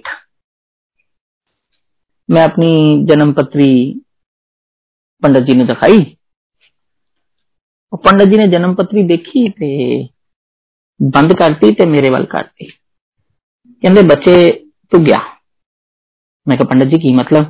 मैं 2.30 2.42
अपनी 2.44 2.72
जन्म 3.06 3.32
पत्री 3.34 3.68
पंडित 5.24 5.44
जी 5.44 5.54
ने 5.54 5.66
दिखाई 5.66 6.00
पंडित 7.94 8.28
जी 8.28 8.38
ने 8.38 8.48
जन्म 8.48 8.76
पत्री 8.76 9.04
देखी 9.04 9.50
ते 9.50 9.70
बंद 11.03 11.35
करती 11.39 11.73
ते 11.73 11.87
मेरे 11.87 12.11
वाल 12.11 12.25
करती। 12.25 12.67
कहते 13.83 14.03
बच्चे, 14.03 14.51
तू 14.93 14.99
गया। 14.99 15.19
मैं 16.49 16.59
कहा, 16.59 16.65
पंडित 16.65 16.89
जी, 16.89 16.99
की 16.99 17.15
मतलब? 17.15 17.45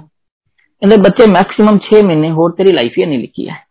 कहते 0.82 0.96
बच्चे 0.96 1.26
मैक्सिमम 1.26 1.78
छह 1.78 2.02
महीने 2.02 2.28
होर 2.28 2.50
तेरी 2.50 2.72
लाइफ 2.72 2.94
ही 2.98 3.06
नहीं 3.06 3.18
लिखी 3.18 3.44
है। 3.44 3.66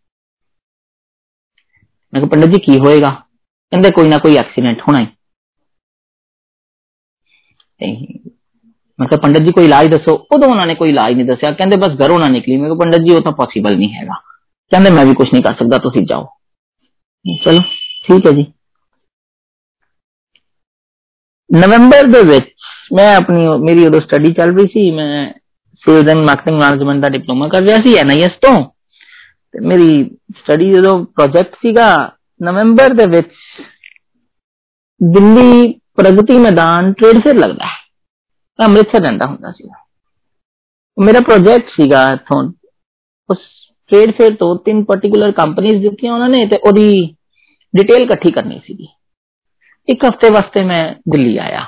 मैं 2.14 2.30
पंडित 2.30 2.50
जी, 2.50 2.58
की 2.58 2.78
होएगा? 2.78 3.10
कहते 3.72 3.92
कोई 3.92 4.08
ना 4.08 4.18
कोई 4.18 4.38
एक्सीडेंट 4.38 4.82
होना 4.82 4.98
ही। 4.98 5.08
मैं 9.00 9.18
पंडित 9.18 9.42
जी, 9.42 9.52
कोई 9.52 9.66
इलाज 9.66 9.88
दसो। 9.88 10.16
उदो 10.16 10.48
उन्होंने 10.48 10.76
कोई 10.76 10.90
इलाज 10.90 11.14
नहीं 11.14 11.26
दसा 11.26 11.52
कहते 11.52 11.78
बस 11.78 11.90
घरों 11.90 12.20
ना 12.20 12.28
निकली। 12.28 12.58
मैं 12.58 12.78
पंडित 12.78 13.02
जी, 13.02 13.14
वो 13.14 13.20
तो 13.20 13.32
पॉसिबल 13.32 13.78
नहीं 13.78 13.90
है 13.90 14.06
कहते 14.06 14.90
मैं 14.90 15.08
भी 15.08 15.14
कुछ 15.14 15.34
नहीं 15.34 15.44
कर 15.44 15.54
सकता 15.54 15.78
तुम 15.78 16.06
जाओ। 16.06 16.26
चलो, 17.46 17.60
ठीक 18.06 18.26
है 18.26 18.34
जी। 18.34 18.54
ਨਵੰਬਰ 21.51 22.07
ਦੇ 22.07 22.23
ਵਿੱਚ 22.23 22.51
ਮੈਂ 22.93 23.15
ਆਪਣੀ 23.17 23.47
ਮੇਰੀ 23.59 23.87
ਉਦੋਂ 23.87 24.01
ਸਟੱਡੀ 24.01 24.33
ਚੱਲ 24.33 24.57
ਰਹੀ 24.57 24.67
ਸੀ 24.67 24.91
ਮੈਂ 24.91 25.33
ਸੇਲਸ 25.83 26.09
ਐਂਡ 26.09 26.19
ਮਾਰਕੀਟਿੰਗ 26.19 26.61
ਮੈਨੇਜਮੈਂਟ 26.61 27.03
ਦਾ 27.03 27.09
ਡਿਪਲੋਮਾ 27.09 27.49
ਕਰ 27.49 27.63
ਰਿਹਾ 27.63 27.77
ਸੀ 27.77 27.95
ਐਨਆਈਐਸ 27.95 28.33
ਤੋਂ 28.43 28.55
ਤੇ 29.55 29.61
ਮੇਰੀ 29.61 29.89
ਸਟੱਡੀ 30.37 30.71
ਜਦੋਂ 30.73 31.05
ਪ੍ਰੋਜੈਕਟ 31.05 31.55
ਸੀਗਾ 31.55 31.89
ਨਵੰਬਰ 32.41 32.95
ਦੇ 32.95 33.07
ਵਿੱਚ 33.07 33.33
ਦਿੱਲੀ 35.01 35.73
ਪ੍ਰਗਤੀ 35.97 36.39
ਮੈਦਾਨ 36.39 36.93
ਟ੍ਰੇਡ 36.93 37.19
ਫੇਅਰ 37.19 37.35
ਲੱਗਦਾ 37.35 37.67
ਹੈ 37.67 38.65
ਅੰਮ੍ਰਿਤਸਰ 38.65 39.01
ਰਹਿੰਦਾ 39.01 39.27
ਹੁੰਦਾ 39.27 39.53
ਸੀ 39.53 39.69
ਮੇਰਾ 40.99 41.21
ਪ੍ਰੋਜੈਕਟ 41.21 41.69
ਸੀਗਾ 41.71 42.09
ਇਥੋਂ 42.13 42.43
ਉਸ 43.29 43.39
ਟ੍ਰੇਡ 43.91 44.11
ਫੇਅਰ 44.11 44.35
ਤੋਂ 44.35 44.55
ਤਿੰਨ 44.57 44.85
ਪਾਰਟਿਕੂਲਰ 44.85 45.33
ਕੰਪਨੀਆਂ 45.33 45.81
ਦਿੱਤੀਆਂ 45.81 46.13
ਉਹਨਾਂ 46.13 46.29
ਨੇ 46.29 46.47
ਤੇ 46.47 46.59
ਉਹਦੀ 46.59 47.15
ਡਿਟੇਲ 47.75 48.03
ਇਕੱਠੀ 48.03 48.31
ਕਰਨੀ 48.31 48.61
ਸੀਗੀ 48.67 48.87
ਇੱਕ 49.89 50.05
ਹਫ਼ਤੇ 50.05 50.31
ਵਾਸਤੇ 50.31 50.65
ਮੈਂ 50.65 50.83
ਦਿੱਲੀ 51.09 51.37
ਆਇਆ 51.39 51.65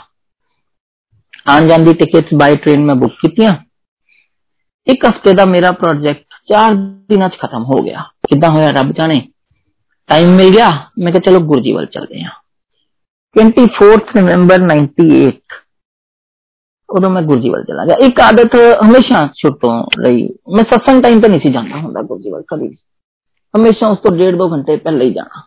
ਆਉਣ 1.46 1.68
ਜਾਣ 1.68 1.84
ਦੀ 1.84 1.94
ਟਿਕਟਸ 1.94 2.34
ਬਾਈ 2.34 2.56
ਟ੍ਰੇਨ 2.56 2.84
ਮੈਂ 2.84 2.94
ਬੁੱਕ 2.94 3.14
ਕੀਤੀਆਂ 3.14 3.56
ਇੱਕ 4.86 5.06
ਹਫ਼ਤੇ 5.06 5.32
ਦਾ 5.32 5.44
ਮੇਰਾ 5.44 5.72
ਪ੍ਰੋਜੈਕਟ 5.72 6.34
4 6.52 6.76
ਦਿਨਾਂ 7.08 7.28
'ਚ 7.28 7.38
ਖਤਮ 7.38 7.64
ਹੋ 7.64 7.82
ਗਿਆ 7.82 8.02
ਕਿੱਦਾਂ 8.28 8.50
ਹੋਇਆ 8.50 8.70
ਰੱਬ 8.70 8.92
ਜਾਣੇ 8.92 9.20
ਟਾਈਮ 10.08 10.36
ਮਿਲ 10.36 10.50
ਗਿਆ 10.50 10.68
ਮੈਂ 10.98 11.12
ਕਿਹਾ 11.12 11.20
ਚਲੋ 11.20 11.40
ਗੁਰਜੀ 11.40 11.72
ਵੱਲ 11.72 11.86
ਚੱਲਦੇ 11.86 12.22
ਹਾਂ 12.24 12.30
24th 13.36 14.16
ਨਵੰਬਰ 14.16 14.66
98 14.66 15.30
ਉਦੋਂ 16.88 17.10
ਮੈਂ 17.10 17.22
ਗੁਰਜੀ 17.22 17.50
ਵੱਲ 17.50 17.64
ਚਲਾ 17.64 17.84
ਗਿਆ 17.84 17.96
ਇੱਕ 18.06 18.20
ਆਦਤ 18.20 18.56
ਹਮੇਸ਼ਾ 18.84 19.26
ਛੁੱਟੋਂ 19.34 19.72
ਰਹੀ 20.04 20.28
ਮੈਂ 20.54 20.64
ਸਤਸੰਗ 20.64 21.02
ਟਾਈਮ 21.02 21.20
ਤੇ 21.20 21.28
ਨਹੀਂ 21.28 21.40
ਸੀ 21.40 21.52
ਜਾਂਦਾ 21.52 21.80
ਹੁੰਦਾ 21.80 22.02
ਗੁਰਜੀ 22.02 22.30
ਵੱਲ 22.30 22.42
ਕਦੀ 22.48 22.68
ਹਮੇਸ਼ਾ 23.54 23.88
ਉਸ 23.88 23.98
ਤੋਂ 23.98 24.16
ਡੇਢ 24.16 24.36
ਦੋ 24.36 24.48
ਘੰਟੇ 24.52 24.76
ਪਹਿਲਾਂ 24.76 25.06
ਹੀ 25.06 25.12
ਜਾਣਾ 25.12 25.42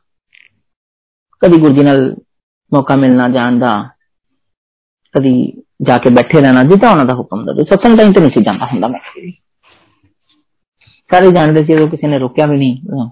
ਕਦੀ 1.41 1.58
ਗੁਰਜੀ 1.58 1.84
ਨਾਲ 1.84 2.15
ਮੌਕਾ 2.71 2.95
ਮਿਲਣਾ 2.95 3.27
ਜਾਣ 3.27 3.60
ਦਾ 3.60 3.71
ਕਦੀ 5.15 5.32
ਜਾ 5.82 5.97
ਕੇ 5.97 6.10
ਬੈਠੇ 6.10 6.41
ਰਹਿਣਾ 6.41 6.63
ਜਿੱਦਾਂ 6.63 6.91
ਉਹਨਾਂ 6.91 7.06
ਦਾ 7.06 7.13
ਹੁਕਮ 7.13 7.45
ਦੇ 7.45 7.63
ਸਤਸੰਗ 7.63 7.97
ਟਾਈਮ 7.97 8.13
ਤੇ 8.13 8.21
ਨਹੀਂ 8.21 8.32
ਸੀ 8.32 8.43
ਜਾਂਦਾ 8.43 8.65
ਹੁੰਦਾ 8.65 8.88
ਮੈਂ 8.88 8.99
ਸਾਰੇ 11.10 11.32
ਜਾਣਦੇ 11.32 11.63
ਸੀ 11.63 11.73
ਉਹ 11.73 11.88
ਕਿਸੇ 11.88 12.08
ਨੇ 12.08 12.19
ਰੋਕਿਆ 12.19 12.45
ਵੀ 12.45 12.58
ਨਹੀਂ 12.58 13.10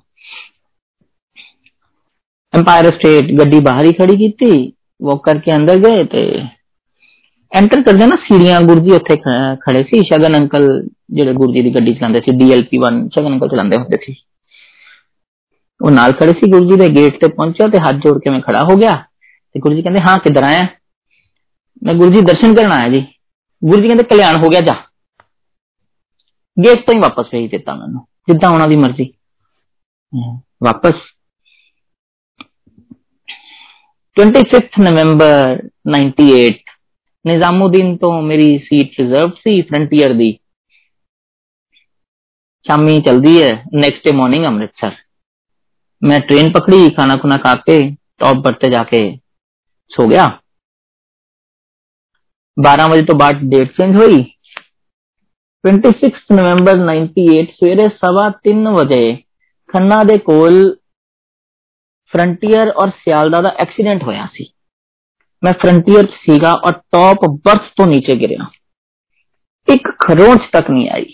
एम्पायर 2.53 2.87
स्टेट 2.91 3.27
गड्डी 3.39 3.57
बाहर 3.59 3.85
ही 3.85 3.91
खड़ी 3.93 4.13
की 4.17 4.29
थी 4.37 4.53
वो 4.99 5.15
करके 5.25 5.51
अंदर 5.51 5.81
गए 5.81 6.05
ते 6.05 6.23
ਐਂਟਰ 7.51 7.81
ਕਰਦੇ 7.81 8.05
ਨਾ 8.05 8.15
ਸੀੜੀਆਂ 8.23 8.59
ਗੁਰਜੀ 8.61 8.91
ਉੱਥੇ 8.91 9.15
ਖੜੇ 9.61 9.83
ਸੀ 9.83 10.01
ਸ਼ਗਨ 10.03 10.35
ਅੰਕਲ 10.37 10.65
ਜਿਹੜੇ 11.11 11.33
ਗੁਰਜੀ 11.33 11.61
ਦੀ 11.61 11.73
ਗੱਡੀ 11.75 11.93
ਚਲਾਉਂਦੇ 11.93 12.21
ਸੀ 12.21 12.35
ਡੀਐਲਪੀ 12.37 12.79
1 12.79 12.99
ਸ਼ਗਨ 13.13 13.33
ਅੰਕਲ 13.33 13.49
ਚਲਾਉਂਦੇ 13.49 13.77
ਹੁੰਦੇ 13.77 13.97
ਸੀ 14.03 14.15
ਉਹ 15.81 15.91
ਨਾਲ 15.91 16.13
ਖੜੇ 16.13 16.33
ਸੀ 16.33 16.51
ਗੁਰਜੀ 16.51 16.77
ਦੇ 16.79 16.89
ਗੇਟ 16.95 17.19
ਤੇ 17.21 17.27
ਪਹੁੰਚਿਆ 17.27 17.67
ਤੇ 17.67 17.79
ਹੱਥ 17.79 18.01
ਜੋੜ 18.03 18.17
ਕੇ 18.19 18.29
ਮੈਂ 18.29 18.41
ਖੜਾ 18.41 18.63
ਹੋ 18.63 18.75
ਗਿਆ 18.75 18.93
ਤੇ 19.55 19.59
ਗੁਰਜੀ 19.59 19.81
ਕਹਿੰਦੇ 19.81 20.01
ਹਾਂ 20.01 20.17
ਕਿੱਧਰ 20.17 20.43
ਆਇਆ 20.43 20.67
ਮੈਂ 21.83 21.93
ਗੁਰਜੀ 21.93 22.21
ਦਰਸ਼ਨ 22.21 22.55
ਕਰਨ 22.55 22.71
ਆਇਆ 22.71 22.89
ਜੀ 22.89 23.01
ਗੁਰਜੀ 23.61 23.87
ਕਹਿੰਦੇ 23.87 24.03
ਕਲਿਆਣ 24.03 24.37
ਹੋ 24.37 24.49
ਗਿਆ 24.49 24.61
ਜਾ 24.61 24.73
ਗੇਟ 26.57 26.85
ਤੋਂ 26.85 26.93
ਹੀ 26.93 26.99
ਵਾਪਸ 26.99 27.29
ਭੇਜ 27.31 27.51
ਦਿੱਤਾ 27.51 27.75
ਮੈਨੂੰ 27.75 28.05
ਜਿੱਦਾਂ 28.27 28.49
ਉਹਨਾਂ 28.49 28.67
ਦੀ 28.67 28.75
ਮਰਜ਼ੀ 28.75 29.11
ਵਾਪਸ 30.63 31.07
25th 34.17 34.81
ਨਵੰਬਰ 34.81 35.61
98 35.97 36.49
ਨਿਜ਼ਾਮੂਦੀਨ 37.25 37.95
ਤੋਂ 37.97 38.21
ਮੇਰੀ 38.21 38.57
ਸੀਟ 38.57 38.99
ਰਿਜ਼ਰਵ 38.99 39.31
ਸੀ 39.31 39.61
ਫਰੰਟੀਅਰ 39.61 40.13
ਦੀ 40.13 40.31
ਸ਼ਾਮੀ 42.65 43.01
ਚਲਦੀ 43.01 43.41
ਹੈ 43.43 43.51
ਨੈਕਸਟ 43.73 44.03
ਡੇ 44.05 44.11
ਮਾਰਨਿੰਗ 44.11 44.45
ਅੰਮ੍ਰਿਤਸਰ 44.45 44.95
ਮੈਂ 46.01 46.19
ट्रेन 46.19 46.51
पकड़ी 46.51 46.89
खाना 46.89 47.15
खुना 47.15 47.37
खा 47.37 47.53
के 47.61 47.79
टॉप 48.17 48.43
पर 48.43 48.53
ਤੇ 48.53 49.19
ਜਾ 49.83 49.83
ਕੇ 49.83 49.95
ਸੋ 49.95 50.07
ਗਿਆ 50.07 50.39
12 52.57 52.89
ਵਜੇ 52.91 53.01
ਤੋਂ 53.01 53.15
ਬਾਅਦ 53.19 53.35
ਡੇਟ 53.49 53.71
ਚੇਂਜ 53.71 53.95
ਹੋਈ 53.95 54.23
26 55.63 56.11
ਨਵੰਬਰ 56.31 56.83
98 56.83 57.45
ਸਵੇਰੇ 57.51 57.87
3:30 57.97 58.73
ਵਜੇ 58.75 59.15
ਖੰਨਾ 59.69 60.03
ਦੇ 60.03 60.17
ਕੋਲ 60.17 60.77
ਫਰੰਟੀਅਰ 62.13 62.69
ਔਰ 62.69 62.89
ਸਿਆਲਦਾ 62.89 63.41
ਦਾ 63.41 63.49
ਐਕਸੀਡੈਂਟ 63.49 64.03
ਹੋਇਆ 64.03 64.27
ਸੀ 64.33 64.45
ਮੈਂ 65.43 65.53
ਫਰੰਟੀਅਰ 65.53 66.05
'ਚ 66.05 66.11
ਸੀਗਾ 66.11 66.53
ਔਰ 66.53 66.71
ਟੌਪ 66.71 67.25
ਬਰਥ 67.25 67.61
ਤੋਂ 67.75 67.87
ਨੀਚੇ 67.87 68.15
ਗਿਰਿਆ 68.15 68.45
ਇੱਕ 69.67 69.89
ਖਰੋਚ 69.99 70.39
ਤੱਕ 70.53 70.69
ਨਹੀਂ 70.71 70.89
ਆਈ 70.89 71.05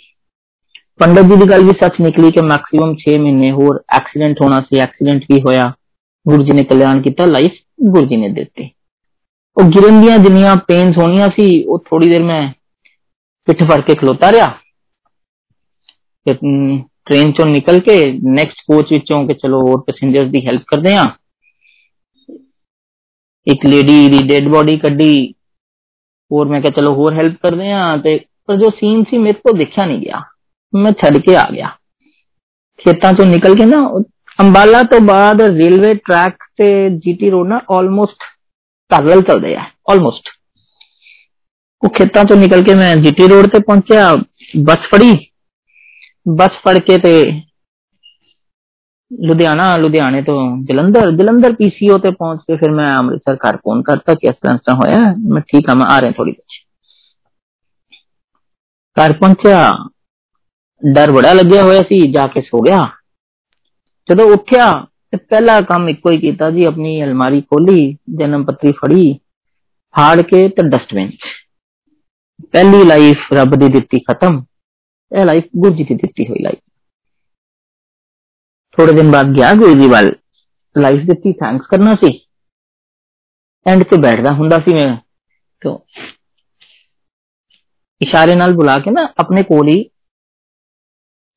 ਪੰਡਤ 1.00 1.24
ਜੀ 1.24 1.36
ਦੀ 1.36 1.50
ਗੱਲ 1.50 1.64
ਵੀ 1.64 1.72
ਸੱਚ 1.82 1.94
ਨਿਕਲੀ 2.02 2.32
ਕਿ 2.32 2.42
ਮੈਕਸਿਮਮ 2.42 2.94
6 3.02 3.18
ਮਹੀਨੇ 3.18 3.52
ਹੋਰ 3.52 3.84
ਐਕਸੀਡੈਂਟ 3.94 4.42
ਹੋਣਾ 4.42 4.60
ਸੀ 4.62 4.80
ਐਕਸੀਡੈਂਟ 4.80 5.24
ਵੀ 5.32 5.42
ਹੋਇਆ 5.42 5.74
ਗੁਰੂ 6.28 6.44
ਜੀ 6.44 6.52
ਨੇ 6.52 6.64
ਕਲਿਆਣ 6.64 7.02
ਕੀਤਾ 7.02 7.26
ਲਾਈਫ 7.26 7.52
ਗੁਰੂ 7.84 8.06
ਜੀ 8.06 8.18
ਨੇ 8.18 8.30
ਦਿੱਤੀ 8.30 8.70
ਉਹ 9.58 9.70
ਗਿਰਨ 9.70 10.02
ਦੀਆਂ 10.02 10.18
ਜਿੰਨੀਆਂ 10.18 10.56
ਪੇਨਸ 10.68 10.98
ਹੋਣੀਆਂ 10.98 11.28
ਸੀ 11.28 11.64
ਉਹ 11.64 11.80
ਥੋੜੀ 11.80 12.10
ਦੇਰ 12.10 12.24
ਮੈਂ 12.24 12.42
ਪਿੱਠ 13.48 13.64
ਫੜ 13.64 13.82
ਕੇ 13.82 13.96
ਖਲੋਤਾ 13.96 14.32
ਰਿਹਾ 14.32 14.54
ਤੇ 16.26 16.34
ਟ੍ਰੇਨ 17.06 17.32
ਚੋਂ 17.32 17.46
ਨਿਕਲ 17.46 17.80
ਕੇ 17.80 17.98
ਨੈਕਸਟ 18.26 18.62
ਕੋਚ 18.68 18.92
ਵਿੱਚੋਂ 18.92 19.28
ਕਿ 19.28 19.34
ਚਲੋ 19.34 19.62
ਹੋਰ 19.62 19.82
ਪੈਸੇਂਜਰਸ 19.82 20.30
ਦੀ 20.30 20.46
ਹੈਲਪ 20.48 20.62
ਕਰਦੇ 20.68 20.96
ਆਂ 20.96 21.06
ਇੱਕ 23.48 23.66
ਲੇਡੀ 23.66 24.08
ਦੀ 24.10 24.20
ਡੈੱਡ 24.28 24.48
ਬੋਡੀ 24.48 24.78
ਕੱਢੀ 24.78 25.34
ਹੋਰ 26.32 26.48
ਮੈਂ 26.48 26.62
ਕਿਹਾ 26.62 26.72
ਚਲੋ 26.72 26.94
ਹੋਰ 26.94 27.14
ਹੈਲਪ 27.14 27.36
ਕਰਦੇ 27.44 27.72
ਆਂ 27.72 27.98
ਤੇ 27.98 28.18
ਪਰ 28.46 28.56
ਜੋ 28.56 28.70
ਸੀਨ 28.70 29.04
ਸੀ 29.04 29.18
ਮੇਰੇ 29.18 29.34
ਤੋਂ 29.34 29.54
ਦੇਖਿਆ 29.54 29.86
ਨਹੀਂ 29.86 30.00
ਗਿਆ 30.00 30.22
ਮੈਂ 30.74 30.92
ਛੱਡ 30.92 31.18
ਕੇ 31.18 31.36
ਆ 31.36 31.44
ਗਿਆ 31.54 31.70
ਖੇਤਾਂ 32.80 33.14
ਚੋਂ 33.14 33.26
ਨਿਕਲ 33.26 33.56
ਕੇ 33.56 33.66
ਨਾ 33.66 33.78
ਅੰਬਾਲਾ 34.40 34.82
ਤੋਂ 34.84 35.00
ਬਾਅਦ 35.00 35.42
ਰੇਲਵੇ 35.42 35.94
ਟਰੈਕ 35.96 36.44
ਤੇ 36.60 36.90
ਜੀਟੀ 36.90 37.30
ਰੋਡ 37.30 37.48
ਨਾ 37.48 37.60
ਆਲਮੋਸਟ 37.78 38.24
ਪੈਰਲਲ 38.92 39.22
ਚੱਲਦੇ 39.22 39.56
ਆ 39.56 39.64
ਆਲਮੋਸਟ 39.92 40.30
ਉਹ 41.84 41.90
ਖੇਤਾਂ 41.90 42.24
ਤੋਂ 42.26 42.38
ਨਿਕਲ 42.38 42.64
ਕੇ 42.64 42.76
ਮੈਂ 42.76 42.96
ਜੀਟੀ 42.96 43.28
ਰੋਡ 43.28 43.48
ਤੇ 43.48 43.60
ਪਹੁੰਚਿਆ 43.60 44.16
ਬੱਸ 44.64 44.88
ਫੜੀ 44.92 45.14
ਬੱਸ 46.36 46.52
ਫੜ 46.52 46.78
ਕੇ 46.80 46.98
ਤੇ 46.98 47.42
ਲੁਧਿਆਣਾ 49.12 49.76
ਲੁਧਿਆਣੇ 49.78 50.22
ਤੋਂ 50.22 50.40
ਜਲੰਧਰ 50.64 51.12
ਜਲੰਧਰ 51.12 51.54
ਪੀਸੀਓ 51.54 51.98
ਤੇ 51.98 52.12
ਪਹੁੰਚ 52.12 52.42
ਕੇ 52.48 52.56
ਫਿਰ 52.56 52.72
ਮੈਂ 52.72 52.90
ਅੰਮ੍ਰਿਤਸਰ 52.92 53.36
ਘਰ 53.36 53.58
ਫੋਨ 53.58 53.82
ਕਰਤਾ 53.84 54.14
ਕਿ 54.14 54.28
ਇਸ 54.28 54.36
ਤਰ੍ਹਾਂ 54.36 54.76
ਹੋਇਆ 54.76 55.14
ਮੈਂ 55.30 55.42
ਠੀਕ 55.42 55.70
ਆ 55.70 55.74
ਮੈਂ 55.74 55.86
ਆ 55.92 56.02
ਰਿਹਾ 56.02 56.12
ਥੋੜੀ 56.12 56.32
ਦੇਰ 56.32 56.64
ਘਰ 58.98 59.14
ਪਹੁੰਚਿਆ 59.14 59.70
ਡਰ 60.84 61.12
ਬੜਾ 61.12 61.34
ਲੱਗਿਆ 61.34 61.64
ਹੋਇਆ 61.64 61.82
ਸੀ 61.82 62.12
ਜਾ 62.12 62.28
ਕੇ 62.28 62.42
ਸੋ 62.42 62.62
ਗਿਆ 62.62 62.80
ਜਦੋਂ 64.10 64.30
ਉੱਠਿਆ 64.32 64.86
ਤੇ 65.10 65.18
ਪਹਿਲਾ 65.18 65.60
ਕੰਮ 65.62 65.90
ਇੱਕੋ 65.90 66.12
ਹੀ 66.12 66.18
ਕੀਤਾ 66.18 66.50
ਜੀ 66.52 66.66
ਆਪਣੀ 66.66 67.04
ਅਲਮਾਰੀ 67.04 67.42
ਖੋਲੀ 67.42 67.98
ਜਨਮ 68.18 68.46
ਪੱਤਰੀ 68.46 68.72
ਫੜੀ 68.72 69.14
ਫਾੜ 69.94 70.22
ਕੇ 70.22 70.48
ਤੇ 70.50 70.68
ਡਸਟਬਿਨ 70.70 71.12
ਪਹਿਲੀ 72.54 72.84
ਲਾਈਫ 72.84 73.32
ਰੱਬ 73.34 73.56
ਦੀ 73.56 73.68
ਦਿੱਤੀ 73.70 74.00
ਖਤਮ 74.00 74.44
ਇਹ 75.12 75.26
ਲਾਈਫ 75.26 75.44
ਗੁਰੂ 75.58 75.76
ਜੀ 75.76 75.84
ਦੀ 75.84 75.96
ਦਿੱਤੀ 75.96 76.28
ਹੋਈ 76.28 76.44
ਲਾਈਫ 76.44 76.60
ਥੋੜੇ 78.78 78.94
ਦਿਨ 78.94 79.12
ਬਾਅਦ 79.12 79.36
ਗਿਆ 79.36 79.54
ਗੁਰੂ 79.54 79.80
ਜੀ 79.82 79.88
ਵੱਲ 79.88 80.12
ਲਾਈਫ 80.76 81.06
ਦਿੱਤੀ 81.06 81.34
ਥੈਂਕਸ 81.34 81.68
ਕਰਨਾ 81.68 81.94
ਸੀ 81.96 82.20
ਐਂਡ 83.66 83.84
ਤੇ 83.84 83.98
ਬੈਠਦਾ 84.02 84.32
ਹੁੰਦਾ 84.32 84.58
ਸੀ 84.58 84.74
ਮੈਂ 84.76 84.96
ਤੋਂ 85.62 85.78
ਇਸ਼ਾਰੇ 88.02 88.36
ਨਾਲ 88.36 88.54
ਬੁਲਾ 88.54 88.78
ਕੇ 88.78 88.92
ਨਾ 88.92 89.08
ਆਪਣੇ 89.20 89.44
ਕੋਲ 89.44 89.68
ਹੀ 89.68 89.84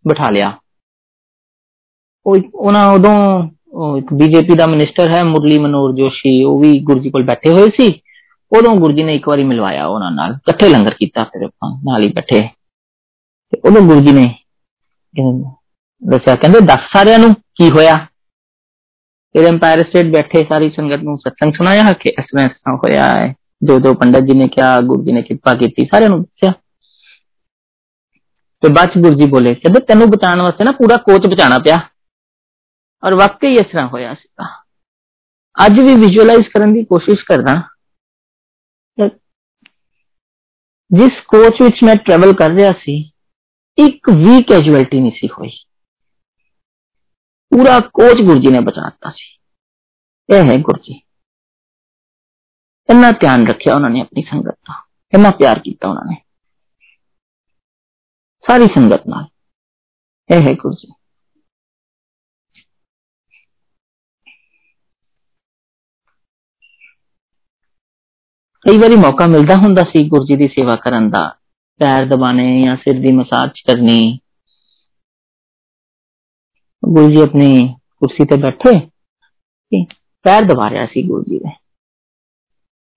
ਬਿਠਾ 0.04 0.30
ਲਿਆ 0.30 0.56
ਉਹ 2.26 2.38
ਉਹਨਾਂ 2.54 2.86
ਉਦੋਂ 2.92 3.14
ਇੱਕ 3.42 3.51
ਬੀਜੇਪੀ 4.12 4.54
ਦਾ 4.54 4.66
ਮਿਨਿਸਟਰ 4.66 5.08
ਹੈ 5.08 5.22
ਮੁਰਲੀ 5.24 5.58
ਮਨੋਰ 5.58 5.94
ਜੋਸ਼ੀ 5.94 6.44
ਉਹ 6.44 6.60
ਵੀ 6.60 6.78
ਗੁਰਜੀ 6.78 7.10
ਕੋਲ 7.10 7.24
ਬੈਠੇ 7.24 7.50
ਹੋਏ 7.50 7.70
ਸੀ 7.80 7.88
ਉਦੋਂ 8.52 8.74
ਗੁਰਜੀ 8.76 9.02
ਨੇ 9.02 9.14
ਇੱਕ 9.14 9.28
ਵਾਰੀ 9.28 9.44
ਮਿਲਵਾਇਆ 9.44 9.86
ਉਹਨਾਂ 9.86 10.10
ਨਾਲ 10.10 10.32
ਇਕੱਠੇ 10.32 10.68
ਲੰਗਰ 10.68 10.94
ਕੀਤਾ 10.94 11.24
ਫਿਰ 11.24 11.44
ਆਪਾਂ 11.44 11.70
ਨਾਲ 11.84 12.02
ਹੀ 12.02 12.12
ਬੈਠੇ 12.12 12.40
ਤੇ 13.52 13.60
ਉਦੋਂ 13.68 13.82
ਗੁਰਜੀ 13.82 14.12
ਨੇ 14.12 14.34
ਦੱਸਿਆ 16.02 16.34
ਕਹਿੰਦੇ 16.34 16.60
ਦੱਸ 16.60 16.90
ਸਾਰਿਆਂ 16.92 17.18
ਨੂੰ 17.18 17.34
ਕੀ 17.34 17.70
ਹੋਇਆ 17.70 17.94
ਫਿਰ 19.34 19.46
ਐਮਪਾਇਰ 19.46 19.80
ਸਟੇਟ 19.80 20.06
ਬੈਠੇ 20.06 20.44
ਸਾਰੀ 20.44 20.70
ਸੰਗਤ 20.70 21.02
ਨੂੰ 21.02 21.18
ਸਤਸੰਗ 21.18 21.52
ਸੁਣਾਇਆ 21.52 21.92
ਕਿ 21.92 22.08
ਇਸ 22.08 22.24
ਤਰ੍ਹਾਂ 22.32 22.76
ਹੋਇਆ 22.76 23.04
ਹੈ 23.04 23.34
ਜੋ 23.64 23.78
ਜੋ 23.80 23.94
ਪੰਡਤ 23.94 24.20
ਜੀ 24.20 24.38
ਨੇ 24.38 24.48
ਕਿਹਾ 24.48 24.80
ਗੁਰੂ 24.80 25.04
ਜੀ 25.04 25.12
ਨੇ 25.12 25.22
ਕਿਰਪਾ 25.22 25.54
ਕੀਤੀ 25.54 25.84
ਸਾਰਿਆਂ 25.84 26.10
ਨੂੰ 26.10 26.22
ਦੱਸਿਆ 26.22 26.52
ਤੇ 28.62 28.72
ਬਾਅਦ 28.72 29.02
ਗੁਰੂ 29.02 29.14
ਜੀ 29.14 29.26
ਬੋਲੇ 29.26 29.54
ਕਹਿੰਦੇ 29.54 29.80
ਤੈਨੂੰ 29.80 30.10
ਬਚਾਉਣ 30.10 30.42
ਵਾਸਤੇ 30.42 30.64
ਨਾ 30.64 30.70
ਪੂਰਾ 30.70 30.96
ਕੋਚ 30.96 31.26
ਬਚਾਣਾ 31.26 31.58
ਪਿਆ 31.58 31.76
ਔਰ 33.02 33.14
ਵਾਕਈ 33.14 33.54
ਇਸ 33.54 33.66
ਤਰ੍ਹਾਂ 33.66 33.88
ਹੋਇਆ 33.88 34.14
ਸੀਗਾ 34.14 34.46
ਅੱਜ 35.66 35.80
ਵੀ 35.80 35.94
ਵਿਜ਼ੂਅਲਾਈਜ਼ 35.94 36.48
ਕਰਨ 36.48 36.72
ਦੀ 36.72 36.84
ਕੋਸ਼ਿਸ਼ 36.84 37.24
ਕਰਦਾ 37.24 37.54
ਜਿਸ 40.90 41.20
ਕੋਚ 41.28 41.62
ਵਿੱਚ 41.62 41.84
ਮੈਂ 41.84 41.94
ਟਰੈਵਲ 41.94 42.32
ਕਰ 42.32 42.50
ਰਿਹਾ 42.50 42.72
ਸੀ 42.72 43.10
ਇੱਕ 43.78 44.10
ਵੀ 44.10 44.42
ਕੈਜੂਅਲਟੀ 44.42 45.00
ਨਹੀਂ 45.00 45.12
ਸੀ 45.12 45.28
ਹੋਈ 45.28 45.50
ਪੂਰਾ 47.52 47.78
ਕੋਚ 47.80 48.22
ਗੁਰੂ 48.22 48.38
ਜੀ 48.38 48.50
ਨੇ 48.50 48.60
ਬਚਾਤਾ 48.60 49.10
ਸੀ 49.10 49.38
ਇਹ 50.28 50.44
ਹੈ 50.44 50.56
ਗੁਰੂ 50.56 50.82
ਜੀ 50.82 51.00
ਇੰਨਾ 52.90 53.10
ਧਿਆਨ 53.10 53.46
ਰੱਖਿਆ 53.48 53.74
ਉਹਨਾਂ 53.74 53.90
ਨੇ 53.90 54.00
ਆਪਣੀ 54.00 54.22
ਸੰਗਤ 54.22 54.54
ਦਾ 54.68 54.82
ਇੰਨਾ 55.12 55.30
ਪਿਆਰ 55.30 55.58
ਕੀਤਾ 55.58 55.88
ਉਹਨਾਂ 55.88 56.04
ਨੇ 56.04 56.16
ਸਾਰੀ 58.44 58.66
ਸੰਗਤ 58.66 59.08
ਕਈ 68.64 68.78
ਵਾਰੀ 68.78 68.96
ਮੌਕਾ 68.96 69.26
ਮਿਲਦਾ 69.26 69.56
ਹੁੰਦਾ 69.56 69.82
ਸੀ 69.82 70.08
ਗੁਰੂ 70.08 70.24
ਜੀ 70.24 70.36
ਦੀ 70.36 70.48
ਸੇਵਾ 70.48 70.76
ਕਰਨ 70.76 71.08
ਦਾ 71.10 71.26
ਪੈਰ 71.80 72.06
ਦਬਾਣੇ 72.06 72.46
ਜਾਂ 72.62 72.76
ਸਿਰ 72.76 72.98
ਦੀ 73.00 73.12
ਮਸਾਜ 73.12 73.60
ਕਰਨੀ 73.66 74.18
ਗੁਰੂ 76.82 77.10
ਜੀ 77.10 77.20
ਆਪਣੀ 77.20 77.68
ਕੁਰਸੀ 77.96 78.24
ਤੇ 78.24 78.36
ਬੈਠੇ 78.36 78.78
ਪੈਰ 80.24 80.44
ਦਬਾ 80.44 80.68
ਰਿਹਾ 80.70 80.86
ਸੀ 80.86 81.02
ਗੁਰੂ 81.02 81.22
ਜੀ 81.22 81.38
ਦੇ 81.38 81.50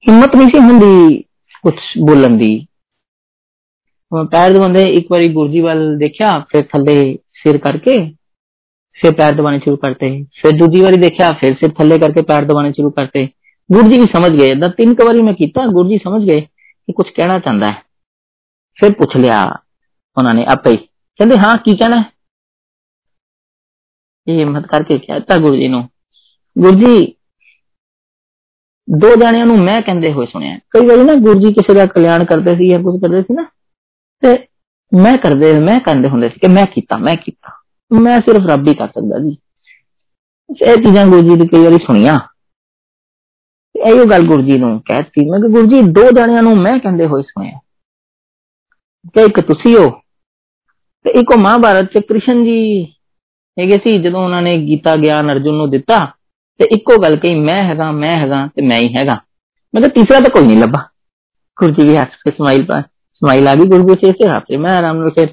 ਹਿੰਮਤ 0.05 0.35
ਨਹੀਂ 0.35 0.47
ਸੀ 0.47 0.59
ਹੁੰਦੀ 0.59 1.23
ਕੁਝ 1.63 1.73
ਬੋਲਣ 2.05 2.37
ਦੀ 2.37 2.67
ਪੈਰ 4.31 4.53
ਦਬਾਉਂਦੇ 4.53 4.83
ਇੱਕ 4.93 5.11
ਵਾਰੀ 5.11 5.27
ਗੁਰੂ 5.27 5.51
ਜੀ 5.51 5.61
ਵੱਲ 5.61 5.97
ਦੇਖਿਆ 5.97 6.39
ਫਿਰ 6.49 6.63
ਥੱਲੇ 6.63 6.97
ਸਿਰ 7.41 7.57
ਕਰਕੇ 7.57 7.97
ਫਿਰ 8.99 9.13
ਪੈਰ 9.13 9.33
ਦਬਾਣੇ 9.33 9.59
ਸ਼ੁਰੂ 9.59 9.77
ਕਰਤੇ 9.77 10.09
ਫਿਰ 10.41 10.57
ਦੂਜੀ 10.57 10.81
ਵਾਰੀ 10.81 10.97
ਦੇਖਿਆ 10.97 11.31
ਫਿਰ 11.31 11.55
ਸਿਰ 11.55 11.71
ਥੱਲੇ 11.71 11.97
ਕਰਕੇ 11.97 12.21
ਪੈਰ 12.21 12.45
ਦਬਾਣੇ 12.45 12.71
ਸ਼ੁਰੂ 12.71 12.91
ਕਰਤੇ 12.91 13.27
ਗੁਰੂ 13.69 13.89
ਜੀ 13.89 13.97
ਵੀ 13.99 14.05
ਸਮਝ 14.05 14.31
ਗਏ 14.31 14.53
ਦਾ 14.55 14.67
ਤਿੰਨ 14.67 14.93
ਕੁ 14.95 15.05
ਵਾਰੀ 15.05 15.21
ਮੈਂ 15.21 15.33
ਕੀਤਾ 15.33 15.65
ਗੁਰੂ 15.67 15.89
ਜੀ 15.89 15.97
ਸਮਝ 15.97 16.23
ਗਏ 16.25 16.41
ਕਿ 16.41 16.93
ਕੁਝ 16.93 17.07
ਕਹਿਣਾ 17.09 17.37
ਚਾਹੁੰਦਾ 17.39 17.67
ਹੈ 17.67 17.81
ਫਿਰ 18.77 18.93
ਪੁੱਛ 18.93 19.15
ਲਿਆ 19.17 19.43
ਉਹਨਾਂ 20.17 20.33
ਨੇ 20.33 20.45
ਆਪੇ 20.49 20.71
ਹੀ 20.71 20.77
ਕਹਿੰਦੇ 20.77 21.37
ਹਾਂ 21.37 21.55
ਕੀ 21.57 21.75
ਕਹਿਣਾ 21.75 22.01
ਹੈ 22.01 22.09
ਇਹ 24.27 24.39
ਹਿੰਮਤ 24.39 24.67
ਕਰਕੇ 24.67 24.97
ਕਹਿਤਾ 24.97 25.37
ਗੁਰੂ 25.37 25.55
ਜੀ 25.55 25.67
ਨੂੰ 25.67 25.83
ਗੁਰੂ 26.55 26.79
ਜੀ 26.79 27.13
ਦੋ 28.87 29.15
ਜਾਣਿਆਂ 29.15 29.45
ਨੂੰ 29.45 29.57
ਮੈਂ 29.57 29.79
ਕਹਿੰਦੇ 29.81 30.11
ਹੋਏ 30.13 30.25
ਸੁਣਿਆ 30.25 30.57
ਕਈ 30.69 30.87
ਵਾਰੀ 30.87 31.03
ਨਾ 31.03 31.13
ਗੁਰੂ 31.15 31.39
ਜੀ 31.39 31.53
ਕਿਸੇ 31.53 31.73
ਦਾ 31.73 31.85
ਕਲਿਆਣ 31.85 32.23
ਕਰਦੇ 32.25 32.55
ਸੀ 32.55 32.69
ਜਾਂ 32.69 32.79
ਕੁਝ 32.79 32.99
ਕਰਦੇ 33.01 33.21
ਸੀ 33.21 33.33
ਨਾ 33.33 33.43
ਤੇ 34.23 34.37
ਮੈਂ 34.91 35.15
ਕਰਦੇ 35.17 35.53
ਮੈਂ 35.59 35.79
ਕਹਿੰਦੇ 35.79 36.09
ਹੁੰਦੇ 36.09 36.29
ਸੀ 36.29 36.39
ਕਿ 36.39 36.47
ਮੈਂ 36.47 36.65
ਕੀਤਾ 36.65 36.97
ਮੈਂ 36.97 37.15
ਕੀਤਾ 37.15 37.51
ਮੈਂ 37.91 38.19
ਸਿਰਫ 38.19 38.47
ਰੱਬ 38.49 38.67
ਹੀ 38.67 38.73
ਕਰ 38.73 38.87
ਸਕਦਾ 38.87 39.19
ਜੀ 39.19 39.37
ਇਹ 40.61 40.75
ਚੀਜ਼ਾਂ 40.75 41.05
ਗੁਰੂ 41.05 41.21
ਜੀ 41.21 41.35
ਦੀ 41.35 41.47
ਕਈ 41.47 41.63
ਵਾਰੀ 41.63 41.77
ਸੁਣੀਆਂ 41.77 42.19
ਇਹੋ 43.85 44.05
ਗੱਲ 44.05 44.27
ਗੁਰੂ 44.27 44.41
ਜੀ 44.41 44.57
ਨੂੰ 44.57 44.79
ਕਹਿਤੀ 44.79 45.29
ਮੈਂ 45.29 45.39
ਕਿ 45.39 45.47
ਗੁਰੂ 45.47 45.67
ਜੀ 45.67 45.81
ਦੋ 45.91 46.11
ਜਾਣਿਆਂ 46.11 46.43
ਨੂੰ 46.43 46.55
ਮੈਂ 46.57 46.77
ਕਹਿੰਦੇ 46.79 47.05
ਹੋਏ 47.05 47.21
ਸੁਣਿਆ 47.21 47.59
ਕਿ 49.15 49.21
ਇੱਕ 49.21 49.39
ਤੁਸੀਂ 49.41 49.75
ਹੋ 49.77 49.89
ਤੇ 51.05 51.09
ਇੱਕ 51.09 51.31
ਉਹ 51.31 51.37
ਮਹਾਭਾਰਤ 51.37 51.85
ਚ 51.85 52.03
ਕ੍ਰਿਸ਼ਨ 52.09 52.43
ਜੀ 52.43 52.83
ਹੈਗੇ 53.57 53.77
ਸੀ 53.77 53.97
ਜਦੋਂ 53.97 54.23
ਉਹਨਾਂ 54.23 54.41
ਨੇ 54.41 54.57
ਗੀਤਾ 54.57 54.95
ਗਿਆਨ 54.95 55.31
ਅਰਜੁਨ 55.31 55.55
ਨੂੰ 55.55 55.69
ਦਿੱਤਾ 55.69 56.05
ਤੇ 56.59 56.65
ਇੱਕੋ 56.71 56.97
ਗੱਲ 57.01 57.15
ਕਹੀ 57.15 57.39
ਮੈਂ 57.39 57.63
ਹੈਗਾ 57.63 57.91
ਮੈਂ 57.91 58.13
ਹੈਗਾ 58.17 58.47
ਤੇ 58.47 58.61
ਮੈਂ 58.61 58.79
ਹੀ 58.79 58.95
ਹੈਗਾ 58.95 59.13
ਮੈਂ 59.73 59.81
ਕਿਹਾ 59.81 59.93
ਤੀਸਰਾ 59.95 60.19
ਤਾਂ 60.19 60.29
ਕੋਈ 60.29 60.45
ਨਹੀਂ 60.47 60.57
ਲੱਭਾ 60.57 60.87
ਗੁਰੂ 61.57 61.73
ਜੀ 61.73 61.87
ਵੀ 61.87 61.97
ਹੱਸ 61.97 62.21
ਕੇ 62.25 62.31
ਸਮਾਈਲ 62.31 62.65
ਪਾ 62.65 62.81
ਸਮਾਈਲ 63.21 63.47
ਆ 63.47 63.55
ਗਈ 63.55 63.65
ਗੁਰੂ 63.65 63.95
ਜੀ 63.95 64.11
ਸੇ 64.11 64.29
ਹੱਥੇ 64.29 64.57
ਮੈਂ 64.57 64.77
ਆਰਾਮ 64.77 64.97
ਨਾਲ 64.97 65.09
ਫਿਰ 65.09 65.27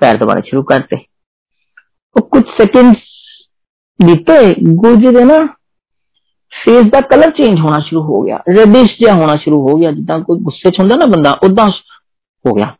ਪੈਰ 0.00 0.16
ਦਬਾਣੇ 0.16 0.42
ਸ਼ੁਰੂ 0.48 0.62
ਕਰਤੇ 0.62 0.96
ਉਹ 2.16 2.28
ਕੁਝ 2.28 2.42
ਸੈਕਿੰਡਸ 2.58 2.98
ਬੀਤੇ 4.00 4.54
ਗੁਰੂ 4.62 4.96
ਜੀ 4.96 5.14
ਦੇ 5.14 5.24
ਨਾ 5.24 5.38
ਫੇਸ 6.52 6.90
ਦਾ 6.92 7.00
ਕਲਰ 7.00 7.30
ਚੇਂਜ 7.30 7.58
ਹੋਣਾ 7.60 7.78
ਸ਼ੁਰੂ 7.78 8.02
ਹੋ 8.02 8.22
ਗਿਆ 8.22 8.38
ਰੈਡਿਸ਼ 8.48 8.96
ਜਿਹਾ 9.00 9.14
ਹੋਣਾ 9.14 9.36
ਸ਼ੁਰੂ 9.36 9.60
ਹੋ 9.62 9.76
ਗਿਆ 9.78 9.90
ਜਿੱਦਾਂ 9.90 10.18
ਕੋਈ 10.20 10.38
ਗੁੱਸੇ 10.40 10.70
'ਚ 10.70 10.80
ਹੁੰਦਾ 10.80 10.96
ਨਾ 10.96 11.06
ਬੰਦਾ 11.06 11.30
ਉਦਾਂ 11.42 11.68
ਹੋ 12.44 12.54
ਗਿਆ 12.54 12.74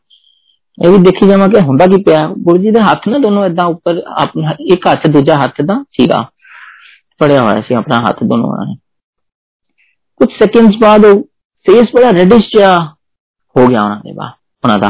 ਇਹ 0.77 0.89
ਵੀ 0.89 0.97
ਦੇਖੀ 0.97 1.27
ਜਾਵਾਂ 1.27 1.47
ਕਿ 1.49 1.59
ਹੁੰਦਾ 1.59 1.85
ਕੀ 1.87 2.01
ਪਿਆ 2.03 2.25
ਗੁਰੂ 2.37 2.57
ਜੀ 2.57 2.71
ਦੇ 2.71 2.79
ਹੱਥ 2.81 3.07
ਨਾ 3.07 3.17
ਦੋਨੋਂ 3.17 3.45
ਇਦਾਂ 3.45 3.65
ਉੱਪਰ 3.65 4.01
ਆਪਣਾ 4.17 4.53
ਇੱਕ 4.67 4.87
ਹੱਥ 4.87 5.07
ਦੂਜਾ 5.07 5.35
ਹੱਥ 5.35 5.61
ਦਾ 5.61 5.83
ਸੀਗਾ 5.91 6.21
ਫੜਿਆ 7.21 7.41
ਹੋਇਆ 7.41 7.61
ਸੀ 7.61 7.73
ਆਪਣਾ 7.73 7.97
ਹੱਥ 7.99 8.23
ਦੋਨੋਂ 8.23 8.53
ਨੇ 8.65 8.75
ਕੁਝ 10.19 10.29
ਸੈਕਿੰਡਸ 10.33 10.77
ਬਾਅਦ 10.81 11.05
ਉਹ 11.05 11.21
ਫੇਸ 11.65 11.91
ਬੜਾ 11.95 12.11
ਰੈਡਿਸ਼ 12.11 12.49
ਜਿਹਾ 12.55 12.77
ਹੋ 13.55 13.67
ਗਿਆ 13.67 13.81
ਉਹਨਾਂ 13.81 13.99
ਦੇ 14.03 14.11
ਬਾਅਦ 14.11 14.33
ਉਹਨਾਂ 14.63 14.79
ਦਾ 14.79 14.89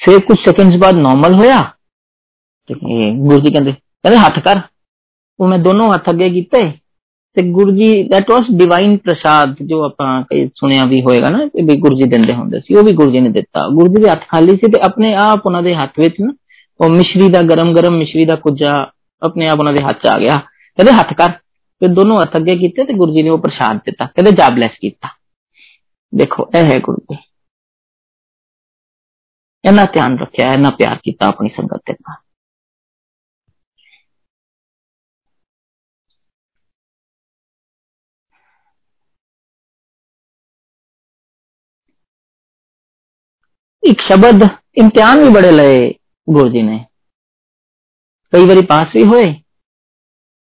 ਫਿਰ 0.00 0.20
ਕੁਝ 0.20 0.38
ਸੈਕਿੰਡਸ 0.38 0.76
ਬਾਅਦ 0.76 0.96
ਨਾਰਮਲ 0.96 1.34
ਹੋਇਆ 1.34 1.58
ਤੇ 2.70 2.74
ਗੁਰੂ 2.74 3.40
ਜੀ 3.40 3.52
ਕਹਿੰਦੇ 3.52 3.72
ਕਹਿੰਦੇ 3.72 4.18
ਹੱਥ 4.18 4.38
ਕਰ 4.38 4.60
ਉਹ 5.38 5.48
ਮੈਂ 5.48 5.58
ਦੋਨੋਂ 5.58 5.92
ਹੱਥ 5.94 6.10
ਅੱਗੇ 6.10 6.28
ਕੀਤੇ 6.30 6.62
ਤੇ 7.36 7.42
Guru 7.50 7.70
ji 7.70 8.02
that 8.02 8.30
was 8.30 8.50
divine 8.56 8.96
ਪ੍ਰਸਾਦ 8.96 9.54
ਜੋ 9.62 9.82
ਆਪਾਂ 9.84 10.10
ਕਈ 10.22 10.46
ਸੁਣਿਆ 10.56 10.84
ਵੀ 10.84 11.00
ਹੋਏਗਾ 11.02 11.28
ਨਾ 11.30 11.46
ਕਿ 11.46 11.62
ਵੀ 11.62 11.76
ਗੁਰੂ 11.76 11.96
ਜੀ 11.96 12.08
ਦਿੰਦੇ 12.08 12.34
ਹੁੰਦੇ 12.34 12.60
ਸੀ 12.60 12.74
ਉਹ 12.74 12.84
ਵੀ 12.84 12.92
ਗੁਰੂ 12.92 13.10
ਜੀ 13.10 13.20
ਨੇ 13.20 13.28
ਦਿੱਤਾ 13.30 13.66
ਗੁਰੂ 13.68 13.94
ਜੀ 13.94 14.02
ਦੇ 14.02 14.10
ਹੱਥ 14.10 14.26
ਖਾਲੀ 14.28 14.56
ਸੀ 14.56 14.70
ਤੇ 14.72 14.80
ਆਪਣੇ 14.82 15.14
ਆਪ 15.20 15.46
ਉਹਨਾਂ 15.46 15.62
ਦੇ 15.62 15.74
ਹੱਥ 15.74 15.98
ਵਿੱਚ 15.98 16.20
ਨਾ 16.20 16.32
ਉਹ 16.80 16.90
ਮਿਸ਼ਰੀ 16.90 17.28
ਦਾ 17.28 17.42
ਗਰਮ 17.42 17.72
ਗਰਮ 17.74 17.96
ਮਿਸ਼ਰੀ 17.96 18.24
ਦਾ 18.24 18.34
ਕੁਝਾ 18.36 18.74
ਆਪਣੇ 19.22 19.48
ਆਪ 19.48 19.58
ਉਹਨਾਂ 19.58 19.72
ਦੇ 19.72 19.82
ਹੱਥ 19.82 20.02
'ਚ 20.02 20.06
ਆ 20.06 20.18
ਗਿਆ 20.18 20.36
ਕਹਿੰਦੇ 20.36 20.92
ਹੱਥ 20.92 21.12
ਕਰ 21.14 21.30
ਤੇ 21.80 21.88
ਦੋਨੋਂ 21.88 22.20
ਹੱਥ 22.20 22.36
ਅੱਗੇ 22.36 22.56
ਕੀਤੇ 22.56 22.84
ਤੇ 22.84 22.94
ਗੁਰੂ 22.94 23.12
ਜੀ 23.12 23.22
ਨੇ 23.22 23.30
ਉਹ 23.30 23.38
ਪ੍ਰਸਾਦ 23.38 23.78
ਦਿੱਤਾ 23.86 24.06
ਕਹਿੰਦੇ 24.06 24.30
ਜਾ 24.36 24.48
ਬਲੈਸ 24.48 24.78
ਕੀਤਾ 24.80 25.08
ਦੇਖੋ 26.12 26.50
ਇਹ 26.54 26.64
ਹੈ 26.64 26.78
ਗੁਰੂ 26.78 27.04
ਜੀ 27.10 27.16
ਇਹਨਾਂ 29.64 29.86
ਧਿਆਨ 29.92 30.18
ਰੱਖਿਆ 30.18 30.52
ਇਹਨਾਂ 30.52 30.70
ਪਿਆਰ 30.72 30.98
ਕੀਤਾ 31.04 31.26
ਆਪਣੀ 31.26 31.50
ਸੰਗਤ 31.56 31.80
ਦੇ 31.86 31.92
ਨਾਲ 31.92 32.16
ਇੱਕ 43.82 44.00
ਸ਼ਬਦ 44.00 44.42
ਇਮਤਿਹਾਨ 44.78 45.22
ਵੀ 45.24 45.28
ਬੜੇ 45.30 45.50
ਲਏ 45.50 45.90
ਗੁਰੂ 46.28 46.48
ਜੀ 46.48 46.62
ਨੇ 46.62 46.78
ਕਈ 48.32 48.46
ਵਾਰੀ 48.46 48.64
ਪਾਸ 48.66 48.94
ਵੀ 48.94 49.04
ਹੋਏ 49.04 49.32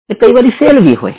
ਤੇ 0.10 0.16
ਕਈ 0.16 0.34
ਵਾਰੀ 0.34 0.50
ਫੇਲ 0.50 0.80
ਵੀ 0.80 0.96
ਹੋਏ 0.96 1.14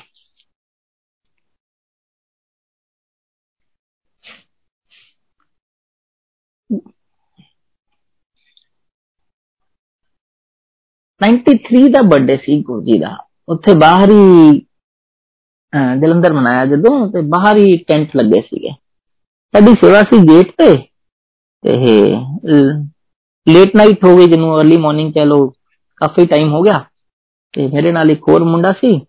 ਨਾਈਨਟੀ 11.20 11.52
3 11.68 11.88
ਦਾ 11.88 12.02
ਬਰਥਡੇ 12.02 12.36
ਸੀ 12.36 12.60
ਗੁਰੂ 12.62 12.82
ਜੀ 12.84 12.98
ਦਾ 12.98 13.16
ਉੱਥੇ 13.48 13.74
ਬਾਹਰ 13.74 14.10
ਹੀ 14.10 14.60
ਜਲੰਧਰ 16.00 16.32
ਮਨਾਇਆ 16.32 16.64
ਜਦੋਂ 16.66 16.92
ਤੇ 17.10 17.20
ਬਾਹਰ 17.28 17.58
ਹੀ 17.58 17.76
ਟੈਂਟ 17.88 18.16
ਲੱਗੇ 18.16 18.40
ਸੀਗੇ 18.40 18.72
ਸਾਡੀ 19.54 19.74
ਸੇਵਾ 19.74 20.00
ਸੀ 20.02 20.18
ਗੇਟ 20.28 20.50
ਤੇ 20.58 20.72
हे 21.63 21.95
ਲੇਟ 23.47 23.75
ਨਾਈਟ 23.75 24.03
ਹੋ 24.05 24.15
ਗਈ 24.17 24.25
ਜਿਹਨੂੰ 24.25 24.57
अर्ਲੀ 24.59 24.77
ਮਾਰਨਿੰਗ 24.77 25.13
ਕਹਿ 25.13 25.25
ਲੋ 25.25 25.47
ਕਾਫੀ 26.01 26.25
ਟਾਈਮ 26.25 26.51
ਹੋ 26.53 26.61
ਗਿਆ 26.61 26.83
ਤੇ 27.53 27.67
ਮੇਰੇ 27.67 27.91
ਨਾਲ 27.91 28.11
ਇੱਕ 28.11 28.27
ਹੋਰ 28.29 28.43
ਮੁੰਡਾ 28.43 28.71
ਸੀ 28.71 28.99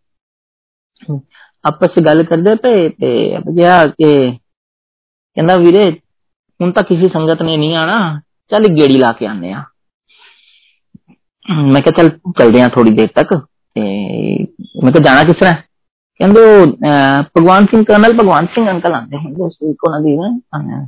ਆਪਸ 1.64 1.90
ਚ 1.90 2.04
ਗੱਲ 2.04 2.22
ਕਰਦੇ 2.24 2.54
ਪਏ 2.54 2.88
ਤੇ 2.88 3.38
ਗਿਆ 3.56 3.86
ਕਿ 3.86 4.30
ਕਹਿੰਦਾ 4.30 5.56
ਵੀਰੇ 5.56 5.90
ਹੁਣ 6.60 6.72
ਤਾਂ 6.72 6.82
ਕਿਸੇ 6.82 7.08
ਸੰਗਤ 7.08 7.42
ਨੇ 7.42 7.56
ਨਹੀਂ 7.56 7.76
ਆਣਾ 7.76 7.98
ਚੱਲ 8.50 8.64
ਇੱਕ 8.64 8.74
ਗੇੜੀ 8.74 8.98
ਲਾ 8.98 9.12
ਕੇ 9.12 9.26
ਆਨੇ 9.26 9.52
ਆ 9.52 9.64
ਮੈਂ 11.46 11.80
ਕਿਹਾ 11.82 11.92
ਚੱਲ 11.96 12.08
ਚਲਦੇ 12.38 12.62
ਆ 12.62 12.68
ਥੋੜੀ 12.68 12.90
ਦੇਰ 12.90 13.08
ਤੱਕ 13.14 13.34
ਤੇ 13.76 13.80
ਮੈਂ 14.84 14.92
ਕਿਹਾ 14.92 15.02
ਜਾਣਾ 15.04 15.22
ਕਿਸ 15.22 15.36
ਤਰ੍ਹਾਂ 15.36 15.54
ਕਹਿੰਦੇ 16.20 16.40
ਭਗਵਾਨ 17.36 17.66
ਸਿੰਘ 17.66 17.84
ਕਰਨਲ 17.84 18.12
ਭਗਵਾਨ 18.12 18.46
ਸਿੰਘ 18.46 18.68
ਅੰਕਲ 18.70 18.94
ਆਂਦੇ 18.94 19.16
ਹੁੰਦੇ 19.16 19.48
ਸੀ 19.48 19.74
ਉਹਨਾਂ 19.86 20.00
ਦੀ 20.00 20.16
ਨਾ 20.16 20.86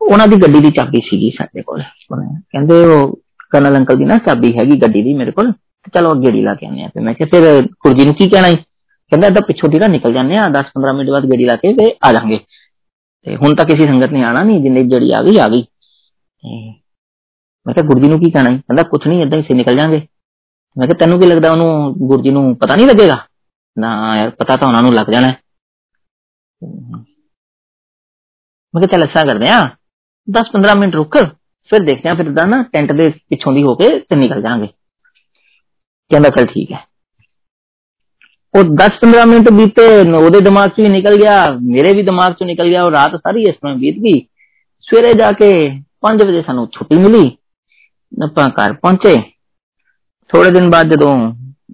ਉਹਨਾਂ 0.00 0.26
ਦੀ 0.28 0.36
ਗੱਡੀ 0.36 0.60
ਦੀ 0.60 0.70
ਚਾਬੀ 0.70 1.00
ਸੀਗੀ 1.00 1.30
ਸਾਡੇ 1.30 1.62
ਕੋਲ 1.62 1.82
ਕਹਿੰਦੇ 1.82 2.84
ਉਹ 2.86 3.18
ਕਰਨਲ 3.50 3.76
ਅੰਕਲ 3.76 3.96
ਦੀ 3.96 4.04
ਨਾ 4.04 4.16
ਚਾਬੀ 4.18 4.56
ਹੈਗੀ 4.58 4.76
ਗੱਡੀ 4.80 5.02
ਦੀ 5.02 5.14
ਮੇਰੇ 5.14 5.30
ਕੋਲ 5.30 5.52
ਚਲੋ 5.94 6.14
ਗੇੜੀ 6.14 6.42
ਲਾ 6.42 6.54
ਕੇ 6.54 6.66
ਆਨੇ 6.66 6.84
ਆ 6.84 6.88
ਤੇ 6.88 7.00
ਮੈਂ 7.00 7.14
ਕਿਹਾ 7.14 7.28
ਫਿਰ 7.32 7.66
ਕੁਰਜੀ 7.80 8.04
ਨੂੰ 8.04 8.14
ਕੀ 8.14 8.28
ਕਹਿਣਾ 8.28 8.48
ਹੈ 8.48 8.54
ਕਹਿੰਦਾ 9.12 9.26
ਇਦਾਂ 9.26 9.42
ਪਿੱਛੋਂ 9.42 9.68
ਦੀ 9.68 9.78
ਨਾ 9.78 9.86
ਨਿਕਲ 9.86 10.12
ਜਾਂਦੇ 10.12 10.36
ਆ 10.36 10.46
10-15 10.48 10.94
ਮਿੰਟ 10.96 11.10
ਬਾਅਦ 11.10 11.24
ਗੱਡੀ 11.24 11.44
ਲਾ 11.44 11.56
ਕੇ 11.56 11.72
ਤੇ 11.74 11.90
ਆ 12.04 12.12
ਜਾਾਂਗੇ 12.12 12.38
ਤੇ 13.26 13.36
ਹੁਣ 13.36 13.54
ਤਾਂ 13.54 13.64
ਕਿਸੇ 13.64 13.86
ਸੰਗਤ 13.86 14.12
ਨੇ 14.12 14.22
ਆਣਾ 14.26 14.42
ਨਹੀਂ 14.42 14.60
ਜਿੰਨੇ 14.62 14.82
ਜੜੀ 14.84 15.10
ਆ 15.12 15.22
ਗਈ 15.22 15.36
ਆ 15.38 15.48
ਗਈ 15.48 15.62
ਮੈਂ 17.66 17.74
ਕਿਹਾ 17.74 17.86
ਗੁਰਜੀ 17.86 18.08
ਨੂੰ 18.08 18.18
ਕੀ 18.20 18.30
ਕਹਿਣਾ 18.30 18.50
ਹੈ 18.50 18.56
ਕਹਿੰਦਾ 18.56 18.82
ਕੁਝ 18.82 19.00
ਨਹੀਂ 19.08 19.22
ਇਦਾਂ 19.22 19.38
ਹੀ 19.38 19.42
ਸੇ 19.42 19.54
ਨਿਕਲ 19.54 19.76
ਜਾਾਂਗੇ 19.76 20.00
ਮੈਂ 20.76 20.86
ਕਿਹਾ 20.86 20.98
ਤੈਨੂੰ 20.98 21.20
ਕੀ 21.20 21.26
ਲੱਗਦਾ 21.26 21.50
ਉਹਨੂੰ 21.52 22.08
ਗੁਰਜੀ 22.08 22.30
ਨੂੰ 22.30 22.56
ਪਤਾ 22.56 22.74
ਨਹੀਂ 22.76 22.86
ਲੱਗੇਗਾ 22.86 23.16
ਨਾ 23.76 23.90
ਯਾਰ 24.16 24.30
ਪਤਾ 24.30 24.56
ਤਾਂ 24.56 24.68
ਉਹਨਾਂ 24.68 24.82
ਨੂੰ 24.82 24.92
ਲੱਗ 24.94 25.10
ਜਾਣਾ 25.10 25.28
ਮੈਂ 28.74 28.80
ਕਿਹਾ 28.80 28.86
ਚੱਲ 28.92 29.02
ਐਸਾ 29.02 29.24
ਕਰਦੇ 29.24 29.50
ਆ 29.50 29.60
10-15 30.28 30.78
ਮਿੰਟ 30.78 30.94
ਰੁਕ 30.94 31.16
ਫਿਰ 31.70 31.84
ਦੇਖਦੇ 31.84 32.08
ਆ 32.08 32.14
ਫਿਰ 32.14 32.30
ਦਾ 32.30 32.44
ਨਾ 32.44 32.62
ਟੈਂਟ 32.72 32.92
ਦੇ 32.92 33.08
ਪਿੱਛੋਂ 33.30 33.52
ਦੀ 33.52 33.62
ਹੋ 33.62 33.74
ਕੇ 33.74 33.88
ਤੇ 34.00 34.16
ਨਿਕਲ 34.16 34.42
ਜਾਾਂਗੇ 34.42 34.66
ਕਹਿੰਦਾ 36.10 36.28
ਚਲ 36.28 36.46
ਠੀਕ 36.46 36.72
ਹੈ 36.72 36.84
ਉਹ 38.54 38.74
10-15 38.80 39.26
ਮਿੰਟ 39.28 39.50
ਬੀਤੇ 39.52 39.86
ਉਹਦੇ 40.00 40.40
ਦਿਮਾਗ 40.40 40.70
'ਚ 40.70 40.80
ਵੀ 40.80 40.88
ਨਿਕਲ 40.88 41.16
ਗਿਆ 41.16 41.36
ਮੇਰੇ 41.68 41.92
ਵੀ 41.96 42.02
ਦਿਮਾਗ 42.02 42.32
'ਚੋਂ 42.32 42.46
ਨਿਕਲ 42.46 42.68
ਗਿਆ 42.68 42.82
ਉਹ 42.84 42.90
ਰਾਤ 42.90 43.16
ਸਾਰੀ 43.16 43.42
ਇਸ 43.42 43.54
ਤਰ੍ਹਾਂ 43.54 43.76
ਬੀਤ 43.76 43.98
ਗਈ 43.98 44.20
ਸਵੇਰੇ 44.84 45.12
ਜਾ 45.14 45.30
ਕੇ 45.32 45.50
5 46.02 46.26
ਵਜੇ 46.26 46.42
ਸਾਨੂੰ 46.42 46.66
ਛੁੱਟੀ 46.72 46.96
ਮਿਲੀ 46.98 47.24
ਆਪਾਂ 48.12 48.48
ਘਰ 48.50 48.72
ਪਹੁੰਚੇ 48.72 49.14
ਥੋੜੇ 50.30 50.50
ਦਿਨ 50.50 50.70
ਬਾਅਦ 50.70 50.92
ਜਦੋਂ 50.92 51.14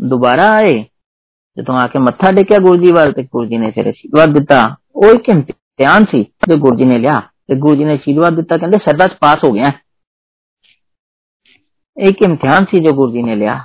ਦੁਬਾਰਾ 0.08 0.50
ਆਏ 0.52 0.72
ਜਦੋਂ 1.56 1.74
ਆ 1.74 1.86
ਕੇ 1.86 1.98
ਮੱਥਾ 1.98 2.30
ਟੇਕਿਆ 2.32 2.58
ਗੁਰੂ 2.58 2.76
ਜੀ 2.76 2.92
ਵੱਲ 2.92 3.12
ਤੇ 3.12 3.22
ਗੁਰੂ 3.22 3.44
ਜੀ 3.46 3.58
ਨੇ 3.58 3.70
ਫਿਰ 3.70 3.90
ਅਸ਼ੀਰਵਾਦ 3.90 4.34
ਦਿੱਤਾ 4.34 4.62
ਉਹ 4.96 5.12
ਇੱਕ 5.14 5.28
ਇਮਤਿਹਾਨ 5.28 6.04
ਸੀ 6.04 6.22
ਜੋ 6.48 6.56
ਗੁਰੂ 6.56 6.76
ਜੀ 6.76 6.84
ਨੇ 6.84 6.98
ਲਿਆ 6.98 7.20
ਤੇ 7.44 7.54
ਗੁਰੂ 7.54 7.74
ਜੀ 7.74 7.84
ਨੇ 7.84 7.94
ਅਸ਼ੀਰਵਾਦ 7.94 8.36
ਦਿੱਤਾ 8.36 8.56
ਕਹਿੰਦੇ 8.56 8.78
ਸ਼ਰਧਾ 8.78 9.06
'ਚ 9.06 9.18
ਪਾਸ 9.20 9.44
ਹੋ 9.44 9.52
ਗਿਆ 9.52 9.72
ਇੱਕ 11.96 12.22
ਇਮਤਿਹਾਨ 12.22 12.64
ਸੀ 12.64 12.84
ਜੋ 12.84 12.92
ਗੁਰੂ 12.92 13.12
ਜੀ 13.12 13.22
ਨੇ 13.22 13.36
ਲਿਆ 13.36 13.58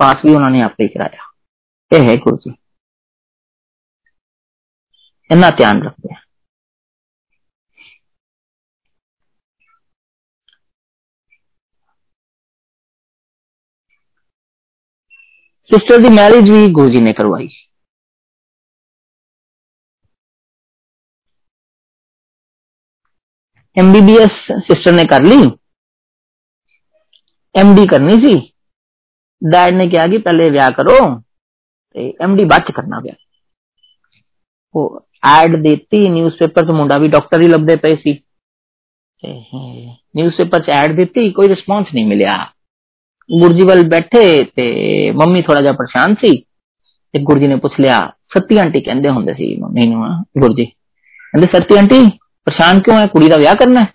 ਪਾਸ 0.00 0.24
ਵੀ 0.24 0.34
ਉਹਨਾਂ 0.34 0.50
ਨੇ 0.50 0.62
ਆਪੇ 0.62 0.84
ਹੀ 0.84 0.88
ਕਰਾਇਆ 0.88 1.26
ਇਹ 1.92 2.08
ਹੈ 2.08 2.16
ਗੁਰੂ 2.16 2.36
ਜੀ 2.36 2.54
ਇੰਨਾ 5.30 5.50
ਧਿਆਨ 5.50 5.82
ਰੱਖਦੇ 5.82 6.14
सिस्टर 15.70 16.02
की 16.02 16.08
मैरिज 16.08 16.50
भी 16.50 16.68
गुरु 16.72 16.88
जी 16.88 17.00
ने 17.00 17.12
करवाई 17.12 17.48
एमबीबीएस 23.77 24.45
सिस्टर 24.61 24.91
ने 24.91 25.03
कर 25.03 25.23
ली। 25.23 25.41
एमडी 27.55 27.85
करनी 27.87 28.15
सी। 28.17 28.35
डैड 29.41 29.75
ने 29.75 29.87
कहा 29.89 30.07
कि 30.07 30.17
पहले 30.17 30.49
ब्याह 30.49 30.69
करो 30.69 30.97
एमडी 31.95 32.45
बाद 32.45 32.71
करना 32.75 32.99
ब्याह। 32.99 33.15
वो 34.75 34.83
एड 35.23 35.55
देती 35.63 36.09
न्यूज़पेपर 36.09 36.67
च 36.67 36.73
मुंडा 36.73 36.97
भी 36.99 37.07
डॉक्टर 37.07 37.41
ही 37.41 37.47
लभदे 37.47 37.75
पे 37.75 37.95
सी। 37.95 38.13
न्यूज़पेपर 39.23 40.59
च 40.59 40.69
एड 40.75 40.95
देती, 40.95 41.29
कोई 41.31 41.47
रिस्पांस 41.47 41.87
नहीं 41.93 42.05
मिलया। 42.05 42.37
गुरजी 43.29 43.65
वाल 43.65 43.83
बैठे, 43.89 44.43
ते 44.43 45.11
मम्मी 45.11 45.41
थोड़ा 45.41 45.61
जा 45.61 45.71
परेशान 45.71 46.15
सी। 46.15 46.35
ते 47.13 47.19
गुरजी 47.19 47.47
ने 47.47 47.55
पूछ 47.55 47.79
लिया 47.79 47.99
सत्ती 48.35 48.57
आंटी 48.57 48.79
कहंदे 48.81 49.09
हुंदे 49.09 49.33
सी 49.33 49.55
मम्मी 49.61 49.85
नु 49.87 49.97
गुरजी। 50.41 50.65
कहंदे 51.35 52.01
सत्ती 52.49 52.63
आंटी 52.63 52.79
परेशान 52.79 52.79
क्यों 52.79 52.99
है? 52.99 53.07
कुड़ी 53.07 53.27
दा 53.27 53.37
ब्याह 53.37 53.53
करना 53.53 53.79
है? 53.79 53.93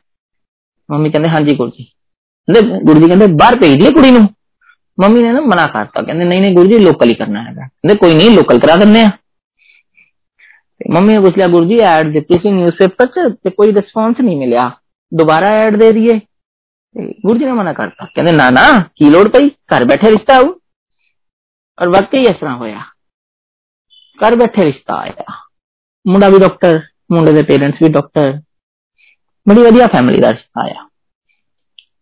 मम्मी 0.90 1.10
कहंदे 1.10 1.28
हाँ 1.28 1.40
जी 1.40 1.56
गुरजी। 1.56 1.84
कहंदे 1.84 2.84
गुरजी 2.84 3.08
कहंदे 3.08 3.26
बाहर 3.26 3.58
भेज 3.58 3.78
दिए 3.78 3.90
कुड़ी 3.90 4.10
नु। 4.10 4.26
मम्मी 5.00 5.22
ने 5.22 5.32
ना 5.32 5.40
मना 5.40 5.66
करता 5.66 6.02
कहंदे 6.02 6.24
नहीं 6.24 6.40
नहीं 6.40 6.54
गुरजी 6.54 6.78
लोकल 6.78 7.08
ही 7.08 7.14
करना 7.14 7.40
है। 7.40 7.54
कहंदे 7.54 7.94
कोई 7.94 8.14
नहीं 8.14 8.36
लोकल 8.36 8.58
करा 8.58 8.76
दिंदे 8.76 9.04
आ 9.04 9.10
मम्मी 10.90 11.12
ने 11.12 11.20
पूछ 11.20 11.36
लिया 11.36 11.46
गुरजी 11.46 11.74
एड 11.74 12.12
दित्ती 12.12 12.34
सी 12.34 12.50
न्यूज़पेपर 12.50 13.06
च, 13.06 13.32
ते 13.32 13.50
कोई 13.50 13.72
रिस्पांस 13.72 14.16
नहीं 14.20 14.38
मिलया 14.38 14.80
दोबारा 15.14 15.48
एड 15.48 15.78
दे 15.78 15.92
दिए। 15.92 16.22
गुरु 16.96 17.38
जी 17.38 17.44
ने 17.44 17.52
मना 17.52 17.72
करता 17.72 18.04
कहते, 18.04 18.32
ना 18.32 18.50
ना, 18.50 18.78
की 18.78 19.10
लोड़ 19.10 19.28
पई? 19.28 19.56
घर 19.70 19.84
बैठे 19.84 20.10
रिश्ता 20.10 20.36
आऊ। 20.36 20.44
और 21.78 21.88
वाकई 21.88 22.22
इस 22.22 22.36
तरह 22.40 22.50
होया। 22.50 22.84
घर 24.20 24.36
बैठे 24.36 24.62
रिश्ता 24.62 24.94
आया। 24.94 25.24
मुंडा 26.06 26.30
भी 26.30 26.38
डॉक्टर 26.38 26.74
मुंडे 26.74 26.97
ਮੁੰਡੇ 27.10 27.32
ਦੇ 27.32 27.42
ਪੇਰੈਂਟਸ 27.42 27.82
ਵੀ 27.82 27.88
ਡਾਕਟਰ 27.88 28.32
ਬੜੀ 29.46 29.62
ਵਧੀਆ 29.62 29.86
ਫੈਮਿਲੀ 29.86 30.20
ਦਾ 30.20 30.30
ਰਿਸ਼ਤਾ 30.30 30.60
ਆਇਆ 30.60 30.86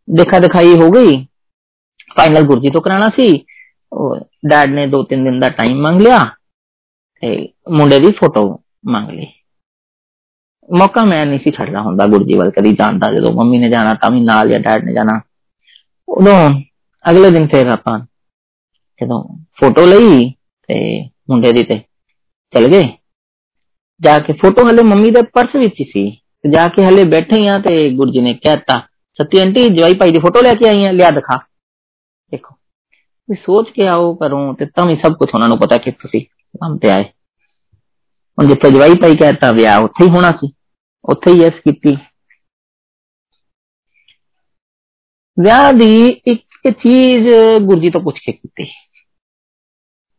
ਦੇਖਾ 0.08 0.38
ਦਿਖਾਈ 0.38 0.74
ਹੋ 0.74 0.90
ਗਈ 0.90 1.24
ਫਾਈਨਲ 2.16 2.42
ਗੁਰਜੀ 2.42 2.70
ਤੋਂ 2.70 2.80
ਕਰਾਣਾ 2.80 3.08
ਸੀ 3.16 3.28
ਡੈਡ 4.48 4.70
ਨੇ 4.70 4.86
2-3 4.86 5.24
ਦਿਨ 5.24 5.40
ਦਾ 5.40 5.48
ਟਾਈਮ 5.48 5.80
ਮੰਗ 5.80 6.00
ਲਿਆ 6.00 6.18
ਤੇ 7.22 7.36
ਮੁੰਡੇ 7.70 7.98
ਦੀ 7.98 8.10
ਫੋਟੋ 8.12 8.44
ਮੰਗ 8.86 9.10
ਲਈ 9.10 9.26
ਮੌਕਾ 10.68 11.04
ਮੈਂ 11.04 11.24
ਨਹੀਂ 11.26 11.38
ਸੀ 11.38 11.50
ਛੱਡਣਾ 11.50 11.82
ਹੁੰਦਾ 11.82 12.06
ਗੁਰਜੀ 12.06 12.38
ਵੱਲ 12.38 12.50
ਕਦੀ 12.50 12.72
ਜਾਂਦਾ 12.72 13.12
ਜਦੋਂ 13.12 13.32
ਮੰਮੀ 13.32 13.58
ਨੇ 13.58 13.68
ਜਾਣਾ 13.68 13.94
ਤਾਂ 13.94 14.10
ਵੀ 14.10 14.20
ਨਾਲ 14.20 14.48
ਜਾਂ 14.48 14.60
ਡੈਡ 14.60 14.84
ਨੇ 14.84 14.92
ਜਾਣਾ 14.92 15.20
ਉਦੋਂ 16.08 16.38
ਅਗਲੇ 17.04 17.30
ਦਿਨ 17.30 17.46
ਫੇਰ 17.46 17.66
ਆਪਾਂ 17.66 17.98
ਜਦੋਂ 19.00 19.22
ਫੋਟੋ 19.54 19.86
ਲਈ 19.86 20.30
ਤੇ 20.68 20.78
ਮੁੰਡੇ 21.30 21.52
ਦੀ 21.52 21.62
ਤੇ 21.62 21.78
ਚਲ 22.52 22.68
ਗਏ 22.68 22.82
ਜਾ 24.01 24.17
ਕੇ 24.19 24.33
ਫੋਟੋ 24.33 24.69
ਹਲੇ 24.69 24.83
ਮੰਮੀ 24.83 25.09
ਦੇ 25.09 25.21
ਪਰਸ 25.33 25.55
ਵਿੱਚ 25.55 25.81
ਸੀ 25.83 26.09
ਤੇ 26.11 26.49
ਜਾ 26.49 26.67
ਕੇ 26.67 26.85
ਹਲੇ 26.85 27.03
ਬੈਠੇ 27.03 27.47
ਆ 27.47 27.57
ਤੇ 27.57 27.89
ਗੁਰਜੀ 27.89 28.21
ਨੇ 28.21 28.33
ਕਹਿਤਾ 28.33 28.79
ਸਤੀ 29.19 29.39
ਆਂਟੀ 29.39 29.67
ਜਵਾਈ 29.67 29.93
ਭਾਈ 29.93 30.11
ਦੀ 30.11 30.19
ਫੋਟੋ 30.19 30.41
ਲੈ 30.41 30.53
ਕੇ 30.53 30.67
ਆਈ 30.69 30.85
ਆ 30.85 30.91
ਲਿਆ 30.91 31.09
ਦਿਖਾ 31.09 31.37
ਦੇਖੋ 32.31 32.55
ਵੀ 33.29 33.35
ਸੋਚ 33.35 33.69
ਕੇ 33.69 33.87
ਆਓ 33.87 34.13
ਕਰੋ 34.15 34.41
ਤੇ 34.53 34.65
ਤਾਂ 34.65 34.85
ਵੀ 34.85 34.95
ਸਭ 34.95 35.17
ਕੁਝ 35.17 35.29
ਉਹਨਾਂ 35.33 35.47
ਨੂੰ 35.49 35.57
ਪਤਾ 35.59 35.77
ਕਿ 35.77 35.91
ਤੁਸੀਂ 35.91 36.21
ਕੰਮ 36.55 36.77
ਤੇ 36.77 36.89
ਆਏ 36.89 37.03
ਹੁਣ 38.37 38.47
ਜਿੱਥੇ 38.47 38.71
ਜਵਾਈ 38.71 38.95
ਭਾਈ 39.01 39.15
ਕਹਿਤਾ 39.15 39.51
ਵਿਆਹ 39.51 39.81
ਉੱਥੇ 39.81 40.05
ਹੀ 40.05 40.09
ਹੋਣਾ 40.09 40.31
ਸੀ 40.31 40.51
ਉੱਥੇ 41.05 41.31
ਹੀ 41.31 41.39
ਯੈਸ 41.39 41.59
ਕੀਤੀ 41.59 41.95
ਵਿਆਹ 45.37 45.71
ਦੀ 45.73 46.07
ਇੱਕ 46.07 46.69
ਚੀਜ਼ 46.69 47.27
ਗੁਰਜੀ 47.61 47.89
ਤੋਂ 47.89 48.01
ਪੁੱਛ 48.01 48.19
ਕੇ 48.19 48.31
ਕੀਤੀ 48.31 48.63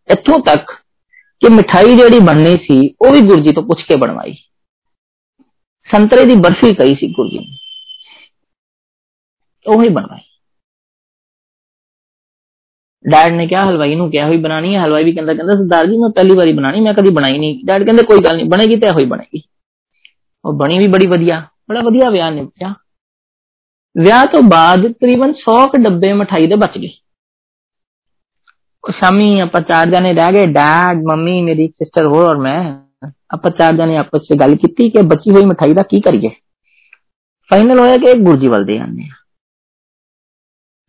ਇੱਥੋਂ 0.08 0.38
ਤੱਕ 0.38 0.72
ਕਿ 1.40 1.48
ਮਠਾਈ 1.48 1.96
ਜਿਹੜੀ 1.96 2.18
ਬਣਨੀ 2.20 2.56
ਸੀ 2.56 2.80
ਉਹ 3.00 3.12
ਵੀ 3.12 3.20
ਗੁਰਜੀ 3.20 3.52
ਤੋਂ 3.52 3.62
ਪੁੱਛ 3.62 3.82
ਕੇ 3.82 3.96
ਬਣਵਾਈ 3.96 4.34
ਸੰਤਰੇ 5.88 6.24
ਦੀ 6.24 6.34
ਬਰਫੀ 6.34 6.72
ਕਹੀ 6.74 6.94
ਸੀ 6.94 7.08
ਗੁਰਜੀ 7.12 7.38
ਨੇ 7.38 7.56
ਉਹ 9.66 9.82
ਹੀ 9.82 9.88
ਬਣਵਾਈ 9.88 10.20
ਡੈਡ 13.04 13.32
ਨੇ 13.32 13.46
ਕਿਹਾ 13.46 13.62
ਹਲਵਾਈ 13.62 13.94
ਨੂੰ 13.94 14.10
ਕਿਹਾ 14.10 14.26
ਹੋਈ 14.26 14.36
ਬਣਾਣੀ 14.36 14.74
ਹੈ 14.74 14.80
ਹਲਵਾਈ 14.80 15.04
ਵੀ 15.04 15.12
ਕਹਿੰਦਾ 15.12 15.34
ਕਹਿੰਦਾ 15.34 15.54
ਸਰਦਾਰ 15.54 15.86
ਜੀ 15.86 15.96
ਮੈਂ 15.98 16.10
ਪਹਿਲੀ 16.10 16.36
ਵਾਰੀ 16.36 16.52
ਬਣਾਣੀ 16.52 16.80
ਮੈਂ 16.80 16.94
ਕਦੀ 16.94 17.10
ਬਣਾਈ 17.10 17.38
ਨਹੀਂ 17.38 17.64
ਡੈਡ 17.64 17.84
ਕਹਿੰਦੇ 17.84 18.02
ਕੋਈ 18.02 18.18
ਗੱਲ 18.18 18.36
ਨਹੀਂ 18.36 18.46
ਬਣੇਗੀ 18.46 18.76
ਤੇ 18.76 18.90
ਹੋਈ 18.90 19.04
ਬਣੇਗੀ 19.04 19.42
ਉਹ 20.44 20.52
ਬਣੀ 20.52 20.78
ਵੀ 20.78 20.86
ਬੜੀ 20.86 21.06
ਵਧੀਆ 21.06 21.40
ਬੜਾ 21.68 21.80
ਵਧੀਆ 21.80 22.10
ਵਿਆਹ 22.10 22.30
ਨਿਪਟਿਆ 22.30 22.74
ਵਿਆਹ 23.96 24.26
ਤੋਂ 24.26 24.42
ਬਾਅਦ 24.42 24.86
ਤਕਰੀਬਨ 24.92 25.32
100 25.32 25.56
ਕ 25.68 25.76
ਡੱਬੇ 25.76 26.12
ਮਠਾਈ 26.12 26.46
ਦੇ 26.46 26.56
ਬਚ 26.56 26.78
ਗਏ 26.78 26.90
शामी 28.91 29.39
आप 29.39 29.57
चार 29.57 29.89
जने 29.91 30.13
रह 30.13 30.31
गए। 30.31 30.45
डैड 30.45 31.03
मम्मी, 31.05 31.41
मेरी 31.41 31.67
सिस्टर 31.67 32.05
हो 32.05 32.19
और 32.19 32.37
मैं। 32.37 32.57
आप 33.33 33.47
चार 33.47 33.77
जने 33.77 33.97
आपस 33.97 34.19
से 34.23 34.35
गल 34.35 34.55
की 34.55 35.01
बची 35.01 35.29
हुई 35.29 35.43
मिठाई 35.43 35.73
का 35.73 35.81
की 35.81 35.99
करिए? 35.99 36.29
फाइनल 37.49 37.79
होया 37.79 37.97
कि 37.97 38.09
एक 38.09 38.49
वाल 38.49 38.63
दे 38.65 38.77
आने 38.77 39.09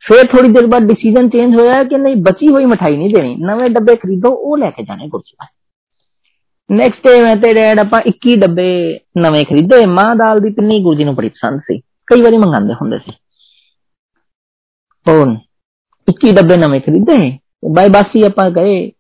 फिर 0.08 0.26
थोड़ी 0.26 0.48
देर 0.48 0.66
बाद 0.66 0.82
डिसीज़न 0.82 1.28
चेंज 1.28 1.60
होया 1.60 1.82
कि 1.82 1.96
नहीं, 1.96 2.16
बची 2.16 2.46
हुई 2.46 2.64
मिठाई 2.64 2.96
नहीं 2.96 3.12
देनी। 3.12 3.36
नवे 3.40 3.68
डब्बे 3.68 3.94
खरीदो, 3.94 4.30
वो 4.30 4.56
लेके 4.56 4.82
जाने 4.82 5.08
गुरुजी 5.08 5.36
वाल। 5.40 5.48
नेक्स्ट 6.76 7.06
डे 7.06 7.22
मैं 7.22 7.40
डैड 7.40 7.80
आप 7.80 7.94
21 8.06 8.36
डब्बे 8.36 9.00
नवे 9.16 9.44
खरीदे 9.44 9.86
माँ 9.86 10.16
दाल 10.16 10.38
दी 10.38 10.50
पिन्नी 10.50 10.80
गुरुजी 10.80 11.04
ने 11.04 11.12
बड़ी 11.12 11.28
पसंद 11.28 11.60
से 11.60 11.78
कई 11.78 12.22
बार 12.22 12.38
मंगांदे 12.38 12.72
होंदे 12.72 12.96
इक्की 16.08 16.32
डब्बे 16.32 16.56
नवे 16.56 16.80
खरीदे 16.80 17.47
ਬਾਈ 17.73 17.89
ਬਾਸੀ 17.89 18.23
ਆਪਾਂ 18.23 18.49
ਗਏ 18.51 18.91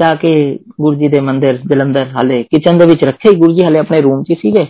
ਜਾ 0.00 0.14
ਕੇ 0.14 0.32
ਗੁਰਜੀ 0.80 1.08
ਦੇ 1.08 1.20
ਮੰਦਿਰ 1.20 1.56
ਜਲੰਧਰ 1.56 2.06
ਹਾਲੇ 2.06 2.42
ਕਿਚਨ 2.42 2.78
ਦੇ 2.78 2.86
ਵਿੱਚ 2.86 3.04
ਰੱਖੇ 3.04 3.32
ਗੁਰਜੀ 3.36 3.64
ਹਾਲੇ 3.64 3.78
ਆਪਣੇ 3.78 4.00
ਰੂਮ 4.00 4.22
'ਚ 4.22 4.32
ਸੀਗੇ 4.32 4.64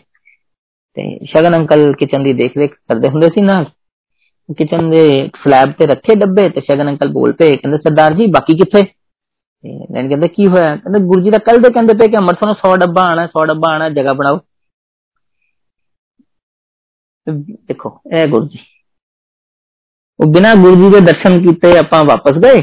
ਤੇ 0.97 1.27
ਸ਼ਗਨ 1.27 1.57
ਅੰਕਲ 1.57 1.93
ਕਿਚਨ 1.93 2.23
ਦੀ 2.23 2.33
ਦੇਖ 2.33 2.57
ਰੇਖ 2.57 2.75
ਕਰਦੇ 2.75 3.09
ਹੁੰਦੇ 3.09 3.29
ਸੀ 3.29 3.41
ਨਾਲ 3.41 3.65
ਕਿਚਨ 4.57 4.91
ਦੇ 4.91 5.05
ਸਲੈਬ 5.43 5.73
ਤੇ 5.73 5.87
ਰੱਖੇ 5.87 6.15
ਡੱਬੇ 6.15 6.49
ਤੇ 6.49 6.61
ਸ਼ਗਨ 6.61 6.89
ਅੰਕਲ 6.89 7.09
ਬੋਲ 7.09 7.33
ਪਏ 7.33 7.57
ਕਹਿੰਦੇ 7.57 7.79
ਸਰਦਾਰ 7.79 8.15
ਜੀ 8.15 8.27
ਬਾਕੀ 8.27 8.57
ਕਿੱਥੇ 8.57 8.83
ਤੇ 8.83 9.79
ਲੈਣ 9.95 10.09
ਕਹਿੰਦੇ 10.09 10.29
ਕੀ 10.29 10.47
ਹੋਇਆ 10.47 10.77
ਕਹਿੰਦੇ 10.77 10.99
ਗੁਰਜੀ 10.99 11.31
ਦਾ 11.31 11.39
ਕੱਲ 11.39 11.61
ਦੇ 11.61 11.71
ਕਹਿੰਦੇ 11.71 11.95
ਪਏ 11.95 12.09
ਕਿ 12.09 12.17
ਅੰਮ੍ਰਿਤਸਰੋਂ 12.17 12.55
100 12.55 12.77
ਡੱਬਾ 12.79 13.03
ਆਣਾ 13.03 13.25
100 13.25 13.47
ਡੱਬਾ 13.47 13.73
ਆਣਾ 13.75 13.89
ਜਗ੍ਹਾ 13.89 14.13
ਬਣਾਓ 14.13 14.41
ਦੇਖੋ 17.67 18.01
ਇਹ 18.15 18.27
ਗੁਰਜੀ 18.27 18.59
ਉਹ 20.21 20.33
ਬਿਨਾ 20.33 20.55
ਗੁਰਜੀ 20.55 20.91
ਦੇ 20.91 21.01
ਦਰਸ਼ਨ 21.01 21.39
ਕੀਤੇ 21.43 21.77
ਆਪਾਂ 21.79 22.05
ਵਾਪਸ 22.05 22.39
ਗਏ 22.39 22.63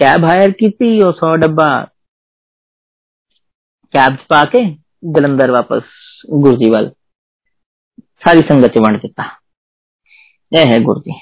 ਕੈਬ 0.00 0.24
ਹਾਇਰ 0.24 0.50
ਕੀਤੀ 0.50 1.02
ਉਹ 1.02 1.12
100 1.12 1.34
ਡੱਬਾ 1.40 1.68
ਕੈਬ 3.94 4.16
ਚ 4.16 4.26
ਪਾ 4.28 4.44
ਕੇ 4.44 4.64
ਜਲੰਧਰ 5.12 5.50
ਵਾਪਸ 5.50 5.82
ਗੁਰਜੀ 6.40 6.70
ਵੱਲ 6.70 6.90
ਸਾਰੀ 8.22 8.42
ਸੰਗਤ 8.48 8.74
ਚ 8.74 8.78
ਵੰਡ 8.78 9.00
ਦਿੱਤਾ 9.02 9.24
ਇਹ 10.52 10.70
ਹੈ 10.72 10.78
ਗੁਰੂ 10.78 11.00
ਜੀ 11.00 11.12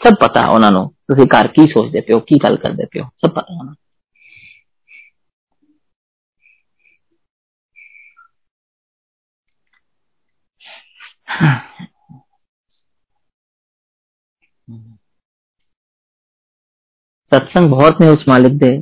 ਸਭ 0.00 0.14
ਪਤਾ 0.20 0.46
ਉਹਨਾਂ 0.48 0.70
ਨੂੰ 0.72 0.88
ਤੁਸੀਂ 1.08 1.26
ਘਰ 1.26 1.48
ਕੀ 1.48 1.66
ਸੋਚਦੇ 1.66 2.00
ਪਿਓ 2.00 2.20
ਕੀ 2.20 2.38
ਗੱਲ 2.44 2.56
ਕਰਦੇ 2.56 2.86
ਪਿਓ 2.86 3.04
ਸਭ 3.04 3.30
ਪਤਾ 3.30 3.54
ਉਹਨਾਂ 3.60 3.74
सत्संग 17.32 17.70
बहुत 17.70 18.00
ने 18.00 18.08
उस 18.10 18.24
मालिक 18.28 18.58
दे 18.58 18.72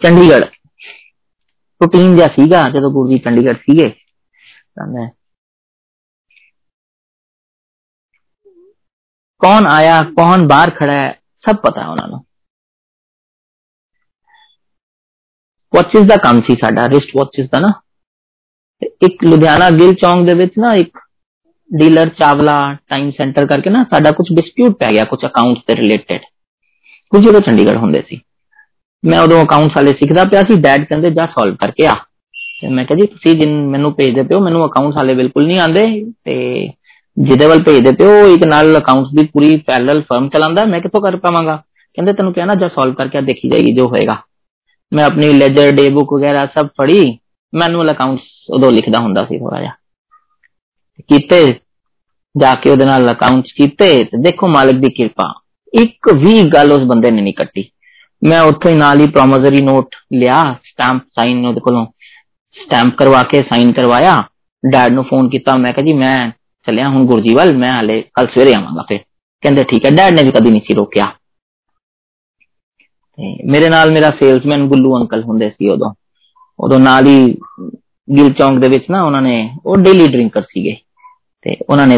ਚੰਡੀਗੜ੍ਹ 0.00 0.44
ਰੂਟੀਨ 1.80 2.14
ਜਿਹਾ 2.16 2.26
ਸੀਗਾ 2.28 2.62
ਜਦੋਂ 2.70 2.90
ਗੁਰੂ 2.90 3.08
ਜੀ 3.08 3.18
ਚੰਡੀਗੜ੍ਹ 3.18 3.58
ਸੀਗੇ 3.60 3.88
ਤਾਂ 3.88 4.86
ਮੈਂ 4.86 5.06
ਕੌਣ 9.40 9.66
ਆਇਆ 9.66 10.02
ਕੌਣ 10.16 10.46
ਬਾਹਰ 10.46 10.70
ਖੜਾ 10.70 10.94
ਹੈ 10.94 11.12
ਸਭ 11.44 11.56
ਪਤਾ 11.56 11.86
ਉਹਨਾਂ 11.88 12.08
ਨੂੰ 12.08 12.24
ਵਾਚਸ 15.72 16.06
ਦਾ 16.06 16.16
ਕੰਮ 16.22 16.40
ਸੀ 16.40 16.56
ਸਾਡਾ 16.56 16.88
ਰਿਸਟ 16.88 17.16
ਵਾਚਸ 17.16 17.48
ਦਾ 17.50 17.58
ਨਾ 17.58 17.68
ਤੇ 18.82 18.90
ਇੱਕ 19.06 19.24
ਲੁਧਿਆਣਾ 19.24 19.70
ਗਿਲ 19.70 19.94
ਚੌਂਕ 19.94 20.26
ਦੇ 20.26 20.34
ਵਿੱਚ 20.34 20.58
ਨਾ 20.58 20.74
ਇੱਕ 20.74 20.98
ਡੀਲਰ 21.70 22.08
ਚਾਵਲਾ 22.18 22.56
ਟਾਈਮ 22.88 23.10
ਸੈਂਟਰ 23.10 23.46
ਕਰਕੇ 23.46 23.70
ਨਾ 23.70 23.82
ਸਾਡਾ 23.90 24.10
ਕੁਝ 24.10 24.26
ਡਿਸਪਿਊਟ 24.32 24.76
ਪੈ 24.78 24.90
ਗਿਆ 24.92 25.04
ਕੁਝ 25.04 25.24
ਅਕਾਊਂਟਸ 25.26 25.60
ਦੇ 25.68 25.76
ਰਿਲੇਟਡ 25.76 26.20
ਕੁਝ 27.12 27.24
ਜਦੋਂ 27.24 27.40
ਚੰਡੀਗੜ੍ਹ 27.40 27.78
ਹੁੰਦੇ 27.78 28.02
ਸੀ 28.08 28.20
ਮੈਂ 29.04 29.20
ਉਦੋਂ 29.20 29.42
ਅਕਾਊਂਟਸ 29.44 29.76
ਵਾਲੇ 29.76 29.92
ਸਿੱਖਦਾ 29.92 30.24
ਪਿਆ 30.24 30.42
ਸੀ 30.42 30.60
ਡੈਡ 30.60 30.84
ਕਹਿੰਦੇ 30.84 31.10
ਜਾ 31.10 31.26
ਸੋਲਵ 31.26 31.54
ਕਰਕੇ 31.56 31.86
ਆ 31.86 31.94
ਤੇ 32.62 32.68
ਮੈਂ 32.68 32.84
ਕਿਹਾ 32.84 32.98
ਜੀ 32.98 33.06
ਤੁਸੀਂ 33.06 33.34
ਜਿੰਨ 33.34 33.54
ਮੈਨੂੰ 33.68 33.92
ਭੇਜਦੇ 33.94 34.22
ਪਿਓ 34.22 34.40
ਮੈਨੂੰ 34.40 34.66
ਅਕਾਊਂਟਸ 34.66 34.96
ਵਾਲੇ 34.96 35.14
ਬਿਲਕੁਲ 35.14 35.46
ਨਹੀਂ 35.46 35.58
ਆਉਂਦੇ 35.60 35.84
ਤੇ 36.24 36.36
ਜਿਹਦੇ 37.16 37.46
ਵੱਲ 37.46 37.62
ਭੇਜਦੇ 37.62 37.92
ਪਿਓ 37.92 38.10
ਉਹ 38.22 38.34
ਇੱਕ 38.34 38.44
ਨਾਲ 38.44 38.78
ਅਕਾਊਂਟਸ 38.78 39.10
ਦੀ 39.10 39.26
ਪੂਰੀ 39.26 39.56
ਪੈਰਲਲ 39.66 40.02
ਫਰਮ 40.02 40.28
ਚਲਾਉਂਦਾ 40.28 40.64
ਮੈਂ 40.64 40.80
ਕਿੱਥੋਂ 40.80 41.00
ਕਰ 41.00 41.16
ਪਾਵਾਂਗਾ 41.16 41.56
ਕਹਿੰਦੇ 41.96 42.12
ਤੈਨੂੰ 42.12 42.32
ਕਹਿਣਾ 42.32 42.54
ਜਾਂ 42.54 42.68
ਸੋਲਵ 42.68 42.94
ਕਰਕੇ 42.94 43.20
ਦੇਖੀ 43.22 43.48
ਜਾਏਗੀ 43.48 43.72
ਜੋ 43.72 43.86
ਹੋਏਗਾ 43.86 44.16
ਮੈਂ 44.92 45.04
ਆਪਣੀ 45.04 45.32
ਲੈਜਰ 45.32 45.70
ਡੇ 45.72 45.88
ਬੁੱਕ 45.90 46.12
ਵਗੈਰਾ 46.12 46.46
ਸਭ 46.56 46.68
ਪੜ੍ਹੀ 46.76 47.18
ਮੈਨੂਅਲ 47.52 47.90
ਅਕਾਊਂਟਸ 47.92 48.50
ਉਦੋਂ 48.50 48.70
ਲਿਖਦਾ 48.72 48.98
ਹੁੰਦਾ 48.98 49.24
ਸੀ 49.24 49.38
ਥੋੜਾ 49.38 49.60
ਜਿਹਾ 49.60 49.72
ਕੀਤੇ 51.08 51.44
ਜਾ 52.34 52.54
ਕੇ 52.54 52.70
ਉਹਦੇ 52.70 52.84
ਨਾਲ 52.84 53.10
ਅਕਾਊਂਟਸ 53.12 53.52
ਕੀਤੇ 53.52 53.92
ਤੇ 54.04 54.18
ਦੇਖੋ 54.22 54.48
ਮਾਲਕ 54.48 54.74
ਦੀ 54.74 54.90
ਕਿਰਪਾ 54.90 55.32
ਇੱਕ 55.72 56.12
ਵੀ 56.14 56.42
ਗੱਲ 56.44 56.72
ਉਸ 56.72 56.80
ਬੰਦੇ 56.80 57.10
ਨੇ 57.10 57.22
ਨਹੀਂ 57.22 57.34
ਕੱਟੀ 57.34 57.70
ਮੈਂ 58.22 58.40
ਉੱਥੇ 58.40 58.70
ਹੀ 58.70 58.76
ਨਾਲ 58.76 59.00
ਹੀ 59.00 59.06
ਪ੍ਰੋਮਿਸਰੀ 59.06 59.60
ਨੋਟ 59.60 59.94
ਲਿਆ 60.12 60.42
ਸਟੈਂਪ 60.64 61.02
ਸਾਈਨ 61.10 61.46
ਉਹਦੇ 61.46 61.60
ਕੋਲੋਂ 61.60 61.86
ਸਟੈਂਪ 62.56 62.94
ਕਰਵਾ 62.96 63.22
ਕੇ 63.22 63.40
ਸਾਈਨ 63.40 63.72
ਕਰਵਾਇਆ 63.72 64.16
ਡੈਡ 64.62 64.92
ਨੂੰ 64.92 65.04
ਫੋਨ 65.04 65.28
ਕੀਤਾ 65.28 65.56
ਮੈਂ 65.56 65.72
ਕਿਹਾ 65.72 65.86
ਜੀ 65.86 65.92
ਮੈਂ 65.92 66.30
ਚੱਲਿਆ 66.66 66.88
ਹੁਣ 66.88 67.06
ਗੁਰਜੀ 67.06 67.34
ਵੱਲ 67.34 67.56
ਮੈਂ 67.56 67.72
ਹਲੇ 67.72 68.00
ਕੱਲ 68.14 68.26
ਸਵੇਰੇ 68.26 68.54
ਆਵਾਂਗਾ 68.54 68.82
ਫਿਰ 68.82 68.98
ਕਹਿੰਦੇ 69.42 69.64
ਠੀਕ 69.64 69.86
ਹੈ 69.86 69.90
ਡੈਡ 69.90 70.14
ਨੇ 70.14 70.22
ਵੀ 70.22 70.30
ਕਦੀ 70.30 70.50
ਨਹੀਂ 70.50 70.60
ਸੀ 70.60 70.74
ਰੋਕਿਆ 70.74 71.04
ਤੇ 73.18 73.34
ਮੇਰੇ 73.44 73.68
ਨਾਲ 73.68 73.92
ਮੇਰਾ 73.92 74.10
ਸੇਲਸਮੈਨ 74.10 74.66
ਗੁੱਲੂ 74.68 74.96
ਅੰਕਲ 74.96 75.22
ਹੁੰਦੇ 75.22 75.50
ਸੀ 75.50 75.68
ਉਦੋਂ 75.68 75.92
ਉਦੋਂ 76.58 76.78
ਨਾਲ 76.78 77.06
ਹੀ 77.06 77.34
ਗਿਲ 78.08 78.32
ਚੌਂਕ 78.32 78.58
ਦੇ 78.58 78.68
ਵਿੱਚ 78.68 78.90
ਨਾ 78.90 79.00
ਉਹਨਾਂ 79.00 79.22
ਨੇ 79.22 79.50
ਉਹ 79.66 79.76
ਡੇਲੀ 79.76 80.06
ਡਰਿੰਕਰ 80.06 80.42
ਸੀਗੇ 80.42 80.76
ਤੇ 81.44 81.56
ਉਹਨਾਂ 81.70 81.86
ਨੇ 81.86 81.96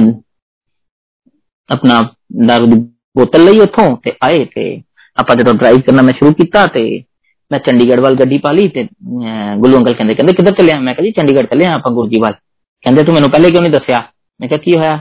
ਆਪਣਾ 1.68 2.00
ਦਾਰੂ 2.46 2.66
ਦੀ 2.66 2.80
ਬੋਤਲ 3.16 3.44
ਲਈ 3.44 3.60
ਉੱਥੋਂ 3.60 3.96
ਤੇ 3.96 4.12
ਆਏ 4.22 4.44
ਤੇ 4.44 4.82
ਆਪਾਂ 5.18 5.36
ਜਦੋਂ 5.36 5.54
ਡਰਾਈਵ 5.54 5.80
ਕਰਨਾ 5.80 6.02
ਮੈਂ 6.02 6.12
ਸ਼ੁਰੂ 6.12 6.32
ਕੀਤਾ 6.32 6.66
ਤੇ 6.66 6.82
ਮੈਂ 7.50 7.58
ਚੰਡੀਗੜ੍ਹ 7.58 8.02
ਵੱਲ 8.02 8.14
ਗੱਡੀ 8.14 8.38
ਪਾ 8.38 8.52
ਲਈ 8.52 8.68
ਤੇ 8.68 8.84
ਗੁੱਲੂ 9.56 9.78
ਅੰਕਲ 9.78 9.94
ਕਹਿੰਦੇ 9.94 10.14
ਕਹਿੰਦੇ 10.14 10.32
ਕਿੱਧਰ 10.32 10.52
ਚੱਲਿਆ 10.52 10.78
ਮੈਂ 10.80 10.94
ਕਿਹਾ 10.94 11.06
ਜੀ 11.06 11.10
ਚੰਡੀਗੜ੍ਹ 11.10 11.46
ਚੱਲੇ 11.46 11.64
ਆਪਾਂ 11.64 11.92
ਗੁਰਜੀ 11.92 12.20
ਵੱਲ 12.20 12.32
ਕਹਿੰਦੇ 12.84 13.04
ਤੂੰ 13.04 13.14
ਮੈਨੂੰ 13.14 13.30
ਪਹਿਲੇ 13.30 13.50
ਕਿਉਂ 13.50 13.62
ਨਹੀਂ 13.62 13.72
ਦੱਸਿਆ 13.72 14.02
ਮੈਂ 14.40 14.48
ਕਿਹਾ 14.48 14.58
ਕੀ 14.58 14.76
ਹੋਇਆ 14.76 14.96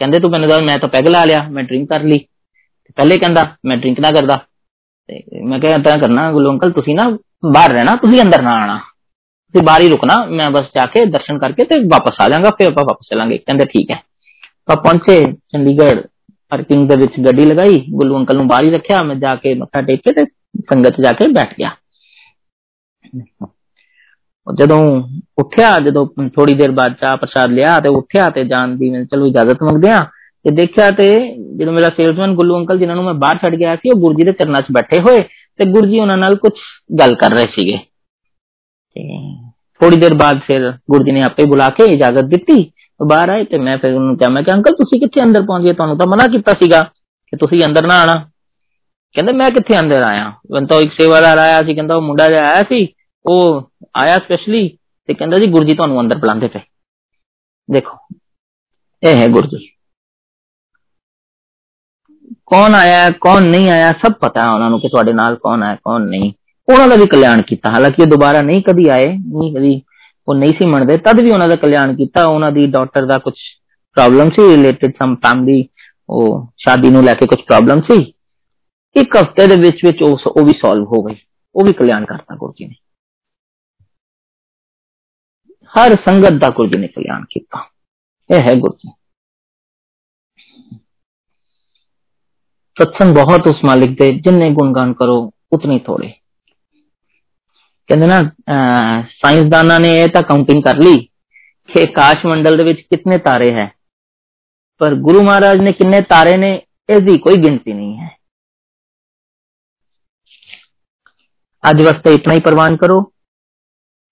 ਕਹਿੰਦੇ 0.00 0.18
ਤੂੰ 0.18 0.30
ਮੈਨੂੰ 0.30 0.48
ਦੱਸ 0.48 0.60
ਮੈਂ 0.60 0.78
ਤਾਂ 0.78 0.88
ਪੈਗ 0.88 1.08
ਲਾ 1.08 1.24
ਲਿਆ 1.24 1.42
ਮੈਂ 1.48 1.62
ਡਰਿੰਕ 1.64 1.88
ਕਰ 1.88 2.02
ਲਈ 2.02 2.18
ਤੇ 2.18 2.92
ਪਹਿਲੇ 2.96 3.18
ਕਹਿੰਦਾ 3.18 3.56
ਮੈਂ 3.66 3.76
ਡਰਿੰਕ 3.76 4.00
ਨਾ 4.00 4.10
ਕਰਦਾ 4.10 4.36
ਤੇ 5.08 5.42
ਮੈਂ 5.42 5.58
ਕਿਹਾ 5.60 5.78
ਤਾਂ 5.78 5.98
ਕਰਨਾ 5.98 6.30
ਗੁੱਲੂ 6.32 6.50
ਅੰਕਲ 6.50 6.70
ਤੁਸੀਂ 6.70 6.94
ਨਾ 6.94 7.08
ਬਾਹਰ 7.52 7.72
ਰਹਿਣਾ 7.72 7.94
ਤੁਸੀਂ 7.96 8.22
ਅੰਦਰ 8.22 8.42
ਨਾ 8.42 8.50
ਆਣਾ 8.50 8.80
ਤੁਸੀਂ 9.54 9.66
ਬਾਹਰ 9.66 9.80
ਹੀ 9.80 9.88
ਰੁਕਣਾ 9.88 10.14
ਮੈਂ 10.30 10.50
ਬਸ 10.50 10.64
ਜਾ 10.74 10.84
ਕੇ 10.86 11.04
ਦਰਸ਼ਨ 11.04 11.38
ਕਰਕੇ 11.38 11.64
ਤੇ 11.64 11.80
ਵਾਪਸ 11.88 12.20
ਆ 12.20 12.28
ਜਾਵਾਂਗਾ 12.28 12.50
ਫਿਰ 12.50 12.68
ਆਪਾਂ 12.68 12.84
ਵਾਪਸ 12.84 13.08
ਚਲਾਂਗੇ 13.10 13.38
ਕਹਿੰਦੇ 13.38 13.64
ਠੀਕ 13.64 13.90
ਹੈ 13.90 13.96
ਆਪਾਂ 14.68 14.76
ਪਹੁੰਚੇ 14.76 15.22
ਚੰਡੀਗੜ੍ਹ 15.52 16.00
ਪਾਰਕਿੰਗ 16.52 16.88
ਦੇ 16.88 16.96
ਵਿੱਚ 16.96 17.20
ਗੱਡੀ 17.20 17.44
ਲਗਾਈ 17.44 17.78
ਗੁੱਲੂ 17.90 18.16
ਅੰਕਲ 18.16 18.36
ਨੂੰ 18.36 18.46
ਬਾਹਰ 18.48 18.64
ਹੀ 18.64 18.70
ਰੱਖਿਆ 18.70 19.02
ਮੈਂ 19.02 19.16
ਜਾ 19.16 19.34
ਕੇ 19.36 19.54
ਮੱਥਾ 19.54 19.80
ਟੇਕ 19.80 20.00
ਕੇ 20.00 20.12
ਤੇ 20.12 20.24
ਸੰਗਤ 20.70 21.00
ਜਾ 21.00 21.12
ਕੇ 21.12 21.28
ਬੈਠ 21.32 21.54
ਗਿਆ 21.58 21.70
ਜਦੋਂ 24.46 24.80
ਉੱਠਿਆ 25.38 25.78
ਜਦੋਂ 25.78 26.06
ਥੋੜੀ 26.28 26.54
ਦੇਰ 26.54 26.70
ਬਾਅਦ 26.70 26.94
ਚਾਹ 26.94 27.16
ਪ੍ਰਸ਼ਾਦ 27.16 27.50
ਲਿਆ 27.50 27.78
ਤੇ 27.80 27.88
ਉੱਠਿਆ 27.88 28.28
ਤੇ 28.30 28.44
ਜਾਣ 28.44 28.76
ਦੀ 28.76 28.90
ਮੈਂ 28.90 29.04
ਚਲੋ 29.04 29.26
ਇਜਾਜ਼ਤ 29.26 29.62
ਮੰਗਦੇ 29.62 29.90
ਆ 29.90 30.04
ਤੇ 30.44 30.50
ਦੇਖਿਆ 30.50 30.90
ਤੇ 30.90 31.08
ਜਦੋਂ 31.56 31.72
ਮੇਰਾ 31.72 31.88
ਸੇਲਸਮੈਨ 31.88 32.34
ਗੁੱਲੂ 32.34 32.56
ਅੰਕਲ 32.56 32.78
ਜਿਨ੍ਹਾਂ 32.78 32.96
ਨੂੰ 32.96 33.04
ਮੈਂ 33.04 33.14
ਬਾਹਰ 33.14 33.38
ਛੱਡ 33.38 33.54
ਗਿਆ 33.54 33.74
ਸੀ 33.76 33.90
ਉਹ 33.90 34.00
ਗੁਰਜੀ 34.00 34.24
ਦੇ 34.24 34.32
ਚਰਨਾਂ 34.32 34.60
'ਚ 34.62 34.72
ਬੈਠੇ 34.72 35.00
ਹੋਏ 35.00 35.22
ਤੇ 35.58 35.64
ਗੁਰਜੀ 35.70 36.00
ਉਹਨਾਂ 36.00 36.16
ਨਾਲ 36.16 36.36
ਕੁਝ 36.36 36.52
ਗੱਲ 36.98 37.14
ਕਰ 37.14 37.32
ਰਹੇ 37.32 37.46
ਸੀਗੇ 37.50 37.78
ਤੇ 38.96 39.18
ਥੋੜੀ 39.80 40.00
ਦੇਰ 40.00 40.14
ਬਾਅਦ 40.14 40.38
ਫਿਰ 40.38 40.70
ਗੁਰਜੀ 40.90 41.12
ਨੇ 41.12 41.22
ਆਪੇ 41.22 41.44
ਬੁਲਾ 41.44 41.68
ਕੇ 41.70 41.84
ਇਜਾਜ਼ਤ 41.84 42.24
ਦਿੱਤੀ 42.24 42.72
ਬਾਹਰ 43.00 43.28
ਆਏ 43.28 43.44
ਤੇ 43.44 43.58
ਮੈਂ 43.58 43.76
ਫਿਰ 43.78 43.94
ਉਹਨੂੰ 43.94 44.16
ਕਿਹਾ 44.18 44.30
ਮੈਂ 44.30 44.42
ਕਿ 44.42 44.52
ਅੰਕਲ 44.52 44.74
ਤੁਸੀਂ 44.74 45.00
ਕਿੱਥੇ 45.00 45.22
ਅੰਦਰ 45.22 45.42
ਪਹੁੰਚ 45.42 45.64
ਗਏ 45.64 45.72
ਤੁਹਾਨੂੰ 45.72 45.98
ਤਾਂ 45.98 46.06
ਮਨਾ 46.06 46.26
ਕੀਤਾ 46.26 46.52
ਸੀਗਾ 46.52 46.82
ਕਿ 47.32 47.36
ਤੁਸੀਂ 47.36 47.64
ਅੰਦਰ 47.66 47.86
ਨਾ 47.86 48.00
ਆਣਾ 48.00 48.14
ਕਹਿੰਦੇ 49.14 49.32
ਮੈਂ 49.32 49.50
ਕਿੱਥੇ 49.50 49.78
ਅੰਦਰ 49.78 50.02
ਆਇਆ 50.02 50.32
ਬੰਦਾ 50.52 50.78
ਇੱਕ 50.80 50.92
ਸੇਵਾਦਾਰ 50.92 51.38
ਆਇਆ 51.38 51.62
ਸੀ 51.62 51.74
ਕਹਿੰਦਾ 51.74 51.96
ਉਹ 51.96 52.02
ਮੁੰਡਾ 52.02 52.28
ਜਿਹਾ 52.28 52.44
ਆਇਆ 52.44 52.62
ਸੀ 52.62 52.86
ਉਹ 53.24 53.70
ਆਇਆ 53.96 54.18
ਸਪੈਸ਼ਲੀ 54.18 54.68
ਤੇ 55.08 55.14
ਕਹਿੰਦਾ 55.14 55.36
ਜੀ 55.36 55.50
ਗੁਰਜੀ 55.50 55.76
ਤੁਹਾਨੂੰ 55.76 56.00
ਅੰਦਰ 56.00 56.18
ਬੁਲਾਉਂਦੇ 56.18 56.48
ਪਏ 56.48 56.60
ਦੇਖੋ 57.68 57.96
ਇਹ 59.02 59.16
ਹੈ 59.16 59.26
ਗੁਰਜੀ 59.26 59.66
ਕੌਣ 62.46 62.74
ਆਇਆ 62.74 63.10
ਕੌਣ 63.10 63.48
ਨਹੀਂ 63.48 63.70
ਆਇਆ 63.70 63.92
ਸਭ 63.92 64.12
ਪਤਾ 64.12 64.42
ਹੈ 64.42 64.54
ਉਹਨਾਂ 64.54 64.70
ਨੂੰ 64.70 64.80
ਕਿ 64.80 64.88
ਤੁਹਾਡੇ 64.88 65.12
ਨਾਲ 65.12 65.36
ਕੌਣ 65.36 65.62
ਆਇਆ 65.62 65.74
ਕੌਣ 65.74 66.02
ਨਹੀਂ 66.02 66.32
ਉਹਨਾਂ 66.70 66.88
ਦਾ 66.88 66.96
ਵੀ 66.96 67.06
ਕਲਿਆਣ 67.06 67.42
ਕੀਤਾ 67.42 67.70
ਹਾਲਾਂਕਿ 67.70 68.02
ਉਹ 68.02 68.06
ਦੁਬਾਰਾ 68.06 68.42
ਨਹੀਂ 68.42 68.62
ਕਦੀ 68.62 68.88
ਆਏ 68.88 69.06
ਨਹੀਂ 69.06 69.54
ਕਦੀ 69.54 69.80
ਉਹ 70.28 70.34
ਨਹੀਂ 70.34 70.52
ਸੀ 70.52 70.66
ਮੰਨਦੇ 70.66 70.96
ਤਦ 70.96 71.20
ਵੀ 71.20 71.30
ਉਹਨਾਂ 71.30 71.48
ਦਾ 71.48 71.56
ਕਲਿਆਣ 71.56 71.94
ਕੀਤਾ 71.96 72.24
ਉਹਨਾਂ 72.26 72.50
ਦੀ 72.52 72.66
ਡਾਕਟਰ 72.66 73.06
ਦਾ 73.06 73.18
ਕੁਝ 73.18 73.34
ਪ੍ਰੋਬਲਮ 73.96 74.30
ਸੀ 74.30 74.48
ਰਿਲੇਟਡ 74.48 74.92
ਸਮ 74.92 75.14
ਫੈਮਿਲੀ 75.16 75.68
ਉਹ 76.08 76.46
ਸ਼ਾਦੀ 76.58 76.90
ਨੂੰ 76.90 77.04
ਲੈ 77.04 77.14
ਕੇ 77.14 77.26
ਕੁਝ 77.26 77.40
ਪ੍ਰੋਬਲਮ 77.40 77.80
ਸੀ 77.80 78.00
ਇੱਕ 78.96 79.16
ਹਫਤੇ 79.16 79.46
ਦੇ 79.46 79.56
ਵਿੱਚ 79.56 79.84
ਵਿੱਚ 79.84 80.02
ਉਹ 80.02 80.44
ਵੀ 80.44 80.52
ਸੋਲਵ 80.52 80.84
ਹੋ 80.84 81.02
ਗਈ 81.02 81.16
ਉਹ 81.54 81.64
ਵੀ 81.64 81.72
ਕਲਿਆਣ 81.72 82.04
ਕਰਤਾ 82.04 82.36
ਗੁਰੂ 82.36 82.52
ਜੀ 82.52 82.66
ਨੇ 82.66 82.74
ਹਰ 85.72 85.94
ਸੰਗਤ 86.06 86.40
ਦਾ 86.40 86.48
ਗੁਰੂ 86.48 86.68
ਜੀ 86.68 86.78
ਨੇ 86.78 86.88
ਕਲਿਆਣ 86.88 87.24
ਕੀਤਾ 87.30 87.64
ਇਹ 88.30 88.42
ਹੈ 88.42 88.54
ਗੁਰੂ 88.54 88.76
ਜੀ 88.76 88.90
ਸਤਸੰਗ 92.76 93.14
ਬਹੁਤ 93.14 93.46
ਉਸ 93.46 93.64
ਮਾਲਿਕ 93.64 93.90
ਦੇ 93.90 94.10
ਜਿੰਨੇ 94.18 94.50
ਗੁਣਗਾਨ 94.50 94.92
ਕਰੋ 94.92 95.18
ਉਤਨੇ 95.52 95.78
ਥੋੜੇ 95.78 96.12
ਕਹਿੰਦੇ 97.90 98.06
ਨਾ 98.06 98.20
ਸਾਇੰਸਦਾਨਾਂ 99.22 99.80
ਨੇ 99.80 100.02
ਇਹ 100.02 100.08
ਤਾਂ 100.08 100.22
ਕਾਊਂਟਿੰਗ 100.22 100.62
ਕਰ 100.62 100.76
ਲਈ 100.76 101.08
ਕਿ 101.68 101.82
ਆਕਾਸ਼ 101.82 102.26
ਮੰਡਲ 102.26 102.56
ਦੇ 102.56 102.64
ਵਿੱਚ 102.64 102.80
ਕਿੰਨੇ 102.80 103.18
ਤਾਰੇ 103.18 103.52
ਹੈ 103.52 103.70
ਪਰ 104.80 104.94
ਗੁਰੂ 104.94 105.22
ਮਹਾਰਾਜ 105.22 105.60
ਨੇ 105.60 105.72
ਕਿੰਨੇ 105.72 106.00
ਤਾਰੇ 106.00 106.36
ਨੇ 106.36 106.54
ਇਸ 106.88 107.02
ਦੀ 107.02 107.18
ਕੋਈ 107.18 107.36
ਗਿਣਤੀ 107.36 107.72
ਨਹੀਂ 107.72 107.98
ਹੈ 107.98 108.16
ਅੱਜ 111.64 111.82
ਵਾਸਤੇ 111.82 112.14
ਇਤਨਾ 112.14 112.34
ਹੀ 112.34 112.40
ਪ੍ਰਵਾਨ 112.40 112.76
ਕਰੋ 112.76 113.02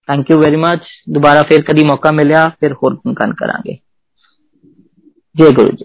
ਥੈਂਕ 0.08 0.30
ਯੂ 0.30 0.38
ਵੈਰੀ 0.40 0.56
ਮੱਚ 0.56 0.86
ਦੁਬਾਰਾ 1.10 1.42
ਫਿਰ 1.42 1.62
ਕਦੀ 1.62 1.84
ਮੌਕਾ 1.84 2.10
ਮਿਲਿਆ 2.10 2.48
ਫਿਰ 2.48 2.72
ਹੋਰ 2.72 2.94
ਗੁਣਗਾਨ 2.94 3.34
ਕਰਾਂਗੇ 3.34 3.78
ਜੈ 5.34 5.50
ਗੁਰੂ 5.50 5.68
ਜੀ 5.68 5.82